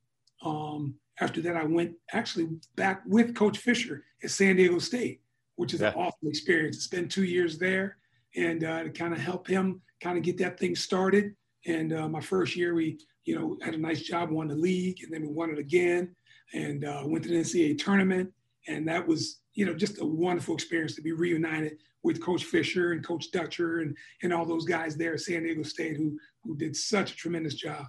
Um, 0.43 0.95
after 1.21 1.41
that, 1.43 1.57
I 1.57 1.65
went 1.65 1.95
actually 2.13 2.49
back 2.77 3.03
with 3.07 3.35
Coach 3.35 3.59
Fisher 3.59 4.05
at 4.23 4.31
San 4.31 4.57
Diego 4.57 4.79
State, 4.79 5.21
which 5.57 5.75
is 5.75 5.81
yeah. 5.81 5.89
an 5.89 5.95
awesome 5.95 6.29
experience. 6.29 6.77
To 6.77 6.83
spend 6.83 7.11
two 7.11 7.25
years 7.25 7.59
there 7.59 7.97
and 8.37 8.65
uh, 8.65 8.85
to 8.85 8.91
kind 8.91 9.13
of 9.13 9.21
help 9.21 9.47
him 9.47 9.81
kind 10.01 10.17
of 10.17 10.25
get 10.25 10.39
that 10.39 10.59
thing 10.59 10.77
started. 10.77 11.35
And 11.67 11.93
uh, 11.93 12.09
my 12.09 12.21
first 12.21 12.57
year, 12.57 12.75
we 12.75 12.99
you 13.29 13.39
know 13.39 13.59
had 13.63 13.75
a 13.75 13.79
nice 13.79 14.01
job, 14.01 14.31
won 14.31 14.49
the 14.49 14.55
league, 14.55 15.03
and 15.03 15.13
then 15.13 15.21
we 15.21 15.29
won 15.29 15.51
it 15.51 15.59
again, 15.59 16.17
and 16.55 16.87
uh, 16.87 17.03
went 17.05 17.23
to 17.25 17.31
the 17.31 17.37
NCAA 17.37 17.79
tournament. 17.79 18.33
And 18.69 18.89
that 18.89 19.07
was 19.07 19.41
you 19.53 19.67
know 19.67 19.75
just 19.75 20.01
a 20.01 20.05
wonderful 20.05 20.55
experience 20.55 20.95
to 20.95 21.03
be 21.03 21.13
reunited 21.13 21.77
with 22.03 22.23
Coach 22.23 22.45
Fisher 22.45 22.93
and 22.93 23.07
Coach 23.07 23.31
Dutcher 23.31 23.81
and 23.81 23.95
and 24.23 24.33
all 24.33 24.47
those 24.47 24.65
guys 24.65 24.97
there 24.97 25.13
at 25.13 25.21
San 25.21 25.43
Diego 25.43 25.63
State 25.63 25.99
who 25.99 26.19
who 26.43 26.57
did 26.57 26.75
such 26.75 27.13
a 27.13 27.17
tremendous 27.17 27.55
job. 27.55 27.85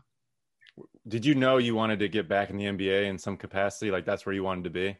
Did 1.07 1.25
you 1.25 1.35
know 1.35 1.57
you 1.57 1.73
wanted 1.73 1.99
to 1.99 2.09
get 2.09 2.27
back 2.27 2.49
in 2.49 2.57
the 2.57 2.65
NBA 2.65 3.05
in 3.05 3.17
some 3.17 3.37
capacity? 3.37 3.91
Like 3.91 4.05
that's 4.05 4.25
where 4.25 4.35
you 4.35 4.43
wanted 4.43 4.65
to 4.65 4.69
be? 4.71 4.97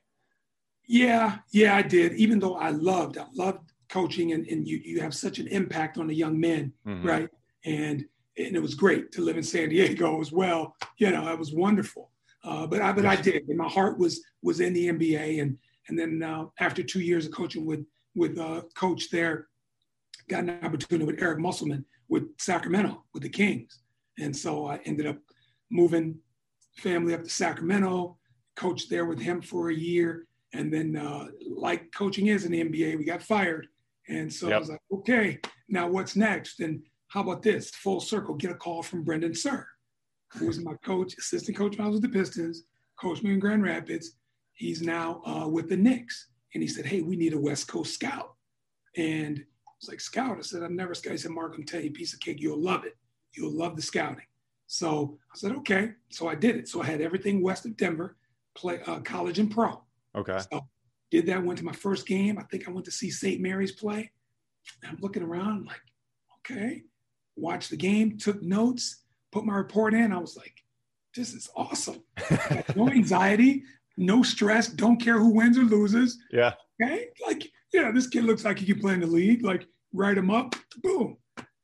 Yeah, 0.88 1.39
yeah, 1.52 1.75
I 1.75 1.82
did. 1.82 2.13
Even 2.13 2.39
though 2.39 2.56
I 2.56 2.69
loved, 2.69 3.17
I 3.17 3.25
loved 3.34 3.73
coaching 3.89 4.32
and, 4.32 4.47
and 4.47 4.65
you 4.65 4.78
you 4.78 5.02
have 5.02 5.13
such 5.13 5.38
an 5.39 5.47
impact 5.47 5.97
on 5.97 6.08
the 6.08 6.15
young 6.15 6.39
men, 6.39 6.71
mm-hmm. 6.88 7.06
right? 7.06 7.30
And 7.65 8.06
and 8.39 8.56
it 8.56 8.62
was 8.62 8.73
great 8.73 9.12
to 9.12 9.21
live 9.21 9.38
in 9.38 9.43
San 9.43 9.69
Diego 9.69 10.19
as 10.21 10.32
well. 10.32 10.75
You 10.97 11.12
know, 11.12 11.32
it 11.32 11.38
was 11.38 11.54
wonderful. 11.54 12.12
Uh, 12.43 12.65
but 12.65 12.82
I 12.82 12.91
but 12.93 13.06
I 13.06 13.15
did. 13.15 13.47
And 13.49 13.58
my 13.58 13.67
heart 13.67 13.99
was 13.99 14.23
was 14.41 14.62
in 14.62 14.73
the 14.73 14.88
NBA 14.88 15.41
and 15.41 15.58
and 15.89 15.99
then 15.99 16.23
uh, 16.23 16.45
after 16.60 16.84
two 16.84 17.02
years 17.02 17.25
of 17.25 17.34
coaching 17.34 17.65
with 17.65 17.86
with 18.15 18.38
uh, 18.39 18.62
coach 18.75 19.10
there, 19.10 19.47
got 20.30 20.43
an 20.43 20.60
opportunity 20.63 21.06
with 21.06 21.21
Eric 21.21 21.39
Musselman 21.39 21.86
with 22.08 22.23
Sacramento 22.38 23.04
with 23.13 23.23
the 23.23 23.30
Kings, 23.30 23.80
and 24.17 24.36
so 24.36 24.67
I 24.67 24.78
ended 24.86 25.06
up 25.06 25.17
moving 25.69 26.17
family 26.78 27.13
up 27.13 27.23
to 27.23 27.30
Sacramento, 27.30 28.17
coached 28.56 28.89
there 28.89 29.06
with 29.06 29.19
him 29.19 29.41
for 29.41 29.69
a 29.69 29.75
year, 29.75 30.25
and 30.54 30.73
then 30.73 30.95
uh, 30.95 31.28
like 31.56 31.91
coaching 31.91 32.28
is 32.28 32.45
in 32.45 32.52
the 32.52 32.63
NBA, 32.63 32.97
we 32.97 33.04
got 33.04 33.21
fired, 33.21 33.67
and 34.08 34.32
so 34.32 34.47
yep. 34.47 34.56
I 34.56 34.60
was 34.60 34.69
like, 34.69 34.82
okay, 34.91 35.39
now 35.67 35.89
what's 35.89 36.15
next? 36.15 36.62
And 36.62 36.82
how 37.10 37.22
about 37.22 37.41
this? 37.41 37.72
Full 37.72 38.00
circle, 38.00 38.36
get 38.36 38.52
a 38.52 38.56
call 38.56 38.82
from 38.82 39.04
Brendan 39.04 39.34
Suhr, 39.34 39.65
who 40.38 40.48
was 40.48 40.60
my 40.60 40.76
coach, 40.86 41.17
assistant 41.17 41.58
coach 41.58 41.78
when 41.78 41.86
I 41.86 41.89
was 41.89 42.02
with 42.02 42.12
the 42.12 42.17
Pistons, 42.17 42.63
coached 43.00 43.24
me 43.24 43.32
in 43.32 43.39
Grand 43.39 43.63
Rapids. 43.63 44.13
He's 44.54 44.82
now 44.82 45.22
uh, 45.26 45.48
with 45.48 45.69
the 45.69 45.78
Knicks 45.78 46.28
and 46.54 46.62
he 46.62 46.67
said, 46.67 46.86
Hey, 46.86 47.02
we 47.02 47.15
need 47.15 47.34
a 47.34 47.39
West 47.39 47.67
Coast 47.67 47.93
scout. 47.93 48.34
And 48.95 49.39
I 49.39 49.72
was 49.82 49.89
like, 49.89 50.02
Scout? 50.02 50.38
I 50.38 50.41
said, 50.41 50.63
I've 50.63 50.72
never 50.72 50.93
scouted. 50.93 51.19
He 51.19 51.22
said, 51.22 51.32
Mark, 51.32 51.56
I'm 51.56 51.63
telling 51.63 51.86
you, 51.86 51.91
piece 51.91 52.13
of 52.13 52.19
cake, 52.19 52.39
you'll 52.39 52.62
love 52.62 52.86
it. 52.86 52.98
You'll 53.34 53.58
love 53.58 53.76
the 53.76 53.82
scouting. 53.82 54.26
So 54.67 55.17
I 55.34 55.38
said, 55.38 55.52
okay. 55.58 55.91
So 56.10 56.28
I 56.28 56.36
did 56.36 56.56
it. 56.56 56.67
So 56.67 56.82
I 56.82 56.86
had 56.86 57.02
everything 57.02 57.41
west 57.41 57.65
of 57.65 57.78
Denver, 57.78 58.17
play 58.56 58.82
uh, 58.86 59.00
college 59.00 59.39
and 59.39 59.50
pro. 59.50 59.82
Okay. 60.15 60.39
So 60.52 60.62
did 61.10 61.26
that, 61.28 61.43
went 61.43 61.58
to 61.60 61.65
my 61.65 61.72
first 61.72 62.06
game. 62.06 62.38
I 62.38 62.43
think 62.43 62.67
I 62.67 62.72
went 62.72 62.86
to 62.86 62.91
see 62.91 63.10
St. 63.10 63.41
Mary's 63.41 63.72
play. 63.72 64.12
And 64.84 64.91
I'm 64.91 64.98
looking 65.02 65.24
around 65.24 65.65
like, 65.65 65.82
okay. 66.39 66.84
Watched 67.36 67.70
the 67.70 67.78
game, 67.78 68.18
took 68.18 68.42
notes, 68.42 69.04
put 69.32 69.46
my 69.46 69.56
report 69.56 69.94
in. 69.94 70.12
I 70.12 70.18
was 70.18 70.36
like, 70.36 70.54
this 71.15 71.34
is 71.34 71.50
awesome. 71.56 72.04
no 72.76 72.89
anxiety 72.92 73.63
no 74.00 74.24
stress, 74.24 74.68
don't 74.68 74.98
care 74.98 75.20
who 75.20 75.30
wins 75.30 75.58
or 75.58 75.63
loses. 75.63 76.18
Yeah. 76.32 76.54
Okay. 76.82 77.10
Like, 77.28 77.52
yeah, 77.74 77.92
this 77.92 78.08
kid 78.08 78.24
looks 78.24 78.46
like 78.46 78.58
he 78.58 78.65
can 78.65 78.80
play 78.80 78.94
in 78.94 79.02
the 79.02 79.08
league. 79.08 79.44
Like, 79.44 79.68
write 79.94 80.18
him 80.18 80.32
up, 80.32 80.56
boom. 80.82 81.18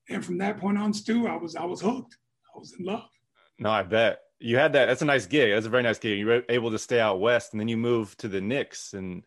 And 0.10 0.24
from 0.24 0.38
that 0.40 0.60
point 0.60 0.78
on, 0.78 0.94
Stu, 0.94 1.28
I 1.28 1.36
was 1.38 1.56
I 1.56 1.64
was 1.64 1.82
hooked. 1.82 2.18
I 2.54 2.60
was 2.60 2.76
in 2.78 2.86
love. 2.86 3.10
No, 3.58 3.72
I 3.72 3.84
bet 3.84 4.20
you 4.40 4.58
had 4.58 4.74
that. 4.74 4.86
That's 4.86 5.02
a 5.02 5.06
nice 5.06 5.26
gig. 5.26 5.54
That's 5.54 5.66
a 5.66 5.70
very 5.70 5.82
nice 5.82 5.98
gig. 5.98 6.20
You 6.20 6.28
were 6.28 6.44
able 6.50 6.70
to 6.72 6.78
stay 6.78 7.00
out 7.00 7.22
west, 7.22 7.54
and 7.54 7.60
then 7.60 7.70
you 7.70 7.78
moved 7.78 8.20
to 8.20 8.28
the 8.28 8.42
Knicks, 8.42 8.94
and 8.94 9.24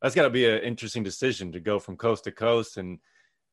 that's 0.00 0.14
got 0.14 0.22
to 0.22 0.30
be 0.30 0.46
an 0.46 0.60
interesting 0.60 1.02
decision 1.02 1.50
to 1.52 1.60
go 1.60 1.78
from 1.78 1.96
coast 1.96 2.24
to 2.24 2.30
coast. 2.30 2.76
And 2.76 2.98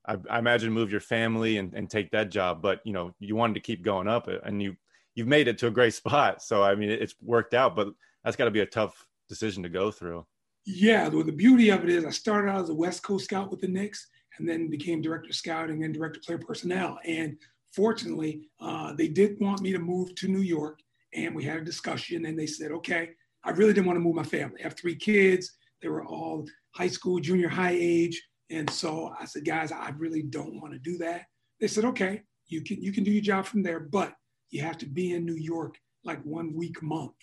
I, 0.08 0.18
I 0.30 0.39
imagine 0.39 0.72
move 0.72 0.91
your 0.91 1.01
family 1.01 1.58
and, 1.58 1.74
and 1.74 1.89
take 1.89 2.12
that 2.12 2.30
job, 2.30 2.62
but 2.62 2.82
you 2.86 2.93
know 2.93 3.14
you 3.20 3.36
wanted 3.36 3.55
to 3.55 3.60
keep 3.60 3.84
going 3.84 4.08
up, 4.08 4.28
and 4.28 4.62
you 4.62 4.76
you've 5.16 5.28
made 5.28 5.47
it 5.47 5.58
to 5.60 5.68
a 5.68 5.72
great 5.72 5.93
spot. 6.01 6.41
So 6.41 6.64
I 6.64 6.76
mean, 6.76 6.89
it's 6.89 7.16
worked 7.22 7.53
out. 7.53 7.76
But 7.76 7.89
that's 8.24 8.36
got 8.36 8.45
to 8.45 8.51
be 8.51 8.62
a 8.62 8.66
tough 8.66 9.08
decision 9.30 9.64
to 9.64 9.70
go 9.70 9.91
through. 9.91 10.26
Yeah, 10.66 11.08
well, 11.08 11.24
the 11.24 11.32
beauty 11.32 11.70
of 11.70 11.84
it 11.84 11.89
is 11.89 12.03
I 12.03 12.10
started 12.10 12.49
out 12.49 12.64
as 12.64 12.70
a 12.70 12.74
West 12.74 13.01
Coast 13.01 13.26
scout 13.26 13.49
with 13.49 13.62
the 13.62 13.70
Knicks 13.70 14.10
and 14.38 14.47
then 14.47 14.70
became 14.70 15.01
director 15.01 15.30
of 15.30 15.36
scouting 15.36 15.84
and 15.84 15.93
director 15.93 16.20
of 16.20 16.26
player 16.26 16.38
personnel. 16.38 16.99
And 17.05 17.38
fortunately, 17.74 18.49
uh, 18.60 18.93
they 18.93 19.08
did 19.08 19.39
want 19.39 19.62
me 19.62 19.72
to 19.72 19.80
move 19.80 20.14
to 20.16 20.28
New 20.28 20.41
York. 20.41 20.80
And 21.14 21.34
we 21.34 21.43
had 21.43 21.58
a 21.58 21.64
discussion 21.64 22.26
and 22.26 22.38
they 22.38 22.47
said, 22.47 22.72
okay, 22.72 23.12
I 23.43 23.51
really 23.51 23.74
didn't 23.74 23.88
want 23.88 23.95
to 23.95 24.01
move 24.01 24.16
my 24.16 24.24
family. 24.24 24.60
I 24.60 24.64
have 24.64 24.78
three 24.78 24.95
kids. 24.95 25.51
They 25.82 25.88
were 25.88 26.05
all 26.05 26.45
high 26.76 26.89
school, 26.89 27.20
junior 27.20 27.49
high 27.49 27.78
age. 27.80 28.22
And 28.50 28.70
so 28.70 29.14
I 29.20 29.26
said, 29.26 29.45
guys, 29.45 29.72
I 29.72 29.89
really 29.98 30.22
don't 30.22 30.60
want 30.62 30.74
to 30.74 30.80
do 30.80 30.98
that. 31.00 31.26
They 31.60 31.68
said, 31.68 31.86
okay, 31.86 32.22
you 32.48 32.62
can 32.62 32.82
you 32.82 32.91
can 32.93 33.04
do 33.04 33.12
your 33.12 33.22
job 33.22 33.45
from 33.45 33.64
there, 33.64 33.80
but 33.80 34.14
you 34.50 34.62
have 34.62 34.78
to 34.80 34.86
be 34.86 35.14
in 35.14 35.26
New 35.26 35.36
York 35.36 35.78
like 36.06 36.24
one 36.24 36.54
week 36.56 36.82
month 36.82 37.14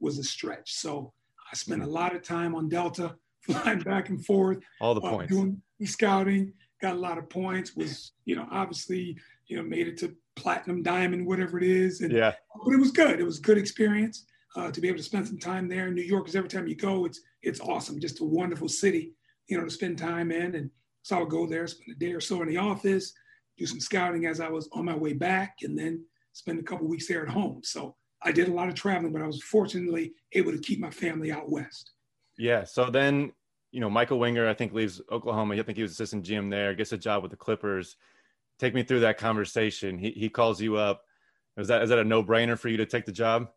was 0.00 0.18
a 0.18 0.24
stretch. 0.24 0.74
So 0.74 1.12
I 1.52 1.56
spent 1.56 1.82
a 1.82 1.86
lot 1.86 2.14
of 2.14 2.22
time 2.22 2.54
on 2.54 2.68
Delta, 2.68 3.14
flying 3.42 3.80
back 3.80 4.08
and 4.08 4.24
forth. 4.24 4.58
All 4.80 4.94
the 4.94 5.00
uh, 5.00 5.10
points. 5.10 5.32
Doing 5.32 5.62
scouting, 5.84 6.52
got 6.80 6.94
a 6.94 6.98
lot 6.98 7.18
of 7.18 7.28
points. 7.28 7.76
Was, 7.76 8.12
you 8.24 8.34
know, 8.34 8.48
obviously 8.50 9.16
you 9.46 9.56
know, 9.56 9.62
made 9.62 9.88
it 9.88 9.96
to 9.98 10.14
platinum, 10.36 10.82
diamond, 10.82 11.26
whatever 11.26 11.58
it 11.58 11.64
is. 11.64 12.00
And, 12.00 12.12
yeah. 12.12 12.32
But 12.64 12.72
it 12.72 12.78
was 12.78 12.90
good. 12.90 13.20
It 13.20 13.24
was 13.24 13.38
good 13.38 13.58
experience 13.58 14.26
uh, 14.56 14.70
to 14.70 14.80
be 14.80 14.88
able 14.88 14.98
to 14.98 15.04
spend 15.04 15.26
some 15.26 15.38
time 15.38 15.68
there 15.68 15.88
in 15.88 15.94
New 15.94 16.02
York. 16.02 16.24
Because 16.24 16.36
every 16.36 16.48
time 16.48 16.66
you 16.66 16.76
go, 16.76 17.04
it's 17.04 17.20
it's 17.42 17.60
awesome. 17.60 18.00
Just 18.00 18.20
a 18.20 18.24
wonderful 18.24 18.68
city, 18.68 19.12
you 19.48 19.58
know, 19.58 19.64
to 19.64 19.70
spend 19.70 19.98
time 19.98 20.30
in. 20.30 20.54
And 20.54 20.70
so 21.02 21.16
I 21.16 21.20
would 21.20 21.30
go 21.30 21.46
there, 21.46 21.66
spend 21.66 21.96
a 21.96 21.98
day 21.98 22.12
or 22.12 22.20
so 22.20 22.42
in 22.42 22.48
the 22.48 22.56
office, 22.56 23.12
do 23.58 23.66
some 23.66 23.80
scouting 23.80 24.26
as 24.26 24.40
I 24.40 24.48
was 24.48 24.68
on 24.72 24.84
my 24.84 24.96
way 24.96 25.12
back, 25.12 25.56
and 25.62 25.78
then 25.78 26.04
spend 26.32 26.58
a 26.58 26.62
couple 26.62 26.86
weeks 26.88 27.06
there 27.06 27.22
at 27.22 27.32
home. 27.32 27.60
So 27.62 27.94
I 28.22 28.32
did 28.32 28.48
a 28.48 28.52
lot 28.52 28.68
of 28.68 28.74
traveling, 28.74 29.12
but 29.12 29.22
I 29.22 29.26
was 29.26 29.42
fortunately 29.42 30.12
able 30.32 30.52
to 30.52 30.58
keep 30.58 30.80
my 30.80 30.90
family 30.90 31.30
out 31.30 31.50
west. 31.50 31.92
Yeah. 32.38 32.64
So 32.64 32.90
then, 32.90 33.32
you 33.70 33.80
know, 33.80 33.90
Michael 33.90 34.18
Winger, 34.18 34.48
I 34.48 34.54
think 34.54 34.72
leaves 34.72 35.00
Oklahoma. 35.10 35.54
I 35.54 35.62
think 35.62 35.76
he 35.76 35.82
was 35.82 35.92
assistant 35.92 36.24
GM 36.24 36.50
there, 36.50 36.74
gets 36.74 36.92
a 36.92 36.98
job 36.98 37.22
with 37.22 37.30
the 37.30 37.36
Clippers. 37.36 37.96
Take 38.58 38.74
me 38.74 38.82
through 38.82 39.00
that 39.00 39.18
conversation. 39.18 39.98
He 39.98 40.10
he 40.12 40.28
calls 40.28 40.60
you 40.60 40.76
up. 40.76 41.02
Is 41.56 41.68
that 41.68 41.82
is 41.82 41.90
that 41.90 41.98
a 41.98 42.04
no 42.04 42.22
brainer 42.22 42.58
for 42.58 42.68
you 42.68 42.76
to 42.76 42.86
take 42.86 43.04
the 43.04 43.12
job? 43.12 43.48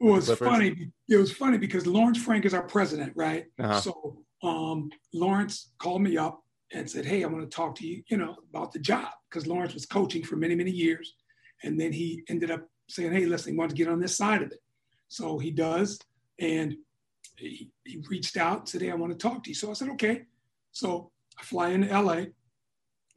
Well, 0.00 0.16
it's 0.16 0.32
funny. 0.32 0.90
It 1.08 1.16
was 1.16 1.32
funny 1.32 1.58
because 1.58 1.86
Lawrence 1.86 2.18
Frank 2.18 2.44
is 2.44 2.54
our 2.54 2.62
president, 2.62 3.12
right? 3.16 3.46
Uh-huh. 3.58 3.80
So 3.80 4.23
um, 4.44 4.90
Lawrence 5.12 5.72
called 5.78 6.02
me 6.02 6.16
up 6.16 6.42
and 6.72 6.88
said, 6.88 7.06
"Hey, 7.06 7.24
I 7.24 7.26
want 7.26 7.48
to 7.48 7.56
talk 7.56 7.74
to 7.76 7.86
you, 7.86 8.02
you 8.08 8.16
know, 8.16 8.36
about 8.50 8.72
the 8.72 8.78
job," 8.78 9.08
because 9.28 9.46
Lawrence 9.46 9.74
was 9.74 9.86
coaching 9.86 10.22
for 10.22 10.36
many 10.36 10.54
many 10.54 10.70
years, 10.70 11.14
and 11.62 11.80
then 11.80 11.92
he 11.92 12.22
ended 12.28 12.50
up 12.50 12.68
saying, 12.88 13.12
"Hey, 13.12 13.26
listen, 13.26 13.52
he 13.52 13.58
wants 13.58 13.74
to 13.74 13.78
get 13.78 13.90
on 13.90 14.00
this 14.00 14.16
side 14.16 14.42
of 14.42 14.52
it." 14.52 14.60
So 15.08 15.38
he 15.38 15.50
does, 15.50 15.98
and 16.38 16.76
he, 17.36 17.70
he 17.84 18.02
reached 18.10 18.36
out, 18.36 18.68
said, 18.68 18.82
"Hey, 18.82 18.90
I 18.90 18.94
want 18.94 19.12
to 19.12 19.18
talk 19.18 19.42
to 19.44 19.50
you." 19.50 19.54
So 19.54 19.70
I 19.70 19.74
said, 19.74 19.88
"Okay." 19.90 20.22
So 20.72 21.10
I 21.38 21.42
fly 21.42 21.70
into 21.70 21.88
LA. 21.88 22.26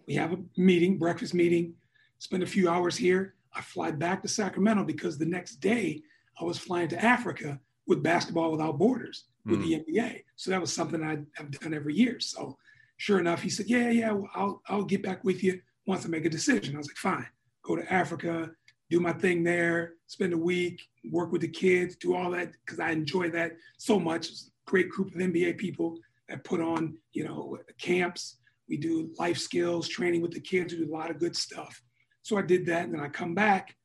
We 0.08 0.16
have 0.16 0.34
a 0.34 0.40
meeting, 0.56 0.98
breakfast 0.98 1.34
meeting. 1.34 1.74
Spend 2.20 2.42
a 2.42 2.48
few 2.48 2.70
hours 2.70 2.96
here. 2.96 3.36
I 3.54 3.62
fly 3.62 3.92
back 3.92 4.22
to 4.22 4.28
Sacramento 4.28 4.86
because 4.86 5.18
the 5.18 5.26
next 5.26 5.56
day 5.56 6.02
I 6.40 6.44
was 6.44 6.58
flying 6.58 6.88
to 6.90 7.04
Africa 7.04 7.60
with 7.88 8.04
Basketball 8.04 8.52
Without 8.52 8.78
Borders 8.78 9.26
with 9.48 9.62
mm. 9.62 9.86
the 9.86 9.94
NBA. 9.94 10.24
So 10.36 10.52
that 10.52 10.62
was 10.62 10.74
something 10.74 11.04
I've 11.04 11.52
done 11.52 11.74
every 11.74 11.96
year. 11.96 12.20
So 12.20 12.58
sure 12.98 13.20
enough, 13.20 13.42
he 13.42 13.50
said, 13.50 13.68
"Yeah, 13.68 13.90
yeah, 13.90 14.12
well, 14.12 14.30
I'll 14.36 14.62
I'll 14.68 14.84
get 14.84 15.04
back 15.04 15.24
with 15.24 15.44
you 15.44 15.60
once 15.86 16.06
I 16.06 16.10
make 16.10 16.26
a 16.26 16.30
decision." 16.30 16.76
I 16.76 16.78
was 16.78 16.88
like, 16.88 16.98
"Fine." 16.98 17.28
Go 17.64 17.76
to 17.76 17.94
Africa, 17.94 18.50
do 18.90 19.00
my 19.00 19.14
thing 19.14 19.44
there, 19.44 19.94
spend 20.08 20.34
a 20.34 20.38
week, 20.38 20.82
work 21.12 21.32
with 21.32 21.42
the 21.42 21.48
kids, 21.48 21.96
do 21.98 22.16
all 22.16 22.32
that 22.32 22.52
because 22.66 22.80
I 22.80 22.92
enjoy 22.92 23.30
that 23.32 23.54
so 23.78 24.00
much. 24.00 24.30
It's 24.30 24.52
a 24.68 24.72
great 24.72 24.90
group 24.90 25.14
of 25.14 25.20
NBA 25.20 25.58
people 25.58 25.98
that 26.30 26.44
put 26.44 26.62
on, 26.62 26.98
you 27.12 27.26
know, 27.26 27.58
camps. 27.80 28.38
We 28.70 28.78
do 28.78 29.14
life 29.18 29.38
skills 29.38 29.88
training 29.88 30.22
with 30.22 30.32
the 30.32 30.40
kids. 30.40 30.74
We 30.74 30.86
do 30.86 30.94
a 30.94 30.98
lot 30.98 31.10
of 31.12 31.20
good 31.20 31.36
stuff. 31.36 31.82
So 32.22 32.38
I 32.38 32.42
did 32.42 32.66
that, 32.68 32.84
and 32.84 32.94
then 32.94 33.02
I 33.02 33.08
come 33.08 33.34
back, 33.34 33.76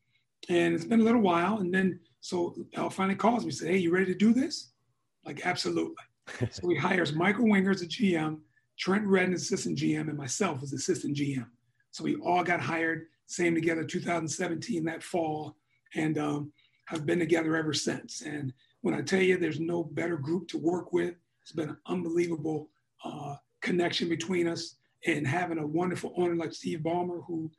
and 0.49 0.75
it's 0.75 0.85
been 0.85 1.01
a 1.01 1.05
little 1.05 1.21
while, 1.21 1.59
and 1.59 1.73
then 1.73 2.01
so 2.21 2.55
Al 2.75 2.91
finally 2.91 3.17
calls 3.17 3.45
me, 3.45 3.51
said, 3.53 3.69
"Hey, 3.69 3.79
you 3.79 3.93
ready 3.93 4.07
to 4.07 4.15
do 4.15 4.33
this?" 4.33 4.72
Like, 5.25 5.47
absolutely. 5.47 5.95
so 6.51 6.69
he 6.69 6.77
hires 6.77 7.13
Michael 7.13 7.49
Winger 7.49 7.71
as 7.71 7.83
a 7.83 7.87
GM, 7.87 8.39
Trent 8.79 9.07
Redden 9.07 9.35
assistant 9.35 9.79
GM, 9.79 10.09
and 10.09 10.17
myself 10.17 10.63
as 10.63 10.73
assistant 10.73 11.17
GM. 11.17 11.47
So 11.91 12.05
we 12.05 12.17
all 12.17 12.43
got 12.43 12.61
hired 12.61 13.07
same 13.33 13.55
together 13.55 13.85
2017 13.85 14.85
that 14.85 15.03
fall 15.03 15.57
and 15.95 16.19
um, 16.19 16.53
have 16.87 17.07
been 17.07 17.19
together 17.19 17.57
ever 17.57 17.73
since 17.73 18.23
and 18.23 18.53
when 18.83 18.95
i 18.95 19.01
tell 19.01 19.23
you 19.23 19.39
there's 19.39 19.61
no 19.61 19.83
better 19.83 20.17
group 20.17 20.47
to 20.49 20.59
work 20.59 20.93
with 20.93 21.15
it's 21.41 21.53
been 21.53 21.71
an 21.71 21.79
unbelievable 21.87 22.69
uh, 23.05 23.35
connection 23.63 24.09
between 24.09 24.47
us 24.47 24.77
and 25.07 25.27
having 25.27 25.59
a 25.59 25.67
wonderful 25.67 26.13
owner 26.17 26.35
like 26.35 26.53
steve 26.53 26.81
ballmer 26.81 27.25
who 27.27 27.51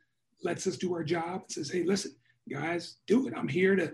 lets 0.44 0.66
us 0.66 0.76
do 0.76 0.94
our 0.94 1.02
job 1.02 1.42
and 1.42 1.50
says 1.50 1.70
hey 1.70 1.82
listen 1.82 2.14
guys 2.48 2.98
do 3.06 3.26
it 3.26 3.34
i'm 3.36 3.48
here 3.48 3.74
to 3.74 3.92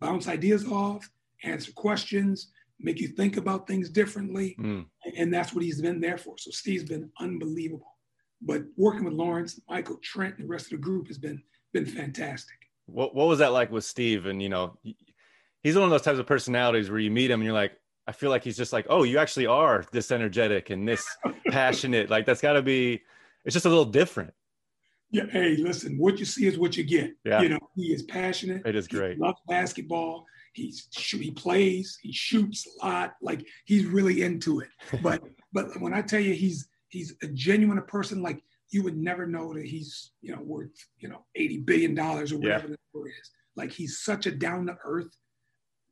bounce 0.00 0.28
ideas 0.28 0.66
off 0.66 1.10
answer 1.44 1.72
questions 1.72 2.52
make 2.80 3.00
you 3.00 3.08
think 3.08 3.36
about 3.36 3.66
things 3.66 3.88
differently 3.88 4.56
mm. 4.60 4.84
and 5.16 5.32
that's 5.34 5.52
what 5.52 5.64
he's 5.64 5.80
been 5.80 6.00
there 6.00 6.18
for 6.18 6.36
so 6.38 6.50
steve's 6.50 6.84
been 6.84 7.10
unbelievable 7.20 7.98
but 8.40 8.62
working 8.76 9.04
with 9.04 9.14
Lawrence, 9.14 9.60
Michael, 9.68 9.98
Trent, 10.02 10.36
and 10.36 10.44
the 10.44 10.48
rest 10.48 10.66
of 10.66 10.70
the 10.72 10.76
group 10.78 11.08
has 11.08 11.18
been 11.18 11.42
been 11.72 11.86
fantastic. 11.86 12.56
What 12.86 13.14
What 13.14 13.26
was 13.26 13.40
that 13.40 13.52
like 13.52 13.70
with 13.70 13.84
Steve? 13.84 14.26
And 14.26 14.42
you 14.42 14.48
know, 14.48 14.78
he's 15.62 15.74
one 15.74 15.84
of 15.84 15.90
those 15.90 16.02
types 16.02 16.18
of 16.18 16.26
personalities 16.26 16.90
where 16.90 17.00
you 17.00 17.10
meet 17.10 17.30
him 17.30 17.40
and 17.40 17.44
you're 17.44 17.54
like, 17.54 17.72
I 18.06 18.12
feel 18.12 18.30
like 18.30 18.44
he's 18.44 18.56
just 18.56 18.72
like, 18.72 18.86
oh, 18.88 19.02
you 19.02 19.18
actually 19.18 19.46
are 19.46 19.84
this 19.92 20.10
energetic 20.10 20.70
and 20.70 20.88
this 20.88 21.04
passionate. 21.48 22.10
Like 22.10 22.26
that's 22.26 22.40
got 22.40 22.54
to 22.54 22.62
be. 22.62 23.02
It's 23.44 23.54
just 23.54 23.66
a 23.66 23.68
little 23.68 23.84
different. 23.84 24.32
Yeah. 25.10 25.24
Hey, 25.30 25.56
listen. 25.56 25.96
What 25.98 26.18
you 26.18 26.24
see 26.24 26.46
is 26.46 26.58
what 26.58 26.76
you 26.76 26.84
get. 26.84 27.14
Yeah. 27.24 27.40
You 27.40 27.48
know, 27.50 27.58
he 27.74 27.92
is 27.92 28.02
passionate. 28.02 28.66
It 28.66 28.76
is 28.76 28.86
great. 28.86 29.16
He 29.16 29.22
loves 29.22 29.40
basketball. 29.48 30.26
He's 30.52 30.88
he 30.92 31.30
plays. 31.30 31.98
He 32.02 32.12
shoots 32.12 32.66
a 32.66 32.86
lot. 32.86 33.14
Like 33.22 33.46
he's 33.64 33.86
really 33.86 34.22
into 34.22 34.60
it. 34.60 34.68
But 35.02 35.22
but 35.52 35.80
when 35.80 35.94
I 35.94 36.02
tell 36.02 36.20
you 36.20 36.34
he's 36.34 36.68
he's 36.88 37.14
a 37.22 37.28
genuine 37.28 37.80
person 37.82 38.22
like 38.22 38.42
you 38.70 38.82
would 38.82 38.96
never 38.96 39.26
know 39.26 39.54
that 39.54 39.64
he's 39.64 40.12
you 40.20 40.34
know 40.34 40.42
worth 40.42 40.70
you 40.98 41.08
know 41.08 41.24
80 41.34 41.58
billion 41.58 41.94
dollars 41.94 42.32
or 42.32 42.38
whatever 42.38 42.68
yeah. 42.68 42.74
the 42.74 42.78
number 42.94 43.08
is 43.08 43.30
like 43.56 43.72
he's 43.72 44.00
such 44.00 44.26
a 44.26 44.30
down 44.30 44.66
to 44.66 44.76
earth 44.84 45.16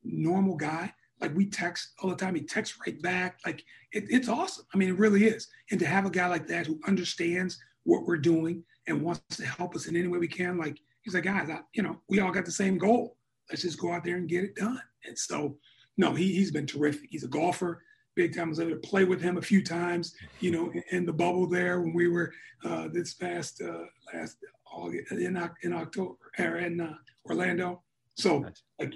normal 0.03 0.55
guy 0.55 0.93
like 1.19 1.35
we 1.35 1.45
text 1.45 1.93
all 1.99 2.09
the 2.09 2.15
time 2.15 2.35
he 2.35 2.41
texts 2.41 2.77
right 2.85 3.01
back 3.01 3.39
like 3.45 3.63
it, 3.91 4.05
it's 4.09 4.29
awesome 4.29 4.65
i 4.73 4.77
mean 4.77 4.89
it 4.89 4.99
really 4.99 5.25
is 5.25 5.47
and 5.71 5.79
to 5.79 5.85
have 5.85 6.05
a 6.05 6.09
guy 6.09 6.27
like 6.27 6.47
that 6.47 6.67
who 6.67 6.79
understands 6.87 7.59
what 7.83 8.05
we're 8.05 8.17
doing 8.17 8.63
and 8.87 9.01
wants 9.01 9.37
to 9.37 9.45
help 9.45 9.75
us 9.75 9.87
in 9.87 9.95
any 9.95 10.07
way 10.07 10.19
we 10.19 10.27
can 10.27 10.57
like 10.57 10.79
he's 11.01 11.13
like 11.13 11.23
guys 11.23 11.49
I, 11.49 11.59
you 11.73 11.83
know 11.83 11.99
we 12.09 12.19
all 12.19 12.31
got 12.31 12.45
the 12.45 12.51
same 12.51 12.77
goal 12.77 13.17
let's 13.49 13.61
just 13.61 13.79
go 13.79 13.91
out 13.91 14.03
there 14.03 14.17
and 14.17 14.29
get 14.29 14.43
it 14.43 14.55
done 14.55 14.81
and 15.05 15.17
so 15.17 15.57
no 15.97 16.13
he, 16.13 16.33
he's 16.33 16.51
been 16.51 16.67
terrific 16.67 17.07
he's 17.09 17.23
a 17.23 17.27
golfer 17.29 17.81
big 18.17 18.35
time. 18.35 18.47
I 18.47 18.49
was 18.49 18.59
able 18.59 18.71
to 18.71 18.77
play 18.77 19.05
with 19.05 19.21
him 19.21 19.37
a 19.37 19.41
few 19.41 19.63
times, 19.63 20.15
you 20.41 20.51
know, 20.51 20.71
in, 20.71 20.83
in 20.91 21.05
the 21.05 21.13
bubble 21.13 21.47
there 21.47 21.79
when 21.79 21.93
we 21.93 22.09
were 22.09 22.33
uh, 22.65 22.89
this 22.91 23.13
past 23.13 23.61
uh, 23.61 23.83
last 24.13 24.37
August 24.69 25.11
in, 25.13 25.37
in 25.61 25.73
October 25.73 26.15
or 26.37 26.57
in 26.57 26.81
uh, 26.81 26.95
Orlando. 27.25 27.83
So 28.15 28.43
like 28.79 28.95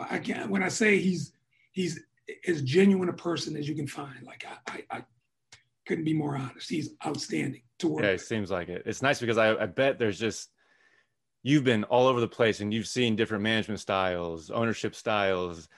I, 0.00 0.16
I 0.16 0.18
can't 0.18 0.50
when 0.50 0.64
I 0.64 0.68
say 0.68 0.98
he's 0.98 1.32
he's 1.72 2.00
as 2.48 2.62
genuine 2.62 3.10
a 3.10 3.12
person 3.12 3.56
as 3.56 3.68
you 3.68 3.76
can 3.76 3.86
find. 3.86 4.26
Like 4.26 4.44
I, 4.48 4.72
I, 4.72 4.98
I 4.98 5.04
couldn't 5.86 6.04
be 6.04 6.14
more 6.14 6.36
honest. 6.36 6.68
He's 6.68 6.90
outstanding 7.06 7.62
to 7.78 7.88
work. 7.88 8.04
Yeah, 8.04 8.10
it 8.10 8.22
seems 8.22 8.50
like 8.50 8.68
it. 8.68 8.82
It's 8.86 9.02
nice 9.02 9.20
because 9.20 9.38
I, 9.38 9.54
I 9.54 9.66
bet 9.66 9.98
there's 9.98 10.18
just 10.18 10.48
you've 11.42 11.64
been 11.64 11.84
all 11.84 12.06
over 12.06 12.20
the 12.20 12.28
place 12.28 12.60
and 12.60 12.72
you've 12.72 12.88
seen 12.88 13.16
different 13.16 13.42
management 13.42 13.80
styles, 13.80 14.50
ownership 14.50 14.94
styles 14.94 15.68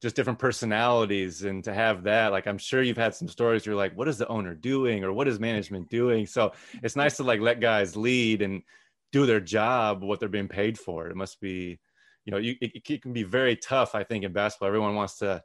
just 0.00 0.14
different 0.14 0.38
personalities 0.38 1.42
and 1.42 1.64
to 1.64 1.74
have 1.74 2.04
that 2.04 2.30
like 2.30 2.46
i'm 2.46 2.58
sure 2.58 2.82
you've 2.82 2.96
had 2.96 3.14
some 3.14 3.28
stories 3.28 3.66
you're 3.66 3.74
like 3.74 3.96
what 3.96 4.08
is 4.08 4.18
the 4.18 4.28
owner 4.28 4.54
doing? 4.54 5.02
or 5.02 5.12
what 5.12 5.28
is 5.28 5.40
management 5.40 5.88
doing? 5.88 6.26
So 6.26 6.52
it's 6.82 6.96
nice 6.96 7.16
to 7.16 7.24
like 7.24 7.40
let 7.40 7.60
guys 7.60 7.96
lead 7.96 8.42
and 8.42 8.62
do 9.12 9.26
their 9.26 9.40
job 9.40 10.02
what 10.02 10.20
they're 10.20 10.28
being 10.28 10.48
paid 10.48 10.78
for. 10.78 11.08
It 11.08 11.16
must 11.16 11.40
be 11.40 11.80
you 12.24 12.30
know 12.30 12.38
you, 12.38 12.56
it, 12.60 12.72
it 12.74 13.02
can 13.02 13.12
be 13.12 13.22
very 13.22 13.56
tough 13.56 13.94
i 13.94 14.04
think 14.04 14.24
in 14.24 14.32
basketball. 14.32 14.68
Everyone 14.68 14.94
wants 14.94 15.18
to 15.18 15.42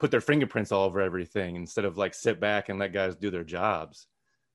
put 0.00 0.10
their 0.10 0.20
fingerprints 0.20 0.72
all 0.72 0.84
over 0.84 1.00
everything 1.00 1.56
instead 1.56 1.84
of 1.84 1.96
like 1.96 2.14
sit 2.14 2.40
back 2.40 2.68
and 2.68 2.78
let 2.78 2.92
guys 2.92 3.16
do 3.16 3.30
their 3.30 3.44
jobs 3.44 4.06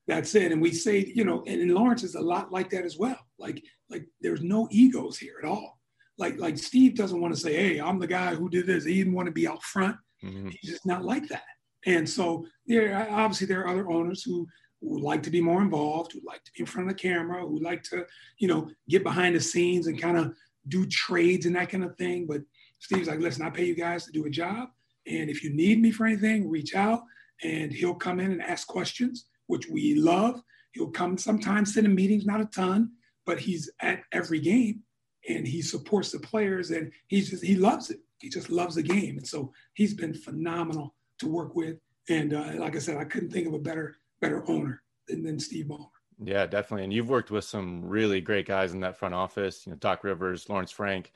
that's 0.09 0.35
it 0.35 0.51
and 0.51 0.61
we 0.61 0.71
say 0.71 1.11
you 1.15 1.23
know 1.23 1.43
and, 1.47 1.61
and 1.61 1.73
lawrence 1.73 2.03
is 2.03 2.15
a 2.15 2.21
lot 2.21 2.51
like 2.51 2.69
that 2.69 2.83
as 2.83 2.97
well 2.97 3.19
like 3.37 3.63
like 3.89 4.05
there's 4.21 4.41
no 4.41 4.67
egos 4.71 5.17
here 5.17 5.35
at 5.41 5.47
all 5.47 5.79
like 6.19 6.37
like 6.37 6.57
Steve 6.57 6.95
doesn't 6.95 7.21
want 7.21 7.33
to 7.33 7.39
say, 7.39 7.55
"Hey, 7.55 7.79
I'm 7.79 7.97
the 7.97 8.05
guy 8.05 8.35
who 8.35 8.49
did 8.49 8.67
this." 8.67 8.83
He 8.83 8.95
didn't 8.95 9.13
want 9.13 9.27
to 9.27 9.31
be 9.31 9.47
out 9.47 9.63
front. 9.63 9.95
Mm-hmm. 10.23 10.49
He's 10.49 10.71
just 10.71 10.85
not 10.85 11.05
like 11.05 11.27
that. 11.29 11.43
And 11.85 12.07
so 12.07 12.45
there, 12.67 13.07
obviously, 13.09 13.47
there 13.47 13.61
are 13.61 13.69
other 13.69 13.89
owners 13.89 14.21
who 14.21 14.45
who 14.81 14.99
like 14.99 15.23
to 15.23 15.29
be 15.29 15.41
more 15.41 15.61
involved, 15.61 16.11
who 16.11 16.19
like 16.25 16.43
to 16.43 16.51
be 16.53 16.61
in 16.61 16.65
front 16.65 16.89
of 16.89 16.95
the 16.95 17.01
camera, 17.01 17.41
who 17.45 17.59
like 17.59 17.83
to, 17.83 18.05
you 18.37 18.47
know, 18.47 18.69
get 18.87 19.03
behind 19.03 19.35
the 19.35 19.39
scenes 19.39 19.87
and 19.87 20.01
kind 20.01 20.17
of 20.17 20.33
do 20.67 20.85
trades 20.85 21.45
and 21.45 21.55
that 21.55 21.69
kind 21.69 21.83
of 21.83 21.97
thing. 21.97 22.25
But 22.27 22.41
Steve's 22.79 23.07
like, 23.07 23.19
listen, 23.19 23.45
I 23.45 23.49
pay 23.49 23.65
you 23.65 23.75
guys 23.75 24.05
to 24.05 24.11
do 24.11 24.25
a 24.25 24.29
job. 24.29 24.69
And 25.05 25.29
if 25.29 25.43
you 25.43 25.53
need 25.53 25.81
me 25.81 25.91
for 25.91 26.05
anything, 26.05 26.49
reach 26.49 26.75
out. 26.75 27.01
And 27.43 27.73
he'll 27.73 27.95
come 27.95 28.19
in 28.21 28.31
and 28.31 28.41
ask 28.41 28.67
questions, 28.67 29.25
which 29.49 29.67
we 29.67 29.95
love. 29.95 30.41
He'll 30.73 30.91
come 30.91 31.17
sometimes 31.17 31.73
sit 31.73 31.83
in 31.85 31.95
meetings, 31.95 32.25
not 32.25 32.39
a 32.39 32.45
ton, 32.45 32.91
but 33.25 33.39
he's 33.39 33.69
at 33.81 34.03
every 34.11 34.39
game 34.39 34.83
and 35.27 35.47
he 35.47 35.61
supports 35.61 36.11
the 36.11 36.19
players 36.19 36.71
and 36.71 36.91
he's 37.07 37.29
just 37.29 37.43
he 37.43 37.55
loves 37.55 37.89
it. 37.89 37.99
He 38.19 38.29
just 38.29 38.49
loves 38.49 38.75
the 38.75 38.83
game, 38.83 39.17
and 39.17 39.27
so 39.27 39.53
he's 39.73 39.93
been 39.93 40.13
phenomenal 40.13 40.93
to 41.19 41.27
work 41.27 41.55
with. 41.55 41.77
And 42.09 42.33
uh, 42.33 42.53
like 42.57 42.75
I 42.75 42.79
said, 42.79 42.97
I 42.97 43.05
couldn't 43.05 43.31
think 43.31 43.47
of 43.47 43.53
a 43.53 43.59
better 43.59 43.97
better 44.21 44.43
owner 44.49 44.81
than, 45.07 45.23
than 45.23 45.39
Steve 45.39 45.65
Ballmer. 45.65 45.89
Yeah, 46.21 46.45
definitely. 46.45 46.83
And 46.83 46.93
you've 46.93 47.09
worked 47.09 47.31
with 47.31 47.45
some 47.45 47.81
really 47.85 48.19
great 48.19 48.45
guys 48.45 48.73
in 48.73 48.81
that 48.81 48.97
front 48.97 49.15
office. 49.15 49.65
You 49.65 49.71
know, 49.71 49.77
Doc 49.77 50.03
Rivers, 50.03 50.49
Lawrence 50.49 50.71
Frank. 50.71 51.11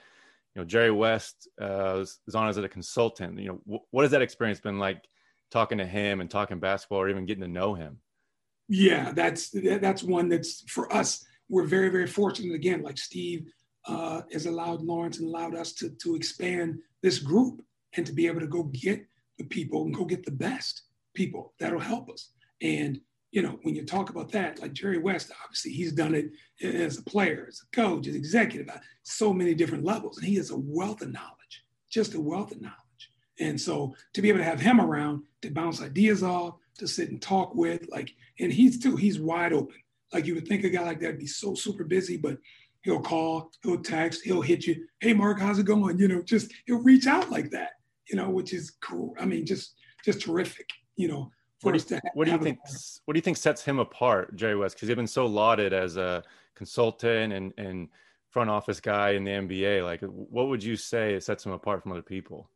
You 0.56 0.62
know, 0.62 0.66
Jerry 0.66 0.92
West 0.92 1.50
uh, 1.60 1.96
was, 1.98 2.20
on 2.34 2.48
as 2.48 2.58
a 2.58 2.70
consultant. 2.70 3.38
You 3.40 3.48
know, 3.48 3.62
w- 3.66 3.84
what 3.92 4.04
has 4.04 4.12
that 4.12 4.22
experience 4.22 4.60
been 4.60 4.80
like? 4.80 5.08
Talking 5.52 5.78
to 5.78 5.86
him 5.86 6.20
and 6.20 6.32
talking 6.32 6.60
basketball, 6.60 7.00
or 7.00 7.10
even 7.10 7.26
getting 7.26 7.44
to 7.44 7.48
know 7.48 7.76
him. 7.76 8.00
Yeah, 8.76 9.12
that's 9.12 9.52
that's 9.52 10.04
one 10.04 10.30
that's 10.30 10.64
for 10.68 10.92
us 10.92 11.24
we're 11.50 11.66
very, 11.66 11.90
very 11.90 12.08
fortunate 12.08 12.56
again, 12.56 12.82
like 12.82 12.98
Steve 12.98 13.46
uh, 13.88 14.22
has 14.32 14.48
allowed 14.48 14.82
Lawrence 14.82 15.20
and 15.20 15.28
allowed 15.28 15.56
us 15.56 15.72
to, 15.74 15.90
to 16.02 16.16
expand 16.16 16.80
this 17.04 17.20
group 17.20 17.62
and 17.96 18.06
to 18.08 18.12
be 18.12 18.26
able 18.26 18.40
to 18.40 18.48
go 18.48 18.64
get 18.64 19.06
the 19.38 19.44
people 19.46 19.84
and 19.84 19.94
go 19.94 20.04
get 20.04 20.26
the 20.26 20.32
best 20.32 20.84
people 21.14 21.54
that'll 21.60 21.80
help 21.80 22.10
us. 22.10 22.32
And, 22.62 23.00
you 23.32 23.44
know, 23.44 23.60
when 23.62 23.76
you 23.76 23.86
talk 23.86 24.10
about 24.10 24.32
that, 24.32 24.60
like 24.62 24.74
Jerry 24.74 24.98
West, 24.98 25.32
obviously 25.44 25.74
he's 25.74 25.92
done 25.92 26.16
it 26.16 26.32
as 26.64 26.98
a 26.98 27.04
player, 27.04 27.46
as 27.48 27.62
a 27.62 27.76
coach, 27.76 28.08
as 28.08 28.16
executive, 28.16 28.70
at 28.70 28.82
so 29.04 29.32
many 29.32 29.54
different 29.54 29.84
levels. 29.84 30.18
And 30.18 30.26
he 30.26 30.36
has 30.36 30.50
a 30.50 30.58
wealth 30.58 31.02
of 31.02 31.12
knowledge, 31.12 31.66
just 31.92 32.16
a 32.16 32.20
wealth 32.20 32.52
of 32.52 32.62
knowledge. 32.62 32.78
And 33.40 33.62
so 33.62 33.96
to 34.14 34.22
be 34.22 34.30
able 34.30 34.40
to 34.40 34.46
have 34.46 34.60
him 34.60 34.80
around 34.80 35.24
to 35.42 35.52
bounce 35.52 35.82
ideas 35.82 36.24
off, 36.24 36.56
to 36.78 36.88
sit 36.88 37.10
and 37.10 37.22
talk 37.22 37.56
with, 37.56 37.88
like, 37.90 38.14
and 38.40 38.52
he's 38.52 38.80
too, 38.82 38.96
he's 38.96 39.20
wide 39.20 39.54
open. 39.54 39.76
Like 40.14 40.26
you 40.26 40.36
would 40.36 40.48
think 40.48 40.64
a 40.64 40.70
guy 40.70 40.84
like 40.84 41.00
that 41.00 41.08
would 41.08 41.20
be 41.20 41.28
so 41.28 41.56
super 41.56 41.84
busy, 41.84 42.18
but 42.18 42.38
he'll 42.84 43.02
call, 43.02 43.52
he'll 43.64 43.82
text, 43.82 44.22
he'll 44.24 44.42
hit 44.42 44.68
you. 44.68 44.86
Hey, 45.00 45.14
Mark, 45.14 45.40
how's 45.40 45.60
it 45.60 45.66
going? 45.66 45.98
You 45.98 46.08
know, 46.08 46.22
just 46.22 46.54
he'll 46.66 46.84
reach 46.84 47.08
out 47.08 47.32
like 47.32 47.50
that. 47.52 47.72
You 48.10 48.18
know, 48.18 48.30
which 48.30 48.54
is 48.54 48.72
cool. 48.82 49.16
I 49.20 49.26
mean, 49.26 49.46
just 49.46 49.76
just 50.04 50.22
terrific. 50.22 50.70
You 50.98 51.08
know, 51.08 51.32
what 51.62 51.72
do 51.72 51.96
you, 51.96 52.00
what 52.14 52.26
do 52.26 52.32
you 52.32 52.38
think? 52.38 52.60
What 53.06 53.14
do 53.14 53.18
you 53.18 53.22
think 53.22 53.38
sets 53.38 53.64
him 53.64 53.80
apart, 53.80 54.36
Jerry 54.36 54.56
West? 54.56 54.76
Because 54.76 54.90
he's 54.90 54.96
been 54.96 55.08
so 55.08 55.26
lauded 55.26 55.74
as 55.74 55.98
a 55.98 56.24
consultant 56.56 57.34
and 57.34 57.54
and 57.58 57.88
front 58.30 58.50
office 58.50 58.80
guy 58.80 59.12
in 59.12 59.24
the 59.24 59.32
NBA. 59.32 59.84
Like, 59.84 60.02
what 60.02 60.50
would 60.50 60.64
you 60.64 60.76
say 60.76 61.20
sets 61.20 61.46
him 61.46 61.54
apart 61.54 61.82
from 61.82 61.94
other 61.94 62.02
people? 62.02 62.50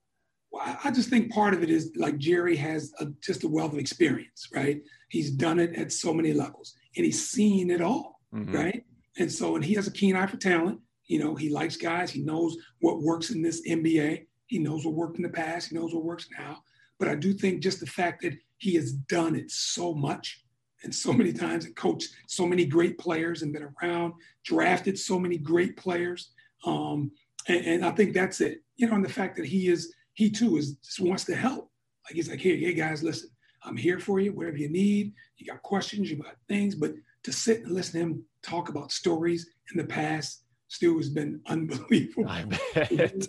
Well, 0.51 0.77
I 0.83 0.91
just 0.91 1.09
think 1.09 1.31
part 1.31 1.53
of 1.53 1.63
it 1.63 1.69
is 1.69 1.91
like 1.95 2.17
Jerry 2.17 2.55
has 2.55 2.93
a, 2.99 3.07
just 3.21 3.43
a 3.43 3.47
wealth 3.47 3.73
of 3.73 3.79
experience, 3.79 4.47
right? 4.53 4.81
He's 5.09 5.31
done 5.31 5.59
it 5.59 5.75
at 5.75 5.91
so 5.91 6.13
many 6.13 6.33
levels, 6.33 6.73
and 6.95 7.05
he's 7.05 7.29
seen 7.29 7.69
it 7.69 7.81
all, 7.81 8.21
mm-hmm. 8.33 8.55
right? 8.55 8.83
And 9.17 9.31
so, 9.31 9.55
and 9.55 9.65
he 9.65 9.73
has 9.73 9.87
a 9.87 9.91
keen 9.91 10.15
eye 10.15 10.27
for 10.27 10.37
talent. 10.37 10.79
You 11.07 11.19
know, 11.19 11.35
he 11.35 11.49
likes 11.49 11.77
guys. 11.77 12.11
He 12.11 12.21
knows 12.21 12.57
what 12.79 13.01
works 13.01 13.29
in 13.29 13.41
this 13.41 13.67
NBA. 13.67 14.25
He 14.47 14.59
knows 14.59 14.85
what 14.85 14.95
worked 14.95 15.17
in 15.17 15.23
the 15.23 15.29
past. 15.29 15.69
He 15.69 15.75
knows 15.75 15.93
what 15.93 16.03
works 16.03 16.27
now. 16.37 16.59
But 16.99 17.07
I 17.07 17.15
do 17.15 17.33
think 17.33 17.61
just 17.61 17.79
the 17.79 17.85
fact 17.85 18.21
that 18.23 18.33
he 18.57 18.75
has 18.75 18.91
done 18.91 19.35
it 19.35 19.51
so 19.51 19.93
much 19.93 20.43
and 20.83 20.93
so 20.93 21.11
many 21.13 21.33
times 21.33 21.65
and 21.65 21.75
coached 21.75 22.09
so 22.27 22.45
many 22.45 22.65
great 22.65 22.97
players 22.97 23.41
and 23.41 23.53
been 23.53 23.69
around, 23.81 24.13
drafted 24.45 24.97
so 24.97 25.19
many 25.19 25.37
great 25.37 25.77
players. 25.77 26.31
Um, 26.65 27.11
and, 27.47 27.65
and, 27.65 27.85
I 27.85 27.91
think 27.91 28.13
that's 28.13 28.41
it. 28.41 28.59
You 28.75 28.87
know, 28.87 28.95
and 28.95 29.05
the 29.05 29.09
fact 29.09 29.37
that 29.37 29.45
he 29.45 29.67
is, 29.67 29.93
he 30.18 30.32
too 30.32 30.57
is 30.57 30.74
just 30.84 30.99
wants 30.99 31.26
to 31.26 31.36
help. 31.36 31.70
Like 32.05 32.15
he's 32.15 32.28
like, 32.28 32.41
hey, 32.41 32.57
hey 32.59 32.74
guys, 32.74 33.03
listen, 33.03 33.30
I'm 33.63 33.78
here 33.78 33.99
for 33.99 34.20
you, 34.20 34.34
whatever 34.34 34.57
you 34.57 34.68
need. 34.68 35.13
You 35.38 35.45
got 35.45 35.61
questions, 35.61 36.09
you 36.09 36.18
got 36.18 36.38
things, 36.47 36.74
but 36.74 36.93
to 37.22 37.32
sit 37.32 37.61
and 37.61 37.72
listen 37.72 37.93
to 37.93 37.99
him 37.99 38.24
talk 38.41 38.70
about 38.70 38.91
stories 38.91 39.47
in 39.72 39.78
the 39.78 39.84
past, 39.84 40.41
Stu 40.70 40.97
has 40.97 41.09
been 41.09 41.39
unbelievable. 41.47 42.26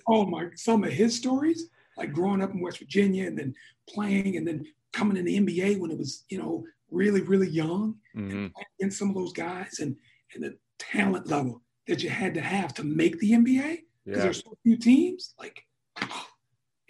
Oh 0.08 0.24
my, 0.24 0.46
some 0.54 0.82
of 0.82 0.90
his 0.90 1.14
stories, 1.14 1.68
like 1.98 2.14
growing 2.14 2.40
up 2.40 2.54
in 2.54 2.60
West 2.60 2.78
Virginia 2.78 3.26
and 3.26 3.38
then 3.38 3.54
playing 3.86 4.38
and 4.38 4.48
then 4.48 4.64
coming 4.94 5.18
in 5.18 5.26
the 5.26 5.38
NBA 5.38 5.78
when 5.78 5.90
it 5.90 5.98
was, 5.98 6.24
you 6.30 6.38
know, 6.38 6.64
really, 6.90 7.20
really 7.20 7.50
young 7.50 7.96
mm-hmm. 8.16 8.46
and 8.80 8.94
some 8.94 9.10
of 9.10 9.14
those 9.14 9.34
guys 9.34 9.80
and, 9.80 9.94
and 10.34 10.42
the 10.42 10.56
talent 10.78 11.26
level 11.26 11.60
that 11.86 12.02
you 12.02 12.08
had 12.08 12.32
to 12.32 12.40
have 12.40 12.72
to 12.74 12.82
make 12.82 13.18
the 13.18 13.32
NBA 13.32 13.42
because 13.52 13.82
yeah. 14.06 14.16
there's 14.16 14.42
so 14.42 14.56
few 14.62 14.78
teams. 14.78 15.34
Like, 15.38 15.62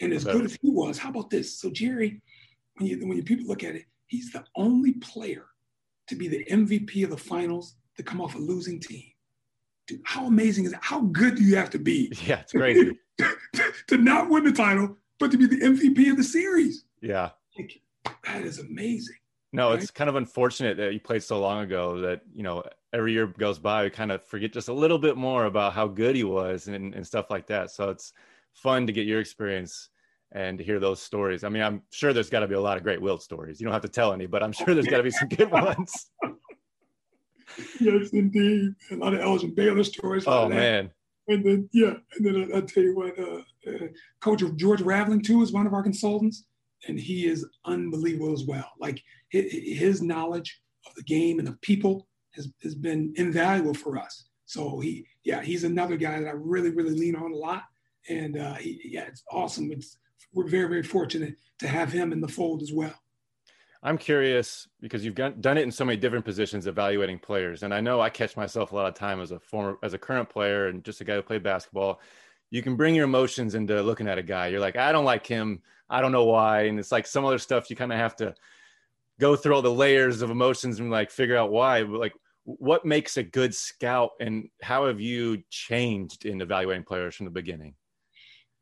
and 0.01 0.13
as 0.13 0.25
good 0.25 0.45
as 0.45 0.57
he 0.61 0.71
was, 0.71 0.99
how 0.99 1.11
about 1.11 1.31
this? 1.31 1.59
So 1.59 1.71
Jerry, 1.71 2.21
when 2.77 2.89
you 2.89 2.99
when 3.07 3.17
you 3.17 3.23
people 3.23 3.47
look 3.47 3.65
at 3.65 3.75
it, 3.75 3.85
he's 4.07 4.33
the 4.33 4.45
only 4.57 4.93
player 4.93 5.47
to 6.09 6.15
be 6.15 6.29
the 6.29 6.45
MVP 6.45 7.05
of 7.05 7.11
the 7.11 7.17
finals 7.17 7.77
to 7.97 8.03
come 8.03 8.21
off 8.21 8.35
a 8.35 8.39
losing 8.39 8.81
team. 8.81 9.05
Dude, 9.87 10.01
how 10.05 10.27
amazing 10.27 10.65
is 10.65 10.73
that? 10.73 10.83
How 10.83 11.01
good 11.01 11.37
do 11.37 11.43
you 11.43 11.57
have 11.57 11.71
to 11.71 11.79
be? 11.79 12.13
Yeah, 12.27 12.41
it's 12.41 12.53
crazy. 12.53 12.99
to 13.89 13.97
not 13.97 14.29
win 14.29 14.45
the 14.45 14.53
title, 14.53 14.97
but 15.19 15.31
to 15.31 15.39
be 15.39 15.47
the 15.47 15.57
MVP 15.57 16.11
of 16.11 16.17
the 16.17 16.25
series. 16.25 16.85
Yeah. 17.01 17.31
Like, 17.59 17.81
that 18.25 18.43
is 18.43 18.59
amazing. 18.59 19.17
No, 19.53 19.71
right? 19.71 19.83
it's 19.83 19.91
kind 19.91 20.11
of 20.11 20.17
unfortunate 20.17 20.77
that 20.77 20.93
you 20.93 21.01
played 21.01 21.23
so 21.23 21.41
long 21.41 21.65
ago 21.65 22.01
that, 22.03 22.21
you 22.35 22.43
know, 22.43 22.63
every 22.93 23.13
year 23.13 23.27
goes 23.27 23.59
by, 23.59 23.85
we 23.85 23.91
kind 23.91 24.13
of 24.13 24.23
forget 24.25 24.53
just 24.53 24.69
a 24.69 24.73
little 24.73 24.99
bit 24.99 25.17
more 25.17 25.47
about 25.47 25.73
how 25.73 25.87
good 25.87 26.15
he 26.15 26.25
was 26.25 26.69
and, 26.69 26.95
and 26.95 27.07
stuff 27.07 27.31
like 27.31 27.47
that. 27.47 27.71
So 27.71 27.89
it's 27.89 28.13
fun 28.55 28.87
to 28.87 28.93
get 28.93 29.07
your 29.07 29.21
experience 29.21 29.91
and 30.33 30.59
to 30.59 30.65
hear 30.65 30.79
those 30.79 31.01
stories. 31.01 31.45
I 31.45 31.49
mean, 31.49 31.63
I'm 31.63 31.83
sure 31.91 32.13
there's 32.13 32.31
got 32.31 32.41
to 32.41 32.49
be 32.49 32.55
a 32.55 32.61
lot 32.61 32.77
of 32.77 32.83
great 32.83 33.01
Wilt 33.01 33.23
stories. 33.23 33.61
You 33.61 33.65
don't 33.65 33.73
have 33.73 33.83
to 33.83 33.89
tell 33.89 34.13
any, 34.13 34.27
but 34.27 34.43
I'm 34.43 34.53
sure 34.53 34.75
there's 34.75 34.87
got 34.87 34.99
to 34.99 35.03
be 35.03 35.11
some 35.11 35.29
good 35.29 35.51
ones. 35.51 36.11
yes, 37.81 38.11
indeed. 38.11 38.75
A 38.91 38.97
lot 38.97 39.15
of 39.15 39.21
Elgin 39.21 39.55
Baylor 39.55 39.85
stories. 39.85 40.25
Oh, 40.27 40.49
man. 40.49 40.91
And 41.29 41.45
then, 41.45 41.69
yeah, 41.73 41.95
and 42.17 42.27
then 42.27 42.51
I, 42.53 42.61
will 42.61 42.67
tell 42.67 42.83
you 42.83 42.97
what, 42.97 43.19
uh, 43.19 43.43
uh, 43.71 43.89
Coach 44.21 44.43
George 44.57 44.81
Raveling, 44.81 45.23
too, 45.23 45.43
is 45.43 45.53
one 45.53 45.67
of 45.67 45.75
our 45.75 45.83
consultants, 45.83 46.45
and 46.87 46.99
he 46.99 47.27
is 47.27 47.47
unbelievable 47.67 48.33
as 48.33 48.45
well. 48.45 48.71
Like 48.81 49.03
his, 49.29 49.53
his 49.53 50.03
knowledge 50.03 50.61
of 50.87 50.95
the 50.95 51.03
game 51.03 51.39
and 51.39 51.47
of 51.47 51.61
people 51.61 52.09
has, 52.35 52.49
has 52.63 52.75
been 52.75 53.13
invaluable 53.17 53.75
for 53.75 53.99
us. 53.99 54.29
So 54.47 54.81
he, 54.81 55.07
yeah, 55.25 55.43
he's 55.43 55.65
another 55.65 55.99
guy 55.99 56.21
that 56.21 56.29
I 56.29 56.33
really, 56.33 56.71
really 56.71 56.95
lean 56.95 57.15
on 57.15 57.33
a 57.33 57.37
lot. 57.37 57.65
And 58.09 58.39
uh, 58.39 58.55
he, 58.55 58.81
yeah, 58.85 59.07
it's 59.07 59.23
awesome. 59.31 59.71
It's 59.71 59.99
we're 60.33 60.49
very, 60.49 60.69
very 60.69 60.83
fortunate 60.83 61.37
to 61.61 61.69
have 61.69 61.93
him 61.93 62.13
in 62.13 62.21
the 62.21 62.29
fold 62.29 62.63
as 62.63 62.73
well. 62.73 62.95
I'm 63.83 63.97
curious 63.97 64.67
because 64.81 65.05
you've 65.05 65.15
done 65.15 65.57
it 65.57 65.63
in 65.63 65.71
so 65.71 65.85
many 65.85 65.97
different 65.97 66.25
positions, 66.25 66.67
evaluating 66.67 67.21
players, 67.21 67.63
and 67.63 67.73
I 67.73 67.81
know 67.81 68.01
I 68.01 68.11
catch 68.11 68.37
myself 68.37 68.73
a 68.73 68.75
lot 68.75 68.89
of 68.89 68.95
time 68.95 69.21
as 69.21 69.31
a 69.31 69.39
former, 69.39 69.79
as 69.85 69.95
a 69.95 69.99
current 69.99 70.29
player, 70.29 70.67
and 70.67 70.83
just 70.83 71.01
a 71.01 71.05
guy 71.05 71.15
who 71.15 71.23
played 71.23 71.45
basketball. 71.45 72.01
You 72.51 72.63
can 72.63 72.77
bring 72.77 72.95
your 72.95 73.05
emotions 73.05 73.55
into 73.55 73.81
looking 73.83 74.09
at 74.09 74.19
a 74.19 74.23
guy. 74.23 74.49
You're 74.49 74.61
like, 74.61 74.77
I 74.77 74.91
don't 74.91 75.05
like 75.05 75.27
him. 75.27 75.63
I 75.89 76.01
don't 76.01 76.13
know 76.13 76.25
why, 76.25 76.63
and 76.63 76.79
it's 76.79 76.91
like 76.91 77.07
some 77.07 77.25
other 77.25 77.39
stuff 77.39 77.71
you 77.71 77.77
kind 77.77 77.93
of 77.93 77.99
have 77.99 78.17
to 78.17 78.35
go 79.21 79.37
through 79.37 79.55
all 79.55 79.63
the 79.63 79.71
layers 79.71 80.23
of 80.23 80.31
emotions 80.31 80.81
and 80.81 80.91
like 80.91 81.11
figure 81.11 81.37
out 81.37 81.53
why. 81.53 81.85
But 81.85 82.01
like, 82.01 82.15
what 82.45 82.85
makes 82.85 83.17
a 83.17 83.23
good 83.23 83.55
scout, 83.55 84.11
and 84.19 84.49
how 84.61 84.87
have 84.87 85.01
you 85.01 85.45
changed 85.51 86.27
in 86.27 86.41
evaluating 86.41 86.85
players 86.85 87.15
from 87.15 87.27
the 87.27 87.31
beginning? 87.31 87.75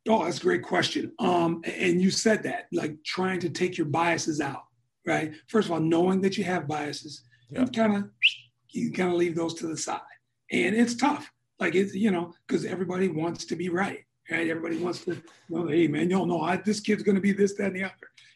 Oh, 0.08 0.24
that's 0.24 0.38
a 0.38 0.42
great 0.42 0.62
question. 0.62 1.12
Um, 1.18 1.62
and 1.64 2.00
you 2.00 2.10
said 2.10 2.42
that, 2.44 2.66
like 2.72 3.02
trying 3.04 3.40
to 3.40 3.50
take 3.50 3.76
your 3.76 3.86
biases 3.86 4.40
out, 4.40 4.64
right? 5.04 5.32
First 5.48 5.66
of 5.66 5.72
all, 5.72 5.80
knowing 5.80 6.20
that 6.20 6.38
you 6.38 6.44
have 6.44 6.68
biases, 6.68 7.22
yeah. 7.50 7.62
you 7.62 7.66
kind 7.66 7.96
of 7.96 8.04
you 8.70 8.92
kind 8.92 9.10
of 9.10 9.16
leave 9.16 9.34
those 9.34 9.54
to 9.54 9.66
the 9.66 9.76
side, 9.76 10.00
and 10.52 10.76
it's 10.76 10.94
tough. 10.94 11.30
Like 11.58 11.74
it's 11.74 11.94
you 11.94 12.10
know 12.10 12.32
because 12.46 12.64
everybody 12.64 13.08
wants 13.08 13.44
to 13.46 13.56
be 13.56 13.68
right, 13.68 14.04
right? 14.30 14.48
Everybody 14.48 14.78
wants 14.78 15.04
to, 15.06 15.20
well, 15.48 15.66
hey 15.66 15.88
man, 15.88 16.02
you 16.02 16.16
don't 16.16 16.28
know 16.28 16.40
I, 16.40 16.56
this 16.56 16.80
kid's 16.80 17.02
going 17.02 17.16
to 17.16 17.20
be 17.20 17.32
this, 17.32 17.54
that, 17.54 17.68
and 17.68 17.76
the 17.76 17.84
other. 17.84 17.94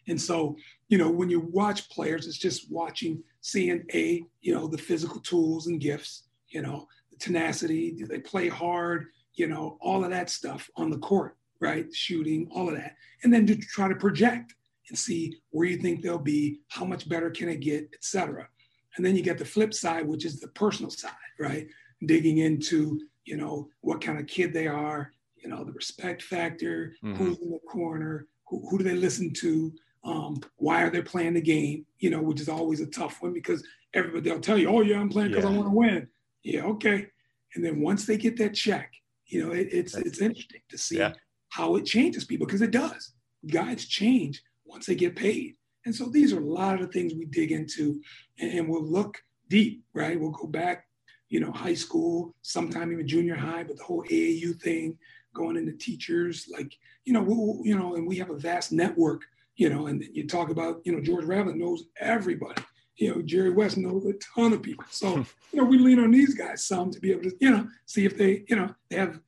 And 0.08 0.20
so 0.20 0.56
you 0.88 0.98
know 0.98 1.10
when 1.10 1.30
you 1.30 1.40
watch 1.40 1.88
players, 1.90 2.26
it's 2.26 2.38
just 2.38 2.70
watching, 2.72 3.22
seeing 3.42 3.84
a 3.94 4.24
you 4.40 4.54
know 4.54 4.66
the 4.66 4.78
physical 4.78 5.20
tools 5.20 5.68
and 5.68 5.80
gifts, 5.80 6.24
you 6.48 6.62
know 6.62 6.88
the 7.12 7.18
tenacity, 7.18 7.92
do 7.92 8.06
they 8.06 8.18
play 8.18 8.48
hard, 8.48 9.06
you 9.34 9.46
know 9.46 9.78
all 9.80 10.02
of 10.02 10.10
that 10.10 10.30
stuff 10.30 10.68
on 10.76 10.90
the 10.90 10.98
court 10.98 11.36
right? 11.60 11.94
Shooting, 11.94 12.48
all 12.50 12.68
of 12.68 12.76
that. 12.76 12.96
And 13.22 13.32
then 13.32 13.46
to 13.46 13.56
try 13.56 13.88
to 13.88 13.94
project 13.94 14.54
and 14.88 14.98
see 14.98 15.38
where 15.50 15.68
you 15.68 15.76
think 15.76 16.02
they'll 16.02 16.18
be, 16.18 16.60
how 16.68 16.84
much 16.84 17.08
better 17.08 17.30
can 17.30 17.48
it 17.48 17.60
get, 17.60 17.88
etc. 17.94 18.48
And 18.96 19.06
then 19.06 19.14
you 19.14 19.22
get 19.22 19.38
the 19.38 19.44
flip 19.44 19.72
side, 19.72 20.06
which 20.06 20.24
is 20.24 20.40
the 20.40 20.48
personal 20.48 20.90
side, 20.90 21.12
right? 21.38 21.68
Digging 22.06 22.38
into, 22.38 23.00
you 23.24 23.36
know, 23.36 23.68
what 23.82 24.00
kind 24.00 24.18
of 24.18 24.26
kid 24.26 24.52
they 24.52 24.66
are, 24.66 25.12
you 25.36 25.48
know, 25.48 25.64
the 25.64 25.72
respect 25.72 26.22
factor, 26.22 26.94
mm-hmm. 27.04 27.14
who's 27.14 27.38
in 27.38 27.50
the 27.50 27.60
corner, 27.60 28.26
who, 28.48 28.66
who 28.68 28.78
do 28.78 28.84
they 28.84 28.96
listen 28.96 29.32
to, 29.34 29.72
um, 30.02 30.40
why 30.56 30.82
are 30.82 30.90
they 30.90 31.02
playing 31.02 31.34
the 31.34 31.40
game, 31.40 31.86
you 31.98 32.10
know, 32.10 32.22
which 32.22 32.40
is 32.40 32.48
always 32.48 32.80
a 32.80 32.86
tough 32.86 33.22
one 33.22 33.32
because 33.32 33.62
everybody, 33.94 34.28
they'll 34.28 34.40
tell 34.40 34.58
you, 34.58 34.68
oh, 34.68 34.80
yeah, 34.80 34.98
I'm 34.98 35.10
playing 35.10 35.30
because 35.30 35.44
yeah. 35.44 35.50
I 35.50 35.56
want 35.56 35.68
to 35.68 35.76
win. 35.76 36.08
Yeah, 36.42 36.64
okay. 36.64 37.06
And 37.54 37.64
then 37.64 37.80
once 37.80 38.06
they 38.06 38.16
get 38.16 38.38
that 38.38 38.54
check, 38.54 38.92
you 39.26 39.44
know, 39.44 39.52
it, 39.52 39.68
it's 39.70 39.94
it's 39.94 40.20
interesting 40.20 40.62
to 40.70 40.78
see 40.78 40.98
yeah 40.98 41.12
how 41.50 41.76
it 41.76 41.84
changes 41.84 42.24
people 42.24 42.46
because 42.46 42.62
it 42.62 42.70
does. 42.70 43.12
Guys 43.46 43.84
change 43.86 44.42
once 44.64 44.86
they 44.86 44.94
get 44.94 45.16
paid. 45.16 45.56
And 45.84 45.94
so 45.94 46.06
these 46.06 46.32
are 46.32 46.40
a 46.40 46.44
lot 46.44 46.74
of 46.74 46.80
the 46.80 46.92
things 46.92 47.14
we 47.14 47.26
dig 47.26 47.52
into 47.52 48.00
and, 48.38 48.52
and 48.52 48.68
we'll 48.68 48.84
look 48.84 49.22
deep, 49.48 49.82
right? 49.94 50.18
We'll 50.18 50.30
go 50.30 50.46
back, 50.46 50.86
you 51.28 51.40
know, 51.40 51.52
high 51.52 51.74
school, 51.74 52.34
sometime 52.42 52.92
even 52.92 53.06
junior 53.06 53.36
high, 53.36 53.64
but 53.64 53.76
the 53.76 53.84
whole 53.84 54.04
AAU 54.04 54.60
thing, 54.60 54.96
going 55.34 55.56
into 55.56 55.72
teachers, 55.72 56.48
like, 56.52 56.76
you 57.04 57.12
know, 57.12 57.22
we'll, 57.22 57.60
you 57.64 57.78
know, 57.78 57.94
and 57.94 58.06
we 58.06 58.16
have 58.16 58.30
a 58.30 58.36
vast 58.36 58.72
network, 58.72 59.22
you 59.56 59.68
know, 59.68 59.86
and 59.86 60.04
you 60.12 60.26
talk 60.26 60.50
about, 60.50 60.80
you 60.84 60.92
know, 60.92 61.00
George 61.00 61.24
Raveling 61.24 61.58
knows 61.58 61.84
everybody. 61.98 62.62
You 62.96 63.14
know, 63.14 63.22
Jerry 63.22 63.50
West 63.50 63.78
knows 63.78 64.04
a 64.04 64.12
ton 64.34 64.52
of 64.52 64.62
people. 64.62 64.84
So, 64.90 65.16
you 65.52 65.60
know, 65.60 65.64
we 65.64 65.78
lean 65.78 66.00
on 66.00 66.10
these 66.10 66.34
guys 66.34 66.66
some 66.66 66.90
to 66.90 67.00
be 67.00 67.12
able 67.12 67.22
to, 67.22 67.36
you 67.40 67.50
know, 67.50 67.66
see 67.86 68.04
if 68.04 68.16
they, 68.16 68.44
you 68.48 68.56
know, 68.56 68.74
they 68.90 68.96
have 68.96 69.20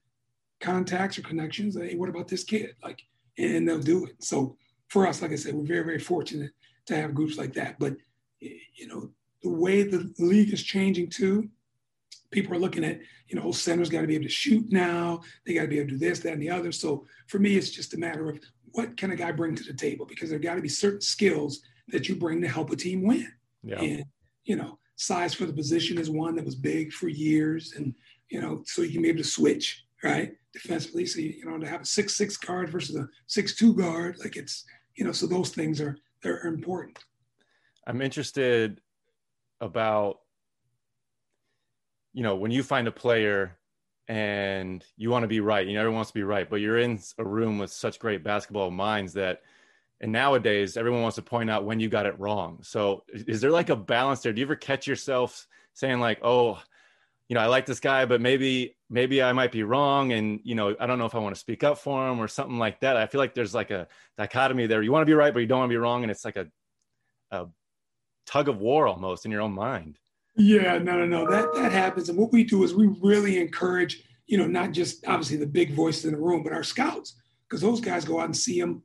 contacts 0.63 1.19
or 1.19 1.23
connections. 1.23 1.77
Hey, 1.77 1.97
what 1.97 2.09
about 2.09 2.29
this 2.29 2.45
kid? 2.45 2.75
Like, 2.83 3.03
and 3.37 3.69
they'll 3.69 3.79
do 3.79 4.07
it. 4.07 4.23
So 4.23 4.57
for 4.89 5.07
us, 5.07 5.21
like 5.21 5.33
I 5.33 5.37
said, 5.37 5.55
we're 5.55 5.67
very, 5.67 5.85
very 5.85 5.99
fortunate 5.99 6.53
to 6.87 6.97
have 6.97 7.15
groups 7.15 7.37
like 7.37 7.53
that. 7.55 7.79
But 7.79 7.97
you 8.41 8.87
know, 8.89 9.11
the 9.43 9.51
way 9.51 9.83
the 9.83 10.13
league 10.19 10.53
is 10.53 10.63
changing 10.63 11.11
too, 11.11 11.49
people 12.31 12.55
are 12.55 12.59
looking 12.59 12.85
at, 12.85 13.01
you 13.29 13.37
know, 13.37 13.43
whole 13.43 13.53
centers 13.53 13.91
got 13.91 14.01
to 14.01 14.07
be 14.07 14.15
able 14.15 14.25
to 14.25 14.31
shoot 14.31 14.71
now. 14.73 15.21
They 15.45 15.55
got 15.55 15.63
to 15.63 15.69
be 15.69 15.79
able 15.79 15.91
to 15.91 15.99
do 15.99 16.07
this, 16.07 16.21
that, 16.21 16.33
and 16.33 16.43
the 16.43 16.51
other. 16.51 16.73
So 16.73 17.07
for 17.27 17.39
me, 17.39 17.57
it's 17.57 17.71
just 17.71 17.95
a 17.95 17.99
matter 17.99 18.29
of 18.29 18.41
what 18.73 18.97
can 18.97 19.11
a 19.11 19.17
guy 19.17 19.33
bring 19.33 19.55
to 19.55 19.65
the 19.65 19.75
table 19.75 20.07
because 20.07 20.31
there 20.31 20.39
got 20.39 20.55
to 20.55 20.63
be 20.63 20.69
certain 20.69 21.01
skills 21.01 21.63
that 21.89 22.09
you 22.09 22.17
bring 22.17 22.41
to 22.41 22.49
help 22.49 22.71
a 22.71 22.77
team 22.77 23.03
win. 23.03 23.31
Yeah. 23.63 23.81
And 23.81 24.05
you 24.45 24.57
know, 24.57 24.79
size 24.97 25.35
for 25.35 25.47
the 25.47 25.53
position 25.53 25.99
is 25.99 26.11
one 26.11 26.35
that 26.37 26.45
was 26.45 26.55
big 26.55 26.93
for 26.93 27.09
years, 27.09 27.75
and 27.77 27.95
you 28.29 28.41
know, 28.41 28.63
so 28.67 28.83
you 28.83 28.93
can 28.93 29.03
be 29.03 29.09
able 29.09 29.23
to 29.23 29.29
switch 29.29 29.82
right 30.03 30.33
defensively. 30.53 31.07
So 31.07 31.21
you, 31.21 31.31
you 31.31 31.45
know, 31.45 31.59
to 31.59 31.67
have 31.67 31.83
a 31.83 31.87
six 31.87 32.17
six 32.17 32.37
guard 32.37 32.71
versus 32.71 32.97
a 32.97 33.09
six 33.27 33.55
two 33.55 33.75
guard, 33.75 34.19
like 34.19 34.37
it's 34.37 34.65
you 34.97 35.05
know, 35.05 35.13
so 35.13 35.27
those 35.27 35.51
things 35.51 35.81
are 35.81 35.97
they're 36.23 36.47
important. 36.47 36.99
I'm 37.87 38.01
interested 38.01 38.81
about 39.61 40.19
you 42.13 42.23
know 42.23 42.37
when 42.37 42.51
you 42.51 42.63
find 42.63 42.89
a 42.89 42.93
player 42.93 43.57
and 44.09 44.85
you 44.97 45.11
want 45.11 45.23
to 45.23 45.29
be 45.29 45.41
right 45.41 45.67
you 45.67 45.75
know 45.75 45.81
everyone 45.81 45.97
wants 45.97 46.11
to 46.11 46.15
be 46.15 46.25
right 46.25 46.51
but 46.51 46.57
you're 46.57 46.79
in 46.79 46.99
a 47.19 47.25
room 47.25 47.59
with 47.59 47.71
such 47.71 47.99
great 47.99 48.25
basketball 48.25 48.71
minds 48.71 49.13
that 49.13 49.43
and 50.01 50.11
nowadays 50.11 50.77
everyone 50.77 51.03
wants 51.03 51.15
to 51.15 51.23
point 51.23 51.49
out 51.49 51.65
when 51.65 51.79
you 51.79 51.89
got 51.89 52.05
it 52.05 52.19
wrong 52.19 52.59
so 52.63 53.05
is 53.15 53.41
there 53.41 53.53
like 53.53 53.71
a 53.71 53.77
balance 53.77 54.21
there 54.21 54.33
do 54.33 54.41
you 54.41 54.47
ever 54.47 54.57
catch 54.57 54.87
yourself 54.87 55.47
saying 55.73 56.01
like 56.01 56.19
oh 56.23 56.61
you 57.29 57.35
know 57.35 57.41
i 57.41 57.47
like 57.47 57.67
this 57.67 57.81
guy 57.81 58.05
but 58.05 58.21
maybe 58.21 58.77
maybe 58.91 59.23
i 59.23 59.33
might 59.33 59.53
be 59.53 59.63
wrong 59.63 60.13
and 60.13 60.41
you 60.45 60.55
know 60.55 60.75
i 60.81 60.87
don't 60.87 60.99
know 60.99 61.07
if 61.07 61.15
i 61.15 61.19
want 61.19 61.35
to 61.35 61.41
speak 61.41 61.65
up 61.65 61.79
for 61.79 62.09
him 62.09 62.19
or 62.19 62.29
something 62.29 62.59
like 62.59 62.81
that 62.81 62.97
i 62.97 63.07
feel 63.07 63.21
like 63.21 63.35
there's 63.35 63.55
like 63.55 63.71
a 63.71 63.87
dichotomy 64.19 64.67
there 64.67 64.83
you 64.83 64.93
want 64.93 65.03
to 65.03 65.07
be 65.07 65.15
right 65.15 65.33
but 65.33 65.41
you 65.41 65.47
don't 65.47 65.61
want 65.61 65.71
to 65.71 65.75
be 65.75 65.79
wrong 65.79 66.03
and 66.03 66.11
it's 66.11 66.25
like 66.25 66.37
a, 66.37 66.47
a 67.31 67.47
tug 68.27 68.49
of 68.49 68.59
war 68.59 68.87
almost 68.87 69.25
in 69.25 69.31
your 69.31 69.41
own 69.41 69.53
mind 69.53 69.99
yeah, 70.37 70.79
no, 70.79 70.99
no, 70.99 71.07
no. 71.07 71.31
That 71.31 71.53
that 71.55 71.73
happens. 71.73 72.09
And 72.09 72.19
what 72.19 72.33
we 72.33 72.45
do 72.45 72.65
is 72.65 72.75
we 72.75 72.87
really 73.03 73.39
encourage, 73.39 74.03
you 74.27 74.39
know, 74.39 74.47
not 74.47 74.73
just 74.73 75.07
obviously 75.07 75.37
the 75.37 75.47
big 75.47 75.75
voices 75.75 76.07
in 76.07 76.13
the 76.13 76.21
room, 76.21 76.43
but 76.43 76.53
our 76.53 76.63
scouts, 76.63 77.21
because 77.49 77.61
those 77.61 77.81
guys 77.81 78.05
go 78.05 78.19
out 78.19 78.27
and 78.27 78.37
see 78.37 78.59
them 78.59 78.83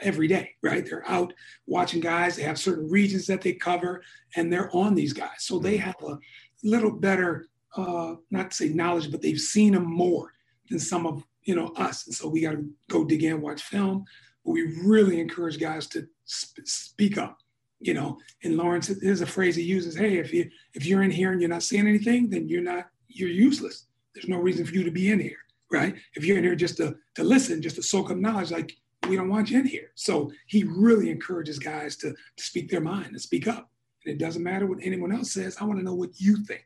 every 0.00 0.26
day, 0.26 0.52
right? 0.62 0.84
They're 0.86 1.06
out 1.06 1.34
watching 1.66 2.00
guys. 2.00 2.36
They 2.36 2.44
have 2.44 2.58
certain 2.58 2.88
regions 2.88 3.26
that 3.26 3.42
they 3.42 3.52
cover, 3.52 4.02
and 4.36 4.50
they're 4.50 4.74
on 4.74 4.94
these 4.94 5.12
guys, 5.12 5.40
so 5.40 5.58
they 5.58 5.76
mm-hmm. 5.76 5.86
have 5.86 6.02
a 6.02 6.18
little 6.64 6.92
better, 6.92 7.46
uh, 7.76 8.16
not 8.30 8.50
to 8.50 8.56
say 8.56 8.68
knowledge, 8.68 9.10
but 9.10 9.22
they've 9.22 9.38
seen 9.38 9.72
them 9.72 9.84
more 9.84 10.32
than 10.68 10.78
some 10.78 11.06
of 11.06 11.22
you 11.44 11.54
know 11.54 11.68
us. 11.76 12.06
And 12.06 12.14
so 12.14 12.28
we 12.28 12.40
got 12.40 12.52
to 12.52 12.68
go 12.90 13.04
dig 13.04 13.22
in, 13.22 13.40
watch 13.40 13.62
film. 13.62 14.04
But 14.44 14.52
we 14.52 14.80
really 14.84 15.20
encourage 15.20 15.58
guys 15.58 15.86
to 15.88 16.06
sp- 16.24 16.66
speak 16.66 17.18
up 17.18 17.38
you 17.80 17.94
know, 17.94 18.18
and 18.42 18.56
Lawrence, 18.56 18.88
there's 18.88 19.20
a 19.20 19.26
phrase 19.26 19.56
he 19.56 19.62
uses, 19.62 19.96
hey, 19.96 20.18
if 20.18 20.32
you 20.32 20.48
if 20.74 20.86
you're 20.86 21.02
in 21.02 21.10
here 21.10 21.32
and 21.32 21.40
you're 21.40 21.50
not 21.50 21.62
seeing 21.62 21.86
anything, 21.86 22.30
then 22.30 22.48
you're 22.48 22.62
not, 22.62 22.86
you're 23.08 23.28
useless. 23.28 23.86
There's 24.14 24.28
no 24.28 24.38
reason 24.38 24.64
for 24.64 24.74
you 24.74 24.84
to 24.84 24.90
be 24.90 25.10
in 25.10 25.20
here, 25.20 25.36
right? 25.70 25.94
If 26.14 26.24
you're 26.24 26.38
in 26.38 26.44
here 26.44 26.54
just 26.54 26.78
to 26.78 26.96
to 27.16 27.24
listen, 27.24 27.60
just 27.60 27.76
to 27.76 27.82
soak 27.82 28.10
up 28.10 28.16
knowledge, 28.16 28.50
like 28.50 28.72
we 29.08 29.16
don't 29.16 29.28
want 29.28 29.50
you 29.50 29.60
in 29.60 29.66
here. 29.66 29.90
So 29.94 30.30
he 30.46 30.64
really 30.64 31.10
encourages 31.10 31.58
guys 31.58 31.96
to, 31.98 32.12
to 32.12 32.44
speak 32.44 32.70
their 32.70 32.80
mind 32.80 33.08
and 33.08 33.20
speak 33.20 33.46
up. 33.46 33.70
And 34.04 34.14
it 34.14 34.18
doesn't 34.18 34.42
matter 34.42 34.66
what 34.66 34.78
anyone 34.82 35.12
else 35.12 35.32
says. 35.32 35.56
I 35.60 35.64
want 35.64 35.78
to 35.78 35.84
know 35.84 35.94
what 35.94 36.18
you 36.18 36.44
think. 36.44 36.64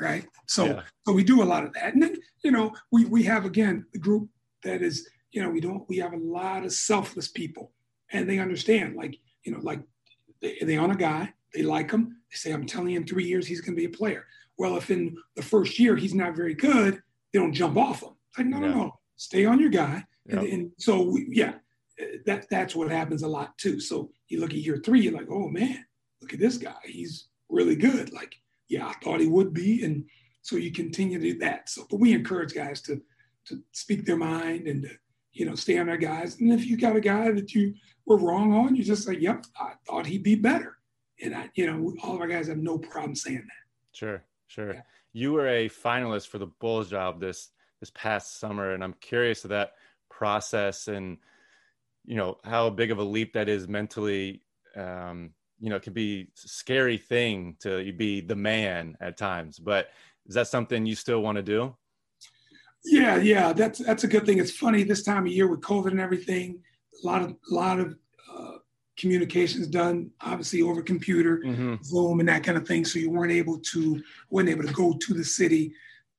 Right. 0.00 0.26
So 0.46 0.66
yeah. 0.66 0.80
so 1.06 1.12
we 1.12 1.22
do 1.22 1.42
a 1.42 1.44
lot 1.44 1.64
of 1.64 1.72
that. 1.74 1.94
And 1.94 2.02
then, 2.02 2.16
you 2.42 2.50
know, 2.50 2.72
we 2.90 3.04
we 3.04 3.22
have 3.24 3.44
again 3.44 3.86
the 3.92 3.98
group 3.98 4.28
that 4.64 4.82
is, 4.82 5.08
you 5.30 5.42
know, 5.42 5.50
we 5.50 5.60
don't 5.60 5.88
we 5.88 5.98
have 5.98 6.12
a 6.12 6.18
lot 6.18 6.64
of 6.64 6.72
selfless 6.72 7.28
people 7.28 7.72
and 8.12 8.28
they 8.28 8.38
understand 8.38 8.96
like, 8.96 9.18
you 9.44 9.52
know, 9.52 9.60
like 9.62 9.80
they, 10.40 10.58
they 10.62 10.78
own 10.78 10.90
a 10.90 10.96
guy, 10.96 11.32
they 11.52 11.62
like 11.62 11.90
him. 11.90 12.16
They 12.30 12.36
say, 12.36 12.52
I'm 12.52 12.66
telling 12.66 12.90
you, 12.90 12.98
in 12.98 13.06
three 13.06 13.24
years, 13.24 13.46
he's 13.46 13.60
going 13.60 13.74
to 13.74 13.80
be 13.80 13.86
a 13.86 13.96
player. 13.96 14.26
Well, 14.58 14.76
if 14.76 14.90
in 14.90 15.16
the 15.36 15.42
first 15.42 15.78
year 15.78 15.96
he's 15.96 16.14
not 16.14 16.36
very 16.36 16.54
good, 16.54 17.02
they 17.32 17.38
don't 17.38 17.52
jump 17.52 17.76
off 17.76 18.02
him. 18.02 18.10
Like, 18.36 18.46
no, 18.46 18.60
yeah. 18.60 18.68
no, 18.68 18.74
no, 18.74 19.00
stay 19.16 19.44
on 19.44 19.60
your 19.60 19.70
guy. 19.70 20.04
And, 20.28 20.40
and, 20.40 20.70
so, 20.78 21.02
we, 21.02 21.26
yeah, 21.30 21.54
that 22.26 22.46
that's 22.50 22.74
what 22.74 22.90
happens 22.90 23.22
a 23.22 23.28
lot 23.28 23.56
too. 23.58 23.80
So 23.80 24.10
you 24.28 24.40
look 24.40 24.50
at 24.50 24.56
year 24.56 24.80
three, 24.84 25.00
you're 25.00 25.12
like, 25.12 25.28
oh 25.30 25.48
man, 25.48 25.84
look 26.20 26.32
at 26.32 26.40
this 26.40 26.56
guy. 26.56 26.74
He's 26.84 27.28
really 27.48 27.76
good. 27.76 28.12
Like, 28.12 28.34
yeah, 28.68 28.86
I 28.86 28.94
thought 29.02 29.20
he 29.20 29.26
would 29.26 29.52
be. 29.52 29.84
And 29.84 30.04
so 30.42 30.56
you 30.56 30.72
continue 30.72 31.18
to 31.18 31.32
do 31.32 31.38
that. 31.40 31.68
So, 31.68 31.86
but 31.90 32.00
we 32.00 32.12
encourage 32.12 32.54
guys 32.54 32.80
to 32.82 33.00
to 33.46 33.62
speak 33.72 34.06
their 34.06 34.16
mind 34.16 34.66
and 34.66 34.84
to, 34.84 34.90
you 35.32 35.44
know, 35.44 35.54
stay 35.54 35.78
on 35.78 35.86
their 35.86 35.98
guys. 35.98 36.40
And 36.40 36.52
if 36.52 36.66
you 36.66 36.78
got 36.78 36.96
a 36.96 37.00
guy 37.00 37.30
that 37.30 37.54
you 37.54 37.74
were 38.06 38.16
wrong 38.16 38.54
on, 38.54 38.74
you 38.74 38.82
just 38.82 39.04
say, 39.04 39.14
yep, 39.14 39.44
I 39.60 39.72
thought 39.86 40.06
he'd 40.06 40.22
be 40.22 40.34
better. 40.34 40.78
And 41.22 41.34
I, 41.34 41.50
you 41.54 41.66
know, 41.66 41.94
all 42.02 42.14
of 42.14 42.20
our 42.20 42.26
guys 42.26 42.48
have 42.48 42.58
no 42.58 42.78
problem 42.78 43.14
saying 43.14 43.44
that. 43.46 43.96
Sure, 43.96 44.24
sure. 44.46 44.74
Yeah. 44.74 44.80
You 45.12 45.32
were 45.32 45.48
a 45.48 45.68
finalist 45.68 46.28
for 46.28 46.38
the 46.38 46.46
Bulls 46.46 46.88
job 46.88 47.20
this 47.20 47.50
this 47.80 47.90
past 47.94 48.40
summer, 48.40 48.72
and 48.72 48.82
I'm 48.82 48.94
curious 48.94 49.44
of 49.44 49.50
that 49.50 49.72
process 50.10 50.88
and 50.88 51.18
you 52.04 52.16
know 52.16 52.38
how 52.44 52.70
big 52.70 52.90
of 52.90 52.98
a 52.98 53.04
leap 53.04 53.34
that 53.34 53.48
is 53.48 53.68
mentally. 53.68 54.42
Um, 54.76 55.30
you 55.64 55.70
know, 55.70 55.76
it 55.76 55.82
can 55.82 55.94
be 55.94 56.28
scary 56.34 56.98
thing 56.98 57.56
to 57.60 57.90
be 57.94 58.20
the 58.20 58.36
man 58.36 58.98
at 59.00 59.16
times, 59.16 59.58
but 59.58 59.88
is 60.26 60.34
that 60.34 60.46
something 60.46 60.84
you 60.84 60.94
still 60.94 61.22
want 61.22 61.36
to 61.36 61.42
do? 61.42 61.74
Yeah, 62.84 63.16
yeah, 63.16 63.54
that's 63.54 63.78
that's 63.78 64.04
a 64.04 64.08
good 64.08 64.26
thing. 64.26 64.38
It's 64.38 64.50
funny 64.50 64.82
this 64.82 65.02
time 65.02 65.24
of 65.24 65.32
year 65.32 65.48
with 65.48 65.62
COVID 65.62 65.92
and 65.92 66.00
everything 66.00 66.60
a 67.02 67.06
lot 67.06 67.22
of 67.22 67.30
a 67.30 67.54
lot 67.54 67.80
of 67.80 67.96
uh, 68.30 68.58
communications 68.98 69.66
done 69.66 70.10
obviously 70.20 70.60
over 70.60 70.82
computer, 70.82 71.38
mm-hmm. 71.38 71.76
Zoom, 71.82 72.20
and 72.20 72.28
that 72.28 72.44
kind 72.44 72.58
of 72.58 72.68
thing. 72.68 72.84
So 72.84 72.98
you 72.98 73.10
weren't 73.10 73.32
able 73.32 73.58
to 73.58 74.02
weren't 74.28 74.50
able 74.50 74.64
to 74.64 74.72
go 74.74 74.92
to 74.92 75.14
the 75.14 75.24
city, 75.24 75.72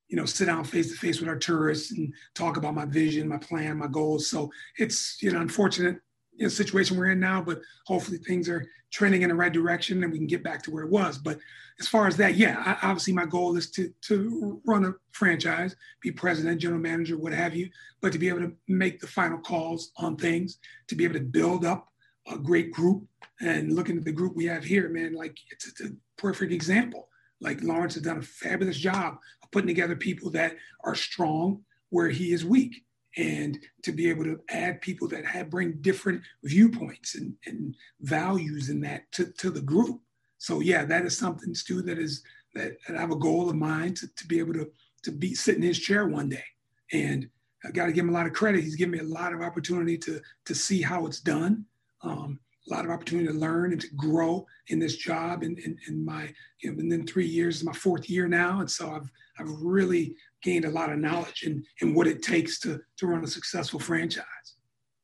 you 0.08 0.18
know, 0.18 0.26
sit 0.26 0.46
down 0.46 0.64
face 0.64 0.92
to 0.92 0.98
face 0.98 1.20
with 1.20 1.30
Arturas 1.30 1.92
and 1.96 2.12
talk 2.34 2.58
about 2.58 2.74
my 2.74 2.86
vision, 2.86 3.28
my 3.28 3.38
plan, 3.38 3.78
my 3.78 3.88
goals. 3.88 4.28
So 4.28 4.52
it's 4.80 5.22
you 5.22 5.32
know 5.32 5.42
unfortunate 5.42 5.98
you 6.38 6.44
know, 6.44 6.50
situation 6.50 6.98
we're 6.98 7.12
in 7.12 7.20
now, 7.20 7.42
but 7.42 7.62
hopefully 7.86 8.18
things 8.18 8.50
are 8.50 8.66
trending 8.92 9.24
in 9.24 9.30
the 9.30 9.36
right 9.36 9.52
direction 9.52 10.04
and 10.04 10.12
we 10.12 10.18
can 10.18 10.28
get 10.28 10.44
back 10.44 10.64
to 10.64 10.72
where 10.72 10.84
it 10.84 10.90
was. 10.90 11.18
But 11.18 11.40
as 11.80 11.88
far 11.88 12.08
as 12.08 12.16
that, 12.18 12.36
yeah, 12.36 12.62
I, 12.66 12.88
obviously 12.88 13.14
my 13.14 13.26
goal 13.26 13.58
is 13.58 13.70
to 13.72 13.94
to 14.08 14.62
run 14.66 14.86
a 14.86 14.94
franchise, 15.12 15.76
be 16.02 16.12
president, 16.12 16.62
general 16.62 16.80
manager, 16.80 17.18
what 17.18 17.34
have 17.34 17.56
you, 17.56 17.70
but 18.02 18.12
to 18.14 18.20
be 18.20 18.30
able 18.30 18.40
to 18.40 18.54
make 18.68 19.00
the 19.00 19.08
final 19.08 19.38
calls 19.38 19.92
on 19.98 20.16
things, 20.16 20.60
to 20.88 20.96
be 20.96 21.04
able 21.04 21.16
to 21.16 21.26
build 21.26 21.66
up 21.66 21.90
a 22.32 22.38
great 22.38 22.72
group. 22.72 23.04
And 23.42 23.74
looking 23.74 23.98
at 23.98 24.06
the 24.06 24.12
group 24.12 24.36
we 24.36 24.46
have 24.46 24.64
here, 24.64 24.90
man, 24.90 25.14
like 25.14 25.38
it's, 25.52 25.68
it's 25.68 25.82
a 25.82 25.94
perfect 26.18 26.52
example. 26.52 27.10
Like 27.42 27.62
Lawrence 27.62 27.96
has 27.96 28.04
done 28.04 28.20
a 28.20 28.22
fabulous 28.22 28.78
job 28.78 29.18
of 29.44 29.52
putting 29.52 29.68
together 29.68 29.96
people 29.96 30.32
that 30.32 30.56
are 30.84 30.96
strong 30.96 31.64
where 31.90 32.10
he 32.10 32.32
is 32.32 32.46
weak 32.46 32.86
and 33.18 33.58
to 33.84 33.92
be 33.92 34.10
able 34.10 34.24
to 34.24 34.40
add 34.50 34.82
people 34.82 35.08
that 35.08 35.26
have 35.26 35.50
bring 35.50 35.74
different 35.82 36.22
viewpoints 36.44 37.16
and, 37.16 37.34
and 37.46 37.76
values 38.02 38.70
in 38.70 38.82
that 38.82 39.10
to, 39.14 39.26
to 39.34 39.50
the 39.50 39.62
group. 39.62 40.02
So 40.38 40.60
yeah, 40.60 40.86
that 40.86 41.06
is 41.06 41.18
something, 41.18 41.56
Stu, 41.56 41.82
that 41.84 41.98
is 41.98 42.24
that, 42.54 42.78
I 42.90 43.00
have 43.00 43.12
a 43.12 43.16
goal 43.18 43.50
of 43.50 43.56
mine 43.56 43.94
to, 43.96 44.08
to 44.08 44.28
be 44.28 44.40
able 44.40 44.54
to 44.54 44.70
to 45.04 45.12
be 45.12 45.36
sitting 45.36 45.62
in 45.62 45.68
his 45.68 45.80
chair 45.80 46.08
one 46.08 46.30
day. 46.30 46.44
And 46.92 47.30
I 47.64 47.70
got 47.70 47.86
to 47.86 47.92
give 47.92 48.04
him 48.04 48.10
a 48.10 48.14
lot 48.14 48.26
of 48.26 48.34
credit. 48.34 48.64
He's 48.64 48.76
given 48.76 48.92
me 48.92 49.00
a 49.00 49.04
lot 49.04 49.34
of 49.34 49.42
opportunity 49.42 49.98
to 50.00 50.20
to 50.46 50.56
see 50.56 50.82
how 50.82 51.06
it's 51.06 51.20
done. 51.20 51.66
Um, 52.02 52.40
a 52.68 52.74
lot 52.74 52.86
of 52.86 52.92
opportunity 52.92 53.28
to 53.28 53.34
learn 53.34 53.72
and 53.72 53.82
to 53.82 53.88
grow 53.96 54.46
in 54.68 54.80
this 54.80 54.96
job. 54.96 55.44
And 55.44 55.58
in, 55.60 55.66
in, 55.66 55.78
in, 55.88 56.06
my, 56.06 56.34
you 56.62 56.72
know, 56.72 56.80
and 56.80 56.92
then 56.92 57.06
three 57.06 57.28
years 57.28 57.58
is 57.58 57.64
my 57.64 57.74
fourth 57.74 58.10
year 58.10 58.28
now. 58.28 58.60
And 58.60 58.70
so 58.70 58.92
I've, 58.92 59.10
I've 59.40 59.62
really 59.62 60.16
gained 60.42 60.66
a 60.66 60.70
lot 60.70 60.92
of 60.92 61.00
knowledge 61.00 61.44
in, 61.44 61.64
in 61.82 61.94
what 61.94 62.08
it 62.08 62.22
takes 62.22 62.60
to, 62.62 62.80
to 62.98 63.08
run 63.08 63.24
a 63.24 63.28
successful 63.28 63.80
franchise. 63.80 64.26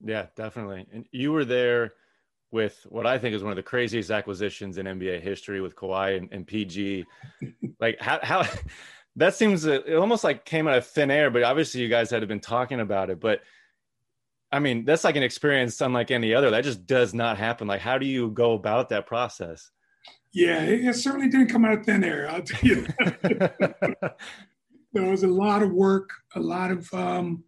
Yeah, 0.04 0.28
definitely. 0.36 0.88
And 0.92 1.06
you 1.12 1.32
were 1.32 1.46
there 1.46 1.94
with 2.52 2.86
what 2.90 3.06
I 3.06 3.18
think 3.18 3.36
is 3.36 3.44
one 3.44 3.52
of 3.52 3.56
the 3.56 3.64
craziest 3.64 4.12
acquisitions 4.12 4.78
in 4.78 4.86
NBA 4.86 5.22
history 5.22 5.62
with 5.62 5.76
Kawhi 5.76 6.18
and, 6.18 6.30
and 6.32 6.46
PG. 6.46 7.06
like 7.80 8.00
how, 8.00 8.20
how 8.24 8.46
that 9.16 9.36
seems, 9.36 9.66
it 9.66 9.94
almost 9.94 10.24
like 10.24 10.46
came 10.46 10.68
out 10.68 10.78
of 10.78 10.86
thin 10.86 11.12
air, 11.12 11.30
but 11.30 11.44
obviously 11.44 11.82
you 11.82 11.90
guys 11.90 12.10
had 12.10 12.28
been 12.28 12.40
talking 12.40 12.80
about 12.80 13.10
it, 13.10 13.20
but 13.20 13.42
I 14.52 14.60
mean, 14.60 14.84
that's 14.84 15.04
like 15.04 15.16
an 15.16 15.24
experience 15.24 15.80
unlike 15.80 16.12
any 16.12 16.34
other. 16.34 16.52
That 16.52 16.64
just 16.64 16.86
does 16.86 17.14
not 17.14 17.38
happen. 17.38 17.68
Like, 17.68 17.82
how 17.82 17.98
do 17.98 18.06
you 18.06 18.32
go 18.32 18.54
about 18.54 18.90
that 18.90 19.08
process? 19.08 19.72
Yeah, 20.34 20.64
it, 20.64 20.94
certainly 20.96 21.30
didn't 21.30 21.50
come 21.50 21.66
out 21.66 21.74
of 21.74 21.86
thin 21.86 22.04
air. 22.04 22.30
I'll 22.30 22.42
tell 22.42 22.60
you. 22.62 22.88
there 24.94 25.10
was 25.10 25.24
a 25.24 25.28
lot 25.28 25.62
of 25.64 25.72
work, 25.72 26.10
a 26.36 26.40
lot 26.40 26.72
of 26.72 26.94
um, 26.94 27.44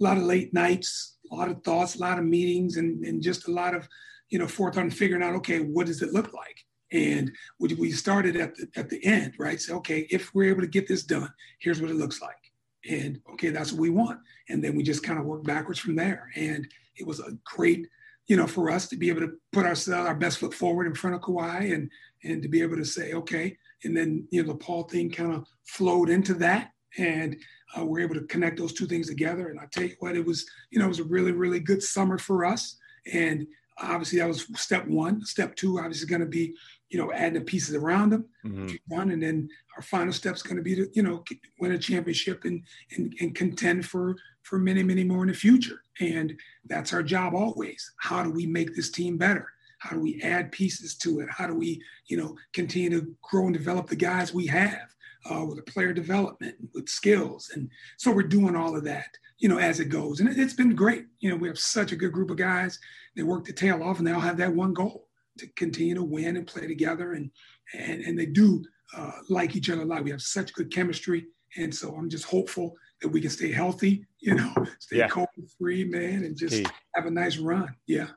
a 0.00 0.04
lot 0.04 0.16
of 0.16 0.22
late 0.24 0.52
nights, 0.52 1.16
a 1.30 1.34
lot 1.34 1.50
of 1.50 1.62
thoughts, 1.62 1.96
a 1.96 2.00
lot 2.00 2.18
of 2.18 2.24
meetings, 2.24 2.76
and, 2.76 3.04
and 3.04 3.22
just 3.22 3.48
a 3.48 3.52
lot 3.52 3.74
of 3.74 3.88
you 4.28 4.38
know 4.38 4.46
forethought 4.46 4.84
and 4.84 4.94
figuring 4.96 5.22
out, 5.22 5.34
okay, 5.36 5.60
what 5.60 5.86
does 5.86 6.02
it 6.02 6.12
look 6.12 6.32
like? 6.34 6.64
And 6.92 7.32
we, 7.58 7.74
we 7.74 7.90
started 7.90 8.36
at 8.36 8.54
the 8.54 8.68
at 8.76 8.90
the 8.90 9.02
end, 9.04 9.34
right? 9.38 9.60
So, 9.60 9.76
okay, 9.76 10.06
if 10.10 10.34
we're 10.34 10.50
able 10.50 10.62
to 10.62 10.66
get 10.66 10.86
this 10.86 11.04
done, 11.04 11.32
here's 11.58 11.80
what 11.80 11.90
it 11.90 11.96
looks 11.96 12.20
like 12.20 12.45
and 12.88 13.20
okay, 13.32 13.50
that's 13.50 13.72
what 13.72 13.80
we 13.80 13.90
want. 13.90 14.20
And 14.48 14.62
then 14.62 14.76
we 14.76 14.82
just 14.82 15.02
kind 15.02 15.18
of 15.18 15.24
work 15.24 15.44
backwards 15.44 15.78
from 15.78 15.96
there. 15.96 16.30
And 16.36 16.66
it 16.96 17.06
was 17.06 17.20
a 17.20 17.36
great, 17.44 17.86
you 18.26 18.36
know, 18.36 18.46
for 18.46 18.70
us 18.70 18.88
to 18.88 18.96
be 18.96 19.08
able 19.08 19.20
to 19.20 19.32
put 19.52 19.66
ourselves 19.66 20.08
our 20.08 20.14
best 20.14 20.38
foot 20.38 20.54
forward 20.54 20.86
in 20.86 20.94
front 20.94 21.16
of 21.16 21.22
Kawhi 21.22 21.74
and 21.74 21.90
and 22.24 22.42
to 22.42 22.48
be 22.48 22.62
able 22.62 22.76
to 22.76 22.84
say, 22.84 23.12
okay, 23.12 23.56
and 23.84 23.96
then 23.96 24.26
you 24.30 24.42
know 24.42 24.52
the 24.52 24.58
Paul 24.58 24.84
thing 24.84 25.10
kind 25.10 25.32
of 25.32 25.46
flowed 25.64 26.10
into 26.10 26.34
that, 26.34 26.72
and 26.98 27.36
uh, 27.76 27.84
we're 27.84 28.00
able 28.00 28.14
to 28.14 28.26
connect 28.26 28.58
those 28.58 28.72
two 28.72 28.86
things 28.86 29.08
together. 29.08 29.48
And 29.48 29.60
I 29.60 29.66
tell 29.70 29.84
you 29.84 29.96
what, 30.00 30.16
it 30.16 30.24
was 30.24 30.46
you 30.70 30.78
know 30.78 30.86
it 30.86 30.88
was 30.88 31.00
a 31.00 31.04
really 31.04 31.32
really 31.32 31.60
good 31.60 31.82
summer 31.82 32.18
for 32.18 32.44
us, 32.44 32.76
and 33.12 33.46
obviously 33.78 34.18
that 34.18 34.28
was 34.28 34.46
step 34.60 34.86
one. 34.86 35.24
Step 35.24 35.54
two, 35.56 35.78
obviously, 35.78 36.08
going 36.08 36.20
to 36.20 36.26
be 36.26 36.54
you 36.90 36.98
know 36.98 37.12
adding 37.12 37.38
the 37.38 37.40
pieces 37.40 37.74
around 37.74 38.10
them. 38.10 38.26
Mm-hmm. 38.44 39.10
And 39.10 39.22
then 39.22 39.48
our 39.76 39.82
final 39.82 40.12
step 40.12 40.34
is 40.34 40.42
going 40.42 40.56
to 40.56 40.62
be 40.62 40.74
to 40.76 40.88
you 40.94 41.02
know 41.02 41.24
win 41.60 41.72
a 41.72 41.78
championship 41.78 42.44
and, 42.44 42.62
and 42.96 43.14
and 43.20 43.34
contend 43.34 43.86
for 43.86 44.16
for 44.42 44.58
many 44.58 44.82
many 44.82 45.04
more 45.04 45.22
in 45.22 45.28
the 45.28 45.34
future. 45.34 45.80
And 46.00 46.38
that's 46.66 46.92
our 46.92 47.02
job 47.02 47.34
always. 47.34 47.92
How 47.98 48.22
do 48.22 48.30
we 48.30 48.46
make 48.46 48.74
this 48.74 48.90
team 48.90 49.16
better? 49.16 49.48
How 49.78 49.90
do 49.90 50.00
we 50.00 50.20
add 50.22 50.52
pieces 50.52 50.96
to 50.98 51.20
it? 51.20 51.28
How 51.30 51.46
do 51.46 51.54
we 51.54 51.82
you 52.06 52.16
know 52.16 52.36
continue 52.52 52.90
to 52.90 53.14
grow 53.22 53.46
and 53.46 53.54
develop 53.54 53.88
the 53.88 53.96
guys 53.96 54.34
we 54.34 54.46
have? 54.46 54.94
Uh, 55.28 55.44
with 55.44 55.56
the 55.56 55.72
player 55.72 55.92
development, 55.92 56.54
with 56.72 56.88
skills, 56.88 57.50
and 57.52 57.68
so 57.96 58.12
we're 58.12 58.22
doing 58.22 58.54
all 58.54 58.76
of 58.76 58.84
that, 58.84 59.08
you 59.38 59.48
know, 59.48 59.58
as 59.58 59.80
it 59.80 59.86
goes, 59.86 60.20
and 60.20 60.28
it, 60.28 60.38
it's 60.38 60.54
been 60.54 60.72
great. 60.72 61.04
You 61.18 61.30
know, 61.30 61.36
we 61.36 61.48
have 61.48 61.58
such 61.58 61.90
a 61.90 61.96
good 61.96 62.12
group 62.12 62.30
of 62.30 62.36
guys. 62.36 62.78
They 63.16 63.24
work 63.24 63.44
the 63.44 63.52
tail 63.52 63.82
off, 63.82 63.98
and 63.98 64.06
they 64.06 64.12
all 64.12 64.20
have 64.20 64.36
that 64.36 64.54
one 64.54 64.72
goal 64.72 65.05
to 65.38 65.46
continue 65.56 65.94
to 65.94 66.02
win 66.02 66.36
and 66.36 66.46
play 66.46 66.66
together. 66.66 67.12
And 67.12 67.30
and 67.74 68.02
and 68.02 68.18
they 68.18 68.26
do 68.26 68.64
uh, 68.96 69.12
like 69.28 69.56
each 69.56 69.70
other 69.70 69.82
a 69.82 69.84
lot. 69.84 70.04
We 70.04 70.10
have 70.10 70.22
such 70.22 70.52
good 70.52 70.72
chemistry, 70.72 71.26
and 71.56 71.74
so 71.74 71.94
I'm 71.94 72.08
just 72.08 72.24
hopeful 72.24 72.76
that 73.02 73.08
we 73.08 73.20
can 73.20 73.30
stay 73.30 73.52
healthy. 73.52 74.06
You 74.20 74.34
know, 74.36 74.54
stay 74.78 74.98
yeah. 74.98 75.08
COVID 75.08 75.50
free, 75.58 75.84
man, 75.84 76.24
and 76.24 76.36
just 76.36 76.54
Key. 76.54 76.66
have 76.94 77.06
a 77.06 77.10
nice 77.10 77.38
run. 77.38 77.74
Yeah. 77.86 78.08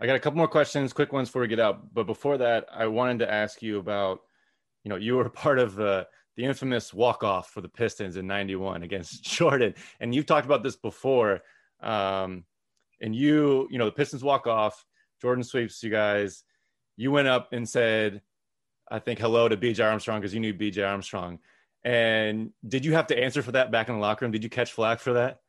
I 0.00 0.06
got 0.06 0.14
a 0.14 0.20
couple 0.20 0.36
more 0.36 0.48
questions, 0.48 0.92
quick 0.92 1.12
ones 1.12 1.28
before 1.28 1.42
we 1.42 1.48
get 1.48 1.58
out. 1.58 1.92
But 1.92 2.06
before 2.06 2.38
that, 2.38 2.66
I 2.72 2.86
wanted 2.86 3.18
to 3.20 3.32
ask 3.32 3.62
you 3.62 3.78
about, 3.78 4.20
you 4.84 4.90
know, 4.90 4.96
you 4.96 5.16
were 5.16 5.28
part 5.28 5.58
of 5.58 5.74
the 5.74 6.06
the 6.36 6.44
infamous 6.44 6.94
walk 6.94 7.24
off 7.24 7.50
for 7.50 7.60
the 7.60 7.68
Pistons 7.68 8.16
in 8.16 8.26
'91 8.26 8.82
against 8.82 9.24
Jordan, 9.36 9.74
and 10.00 10.14
you've 10.14 10.26
talked 10.26 10.46
about 10.46 10.62
this 10.62 10.76
before. 10.76 11.40
Um, 11.80 12.44
and 13.00 13.14
you, 13.14 13.68
you 13.70 13.78
know, 13.78 13.84
the 13.84 13.92
Pistons 13.92 14.24
walk 14.24 14.48
off 14.48 14.84
Jordan 15.20 15.44
sweeps 15.44 15.82
you 15.82 15.90
guys. 15.90 16.44
You 16.96 17.10
went 17.10 17.28
up 17.28 17.52
and 17.52 17.68
said, 17.68 18.22
I 18.90 18.98
think 18.98 19.18
hello 19.18 19.48
to 19.48 19.56
BJ 19.56 19.84
Armstrong 19.84 20.20
because 20.20 20.34
you 20.34 20.40
knew 20.40 20.54
BJ 20.54 20.88
Armstrong. 20.88 21.38
And 21.84 22.52
did 22.66 22.84
you 22.84 22.94
have 22.94 23.06
to 23.08 23.18
answer 23.18 23.42
for 23.42 23.52
that 23.52 23.70
back 23.70 23.88
in 23.88 23.94
the 23.94 24.00
locker 24.00 24.24
room? 24.24 24.32
Did 24.32 24.42
you 24.42 24.50
catch 24.50 24.72
flack 24.72 25.00
for 25.00 25.12
that? 25.14 25.40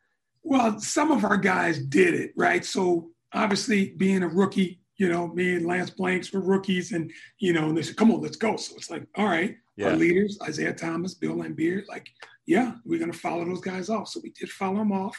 Well, 0.43 0.79
some 0.79 1.11
of 1.11 1.25
our 1.25 1.37
guys 1.37 1.79
did 1.79 2.13
it, 2.13 2.31
right? 2.35 2.63
So 2.63 3.09
obviously, 3.33 3.91
being 3.97 4.23
a 4.23 4.27
rookie, 4.27 4.81
you 4.97 5.09
know, 5.09 5.27
me 5.27 5.55
and 5.55 5.65
Lance 5.65 5.89
Blanks 5.89 6.31
were 6.31 6.41
rookies, 6.41 6.91
and 6.91 7.11
you 7.39 7.53
know, 7.53 7.69
and 7.69 7.77
they 7.77 7.81
said, 7.81 7.97
"Come 7.97 8.11
on, 8.11 8.21
let's 8.21 8.37
go." 8.37 8.55
So 8.57 8.75
it's 8.75 8.89
like, 8.89 9.05
all 9.15 9.25
right, 9.25 9.55
yeah. 9.77 9.89
our 9.89 9.95
leaders, 9.95 10.37
Isiah 10.47 10.73
Thomas, 10.73 11.13
Bill 11.13 11.35
Laimbeer, 11.35 11.87
like, 11.87 12.09
yeah, 12.45 12.75
we're 12.85 12.99
gonna 12.99 13.13
follow 13.13 13.45
those 13.45 13.61
guys 13.61 13.89
off. 13.89 14.07
So 14.09 14.19
we 14.23 14.31
did 14.31 14.49
follow 14.49 14.77
them 14.77 14.91
off, 14.91 15.17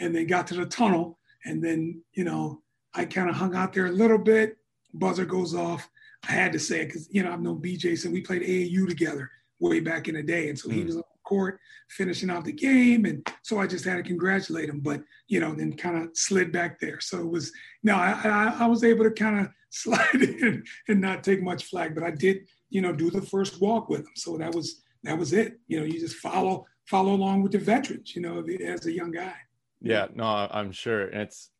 and 0.00 0.14
they 0.14 0.24
got 0.24 0.46
to 0.48 0.54
the 0.54 0.66
tunnel, 0.66 1.18
and 1.44 1.62
then 1.62 2.02
you 2.12 2.24
know, 2.24 2.62
I 2.98 3.04
kind 3.04 3.30
of 3.30 3.36
hung 3.36 3.54
out 3.54 3.72
there 3.72 3.86
a 3.86 3.92
little 3.92 4.18
bit. 4.18 4.56
Buzzer 4.92 5.24
goes 5.24 5.54
off. 5.54 5.88
I 6.28 6.32
had 6.32 6.52
to 6.52 6.58
say 6.58 6.80
it 6.80 6.86
because 6.86 7.08
you 7.12 7.22
know 7.22 7.32
I've 7.32 7.40
known 7.40 7.62
BJ 7.62 7.96
since 7.96 8.12
we 8.12 8.20
played 8.20 8.42
AAU 8.42 8.88
together 8.88 9.30
way 9.60 9.78
back 9.78 10.08
in 10.08 10.16
the 10.16 10.22
day, 10.22 10.48
and 10.48 10.58
so 10.58 10.68
mm. 10.68 10.74
he 10.74 10.84
was 10.84 10.96
on 10.96 11.02
the 11.02 11.18
court 11.22 11.60
finishing 11.90 12.28
off 12.28 12.42
the 12.42 12.52
game, 12.52 13.04
and 13.04 13.24
so 13.42 13.60
I 13.60 13.68
just 13.68 13.84
had 13.84 13.96
to 13.96 14.02
congratulate 14.02 14.68
him. 14.68 14.80
But 14.80 15.02
you 15.28 15.38
know, 15.38 15.54
then 15.54 15.76
kind 15.76 15.96
of 15.96 16.10
slid 16.14 16.50
back 16.50 16.80
there. 16.80 16.98
So 16.98 17.20
it 17.20 17.28
was 17.28 17.52
no, 17.84 17.94
I, 17.94 18.20
I, 18.24 18.56
I 18.64 18.66
was 18.66 18.82
able 18.82 19.04
to 19.04 19.12
kind 19.12 19.40
of 19.40 19.48
slide 19.70 20.14
in 20.14 20.64
and 20.88 21.00
not 21.00 21.22
take 21.22 21.40
much 21.40 21.66
flag, 21.66 21.94
but 21.94 22.02
I 22.02 22.10
did 22.10 22.48
you 22.68 22.80
know 22.80 22.92
do 22.92 23.10
the 23.10 23.22
first 23.22 23.60
walk 23.60 23.88
with 23.88 24.00
him. 24.00 24.16
So 24.16 24.36
that 24.38 24.52
was 24.52 24.82
that 25.04 25.16
was 25.16 25.32
it. 25.32 25.60
You 25.68 25.78
know, 25.78 25.86
you 25.86 26.00
just 26.00 26.16
follow 26.16 26.66
follow 26.86 27.14
along 27.14 27.44
with 27.44 27.52
the 27.52 27.58
veterans. 27.58 28.16
You 28.16 28.22
know, 28.22 28.44
as 28.66 28.86
a 28.86 28.92
young 28.92 29.12
guy. 29.12 29.34
Yeah, 29.80 30.08
no, 30.12 30.24
I'm 30.24 30.72
sure, 30.72 31.02
and 31.06 31.22
it's 31.22 31.50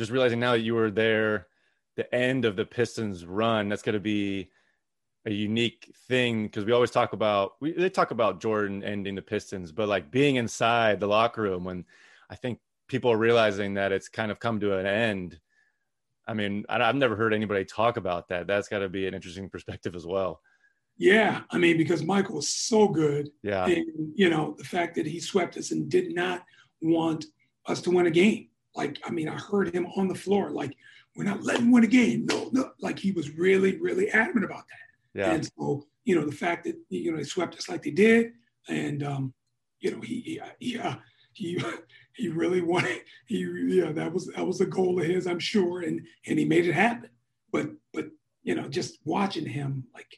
just 0.00 0.10
realizing 0.10 0.40
now 0.40 0.52
that 0.52 0.60
you 0.60 0.74
were 0.74 0.90
there, 0.90 1.46
the 1.96 2.12
end 2.14 2.46
of 2.46 2.56
the 2.56 2.64
Pistons 2.64 3.26
run, 3.26 3.68
that's 3.68 3.82
going 3.82 3.92
to 3.92 4.00
be 4.00 4.50
a 5.26 5.30
unique 5.30 5.94
thing 6.08 6.44
because 6.46 6.64
we 6.64 6.72
always 6.72 6.90
talk 6.90 7.12
about 7.12 7.52
we 7.60 7.72
they 7.72 7.90
talk 7.90 8.10
about 8.10 8.40
Jordan 8.40 8.82
ending 8.82 9.14
the 9.14 9.20
Pistons, 9.20 9.72
but 9.72 9.88
like 9.88 10.10
being 10.10 10.36
inside 10.36 11.00
the 11.00 11.06
locker 11.06 11.42
room 11.42 11.64
when 11.64 11.84
I 12.30 12.36
think 12.36 12.60
people 12.88 13.12
are 13.12 13.18
realizing 13.18 13.74
that 13.74 13.92
it's 13.92 14.08
kind 14.08 14.32
of 14.32 14.40
come 14.40 14.58
to 14.60 14.78
an 14.78 14.86
end. 14.86 15.38
I 16.26 16.32
mean, 16.32 16.64
I've 16.70 16.94
never 16.94 17.14
heard 17.14 17.34
anybody 17.34 17.66
talk 17.66 17.98
about 17.98 18.28
that. 18.28 18.46
That's 18.46 18.68
got 18.68 18.78
to 18.78 18.88
be 18.88 19.06
an 19.06 19.12
interesting 19.12 19.50
perspective 19.50 19.94
as 19.94 20.06
well. 20.06 20.40
Yeah, 20.96 21.42
I 21.50 21.58
mean, 21.58 21.76
because 21.76 22.02
Michael 22.02 22.36
was 22.36 22.48
so 22.48 22.88
good. 22.88 23.30
Yeah, 23.42 23.66
and 23.66 23.84
you 24.14 24.30
know 24.30 24.54
the 24.56 24.64
fact 24.64 24.94
that 24.94 25.06
he 25.06 25.20
swept 25.20 25.58
us 25.58 25.72
and 25.72 25.90
did 25.90 26.14
not 26.14 26.44
want 26.80 27.26
us 27.66 27.82
to 27.82 27.90
win 27.90 28.06
a 28.06 28.10
game. 28.10 28.49
Like, 28.74 29.00
I 29.04 29.10
mean, 29.10 29.28
I 29.28 29.36
heard 29.36 29.74
him 29.74 29.86
on 29.96 30.08
the 30.08 30.14
floor, 30.14 30.50
like, 30.50 30.76
we're 31.16 31.24
not 31.24 31.42
letting 31.42 31.70
win 31.70 31.84
a 31.84 31.88
game. 31.88 32.26
No, 32.26 32.50
no. 32.52 32.70
Like 32.80 32.98
he 32.98 33.12
was 33.12 33.30
really, 33.36 33.78
really 33.78 34.10
adamant 34.10 34.44
about 34.44 34.64
that. 34.68 35.20
Yeah. 35.20 35.32
And 35.32 35.44
so, 35.44 35.86
you 36.04 36.14
know, 36.14 36.24
the 36.24 36.32
fact 36.32 36.64
that, 36.64 36.76
you 36.88 37.10
know, 37.10 37.18
they 37.18 37.24
swept 37.24 37.56
us 37.56 37.68
like 37.68 37.82
they 37.82 37.90
did. 37.90 38.32
And, 38.68 39.02
um, 39.02 39.34
you 39.80 39.90
know, 39.90 40.00
he, 40.00 40.20
he, 40.20 40.40
he, 40.60 40.78
uh, 40.78 40.96
he, 41.32 41.62
he 42.14 42.28
really 42.28 42.60
wanted, 42.60 43.00
he, 43.26 43.38
yeah, 43.68 43.92
that 43.92 44.12
was, 44.12 44.26
that 44.26 44.46
was 44.46 44.60
a 44.60 44.66
goal 44.66 45.00
of 45.00 45.06
his, 45.06 45.26
I'm 45.26 45.40
sure. 45.40 45.80
And, 45.80 46.00
and 46.26 46.38
he 46.38 46.44
made 46.44 46.66
it 46.66 46.74
happen. 46.74 47.10
But, 47.52 47.70
but, 47.92 48.06
you 48.42 48.54
know, 48.54 48.68
just 48.68 48.98
watching 49.04 49.46
him, 49.46 49.84
like, 49.92 50.16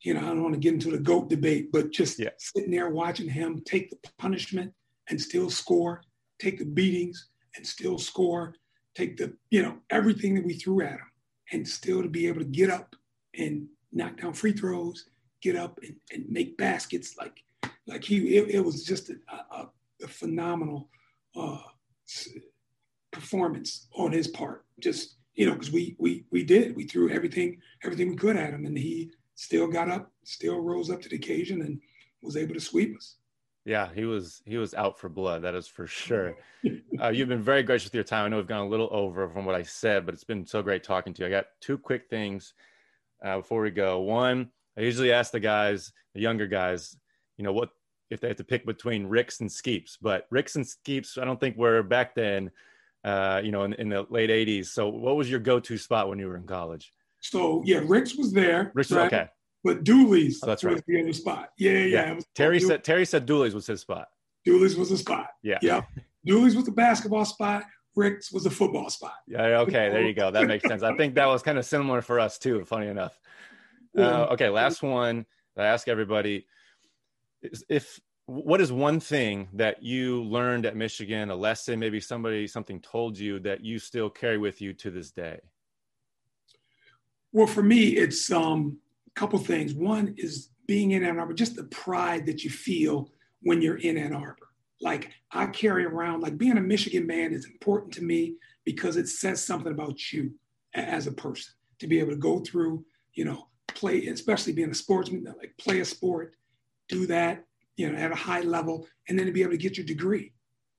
you 0.00 0.14
know, 0.14 0.20
I 0.20 0.24
don't 0.24 0.42
want 0.42 0.54
to 0.54 0.60
get 0.60 0.72
into 0.72 0.90
the 0.90 0.98
GOAT 0.98 1.28
debate, 1.28 1.70
but 1.70 1.90
just 1.90 2.18
yeah. 2.18 2.30
sitting 2.38 2.70
there 2.70 2.88
watching 2.88 3.28
him 3.28 3.62
take 3.66 3.90
the 3.90 3.98
punishment 4.18 4.72
and 5.10 5.20
still 5.20 5.50
score, 5.50 6.02
take 6.38 6.58
the 6.58 6.64
beatings, 6.64 7.29
and 7.56 7.66
still 7.66 7.98
score, 7.98 8.54
take 8.94 9.16
the, 9.16 9.32
you 9.50 9.62
know, 9.62 9.76
everything 9.90 10.34
that 10.34 10.44
we 10.44 10.54
threw 10.54 10.82
at 10.82 10.92
him 10.92 11.10
and 11.52 11.66
still 11.66 12.02
to 12.02 12.08
be 12.08 12.26
able 12.28 12.40
to 12.40 12.44
get 12.44 12.70
up 12.70 12.94
and 13.38 13.66
knock 13.92 14.20
down 14.20 14.32
free 14.32 14.52
throws, 14.52 15.06
get 15.42 15.56
up 15.56 15.78
and, 15.82 15.96
and 16.12 16.28
make 16.28 16.56
baskets. 16.56 17.16
Like, 17.16 17.42
like 17.86 18.04
he, 18.04 18.36
it, 18.36 18.50
it 18.50 18.64
was 18.64 18.84
just 18.84 19.10
a, 19.10 19.14
a, 19.52 19.68
a 20.02 20.08
phenomenal 20.08 20.88
uh, 21.36 21.58
performance 23.10 23.88
on 23.94 24.12
his 24.12 24.28
part. 24.28 24.64
Just, 24.80 25.16
you 25.34 25.46
know, 25.46 25.54
because 25.54 25.72
we, 25.72 25.96
we, 25.98 26.24
we 26.30 26.44
did, 26.44 26.76
we 26.76 26.84
threw 26.84 27.10
everything, 27.10 27.58
everything 27.84 28.10
we 28.10 28.16
could 28.16 28.36
at 28.36 28.54
him 28.54 28.66
and 28.66 28.76
he 28.76 29.10
still 29.34 29.66
got 29.66 29.88
up, 29.88 30.12
still 30.24 30.60
rose 30.60 30.90
up 30.90 31.00
to 31.00 31.08
the 31.08 31.16
occasion 31.16 31.62
and 31.62 31.80
was 32.22 32.36
able 32.36 32.54
to 32.54 32.60
sweep 32.60 32.96
us. 32.96 33.16
Yeah, 33.70 33.88
he 33.94 34.04
was 34.04 34.42
he 34.44 34.58
was 34.58 34.74
out 34.74 34.98
for 34.98 35.08
blood. 35.08 35.42
That 35.42 35.54
is 35.54 35.68
for 35.68 35.86
sure. 35.86 36.34
Uh, 37.00 37.08
you've 37.08 37.30
been 37.30 37.42
very 37.42 37.62
gracious 37.62 37.86
with 37.86 37.94
your 37.94 38.04
time. 38.04 38.26
I 38.26 38.28
know 38.28 38.36
we've 38.36 38.46
gone 38.46 38.66
a 38.66 38.68
little 38.68 38.90
over 38.92 39.26
from 39.30 39.46
what 39.46 39.54
I 39.54 39.62
said, 39.62 40.04
but 40.04 40.12
it's 40.12 40.24
been 40.24 40.44
so 40.44 40.60
great 40.60 40.84
talking 40.84 41.14
to 41.14 41.22
you. 41.22 41.26
I 41.26 41.30
got 41.30 41.46
two 41.62 41.78
quick 41.78 42.10
things 42.10 42.52
uh, 43.24 43.38
before 43.38 43.62
we 43.62 43.70
go. 43.70 44.00
One, 44.00 44.50
I 44.76 44.82
usually 44.82 45.10
ask 45.10 45.32
the 45.32 45.40
guys, 45.40 45.90
the 46.12 46.20
younger 46.20 46.46
guys, 46.46 46.94
you 47.38 47.44
know, 47.44 47.54
what 47.54 47.70
if 48.10 48.20
they 48.20 48.28
have 48.28 48.36
to 48.36 48.44
pick 48.44 48.66
between 48.66 49.06
Ricks 49.06 49.40
and 49.40 49.48
Skeeps. 49.48 49.96
But 50.02 50.26
Ricks 50.28 50.56
and 50.56 50.66
Skeeps, 50.66 51.16
I 51.16 51.24
don't 51.24 51.40
think 51.40 51.56
were 51.56 51.82
back 51.82 52.14
then, 52.14 52.50
uh, 53.02 53.40
you 53.42 53.52
know, 53.52 53.62
in, 53.62 53.72
in, 53.72 53.88
the 53.88 54.06
late 54.10 54.28
'80s. 54.28 54.66
So, 54.66 54.90
what 54.90 55.16
was 55.16 55.30
your 55.30 55.40
go-to 55.40 55.78
spot 55.78 56.10
when 56.10 56.18
you 56.18 56.26
were 56.26 56.36
in 56.36 56.46
college? 56.46 56.92
So 57.20 57.62
yeah, 57.64 57.80
Ricks 57.86 58.16
was 58.16 58.34
there. 58.34 58.70
Ricks 58.74 58.92
right? 58.92 59.06
okay 59.06 59.28
but 59.62 59.84
Dooley's 59.84 60.40
oh, 60.42 60.46
that's 60.46 60.64
right. 60.64 60.74
was 60.74 60.82
the 60.86 61.00
other 61.00 61.12
spot. 61.12 61.50
Yeah, 61.58 61.72
yeah. 61.72 62.12
yeah. 62.14 62.20
Terry 62.34 62.60
said 62.60 62.84
Terry 62.84 63.04
said 63.04 63.26
Dooley's 63.26 63.54
was 63.54 63.66
his 63.66 63.80
spot. 63.80 64.08
Dooley's 64.44 64.76
was 64.76 64.90
the 64.90 64.96
spot. 64.96 65.28
Yeah. 65.42 65.58
Yeah. 65.62 65.82
Dooley's 66.24 66.56
was 66.56 66.64
the 66.64 66.72
basketball 66.72 67.24
spot. 67.24 67.64
Rick's 67.96 68.32
was 68.32 68.44
the 68.44 68.50
football 68.50 68.88
spot. 68.88 69.14
Yeah. 69.26 69.60
Okay. 69.60 69.90
There 69.90 70.06
you 70.06 70.14
go. 70.14 70.30
That 70.30 70.46
makes 70.46 70.66
sense. 70.66 70.82
I 70.82 70.96
think 70.96 71.14
that 71.16 71.26
was 71.26 71.42
kind 71.42 71.58
of 71.58 71.64
similar 71.64 72.02
for 72.02 72.20
us 72.20 72.38
too. 72.38 72.64
Funny 72.64 72.86
enough. 72.86 73.18
Uh, 73.96 74.28
okay. 74.30 74.48
Last 74.48 74.82
one. 74.82 75.26
I 75.56 75.64
ask 75.64 75.88
everybody: 75.88 76.46
is 77.42 77.64
if 77.68 78.00
what 78.26 78.60
is 78.60 78.70
one 78.70 79.00
thing 79.00 79.48
that 79.54 79.82
you 79.82 80.22
learned 80.22 80.64
at 80.64 80.76
Michigan, 80.76 81.30
a 81.30 81.34
lesson, 81.34 81.80
maybe 81.80 82.00
somebody 82.00 82.46
something 82.46 82.80
told 82.80 83.18
you 83.18 83.40
that 83.40 83.64
you 83.64 83.78
still 83.78 84.08
carry 84.08 84.38
with 84.38 84.60
you 84.60 84.72
to 84.74 84.90
this 84.90 85.10
day? 85.10 85.40
Well, 87.32 87.48
for 87.48 87.62
me, 87.62 87.88
it's 87.88 88.30
um, 88.30 88.78
couple 89.14 89.38
things. 89.38 89.74
One 89.74 90.14
is 90.16 90.50
being 90.66 90.92
in 90.92 91.04
Ann 91.04 91.18
Arbor, 91.18 91.34
just 91.34 91.56
the 91.56 91.64
pride 91.64 92.26
that 92.26 92.44
you 92.44 92.50
feel 92.50 93.10
when 93.42 93.60
you're 93.60 93.78
in 93.78 93.96
Ann 93.96 94.14
Arbor. 94.14 94.48
Like 94.80 95.10
I 95.32 95.46
carry 95.46 95.84
around, 95.84 96.20
like 96.20 96.38
being 96.38 96.56
a 96.56 96.60
Michigan 96.60 97.06
man 97.06 97.32
is 97.32 97.44
important 97.44 97.92
to 97.94 98.02
me 98.02 98.36
because 98.64 98.96
it 98.96 99.08
says 99.08 99.44
something 99.44 99.72
about 99.72 100.12
you 100.12 100.32
as 100.74 101.06
a 101.06 101.12
person 101.12 101.52
to 101.80 101.86
be 101.86 101.98
able 101.98 102.10
to 102.10 102.16
go 102.16 102.40
through, 102.40 102.84
you 103.14 103.24
know, 103.24 103.48
play, 103.68 104.06
especially 104.06 104.52
being 104.52 104.70
a 104.70 104.74
sportsman, 104.74 105.24
like 105.38 105.54
play 105.58 105.80
a 105.80 105.84
sport, 105.84 106.34
do 106.88 107.06
that, 107.06 107.44
you 107.76 107.90
know, 107.90 107.98
at 107.98 108.12
a 108.12 108.16
high 108.16 108.40
level, 108.40 108.86
and 109.08 109.18
then 109.18 109.26
to 109.26 109.32
be 109.32 109.42
able 109.42 109.52
to 109.52 109.58
get 109.58 109.76
your 109.76 109.86
degree. 109.86 110.32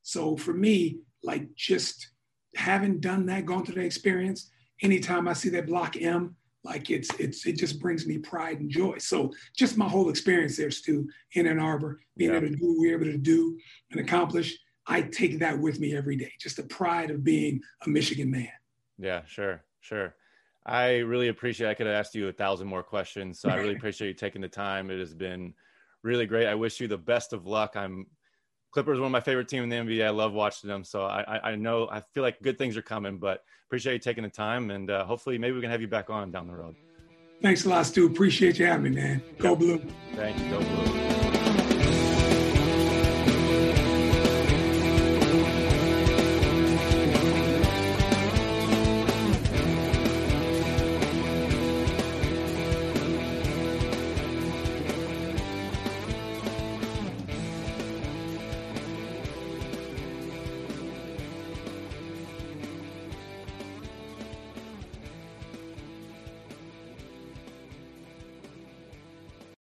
So 0.03 0.37
for 0.37 0.53
me, 0.53 0.99
like 1.23 1.53
just 1.55 2.11
having 2.55 2.99
done 2.99 3.25
that, 3.27 3.45
gone 3.45 3.65
through 3.65 3.75
that 3.75 3.85
experience, 3.85 4.49
anytime 4.81 5.27
I 5.27 5.33
see 5.33 5.49
that 5.49 5.67
block 5.67 5.95
M 5.99 6.35
like 6.63 6.89
it's 6.89 7.09
it's 7.19 7.45
it 7.45 7.57
just 7.57 7.79
brings 7.79 8.05
me 8.05 8.17
pride 8.17 8.59
and 8.59 8.69
joy. 8.69 8.97
So 8.99 9.31
just 9.55 9.77
my 9.77 9.87
whole 9.87 10.09
experience 10.09 10.57
there, 10.57 10.71
Stu, 10.71 11.07
in 11.33 11.47
Ann 11.47 11.59
Arbor, 11.59 12.01
being 12.17 12.31
yeah. 12.31 12.37
able 12.37 12.49
to 12.49 12.55
do 12.55 12.67
what 12.67 12.79
we 12.79 12.91
are 12.91 12.95
able 12.95 13.05
to 13.05 13.17
do 13.17 13.57
and 13.91 13.99
accomplish, 13.99 14.57
I 14.85 15.01
take 15.01 15.39
that 15.39 15.59
with 15.59 15.79
me 15.79 15.95
every 15.95 16.15
day. 16.15 16.31
Just 16.39 16.57
the 16.57 16.63
pride 16.63 17.09
of 17.09 17.23
being 17.23 17.61
a 17.85 17.89
Michigan 17.89 18.29
man. 18.29 18.49
Yeah, 18.99 19.21
sure, 19.25 19.63
sure. 19.79 20.15
I 20.65 20.97
really 20.97 21.29
appreciate. 21.29 21.69
I 21.69 21.73
could 21.73 21.87
have 21.87 21.95
asked 21.95 22.13
you 22.13 22.27
a 22.27 22.33
thousand 22.33 22.67
more 22.67 22.83
questions, 22.83 23.39
so 23.39 23.49
I 23.49 23.55
really 23.55 23.75
appreciate 23.77 24.09
you 24.09 24.13
taking 24.13 24.41
the 24.41 24.47
time. 24.47 24.91
It 24.91 24.99
has 24.99 25.15
been 25.15 25.53
really 26.03 26.27
great. 26.27 26.47
I 26.47 26.55
wish 26.55 26.79
you 26.79 26.87
the 26.87 26.97
best 26.97 27.33
of 27.33 27.47
luck. 27.47 27.75
I'm 27.75 28.05
Clippers 28.71 28.99
one 28.99 29.07
of 29.07 29.11
my 29.11 29.19
favorite 29.19 29.47
team 29.47 29.63
in 29.63 29.69
the 29.69 29.75
NBA. 29.75 30.05
I 30.05 30.09
love 30.09 30.33
watching 30.33 30.69
them, 30.69 30.83
so 30.83 31.03
I, 31.03 31.51
I 31.51 31.55
know 31.55 31.89
I 31.91 32.01
feel 32.13 32.23
like 32.23 32.41
good 32.41 32.57
things 32.57 32.77
are 32.77 32.81
coming. 32.81 33.17
But 33.17 33.43
appreciate 33.67 33.93
you 33.93 33.99
taking 33.99 34.23
the 34.23 34.29
time, 34.29 34.71
and 34.71 34.89
uh, 34.89 35.03
hopefully 35.03 35.37
maybe 35.37 35.55
we 35.55 35.61
can 35.61 35.69
have 35.69 35.81
you 35.81 35.87
back 35.87 36.09
on 36.09 36.31
down 36.31 36.47
the 36.47 36.55
road. 36.55 36.75
Thanks 37.41 37.65
a 37.65 37.69
lot, 37.69 37.85
Stu. 37.85 38.05
Appreciate 38.05 38.59
you 38.59 38.65
having 38.67 38.93
me, 38.93 39.01
man. 39.01 39.21
Go 39.39 39.55
blue. 39.55 39.81
Thank 40.15 40.39
you. 40.39 40.51
Go 40.51 40.59
blue. 40.59 41.30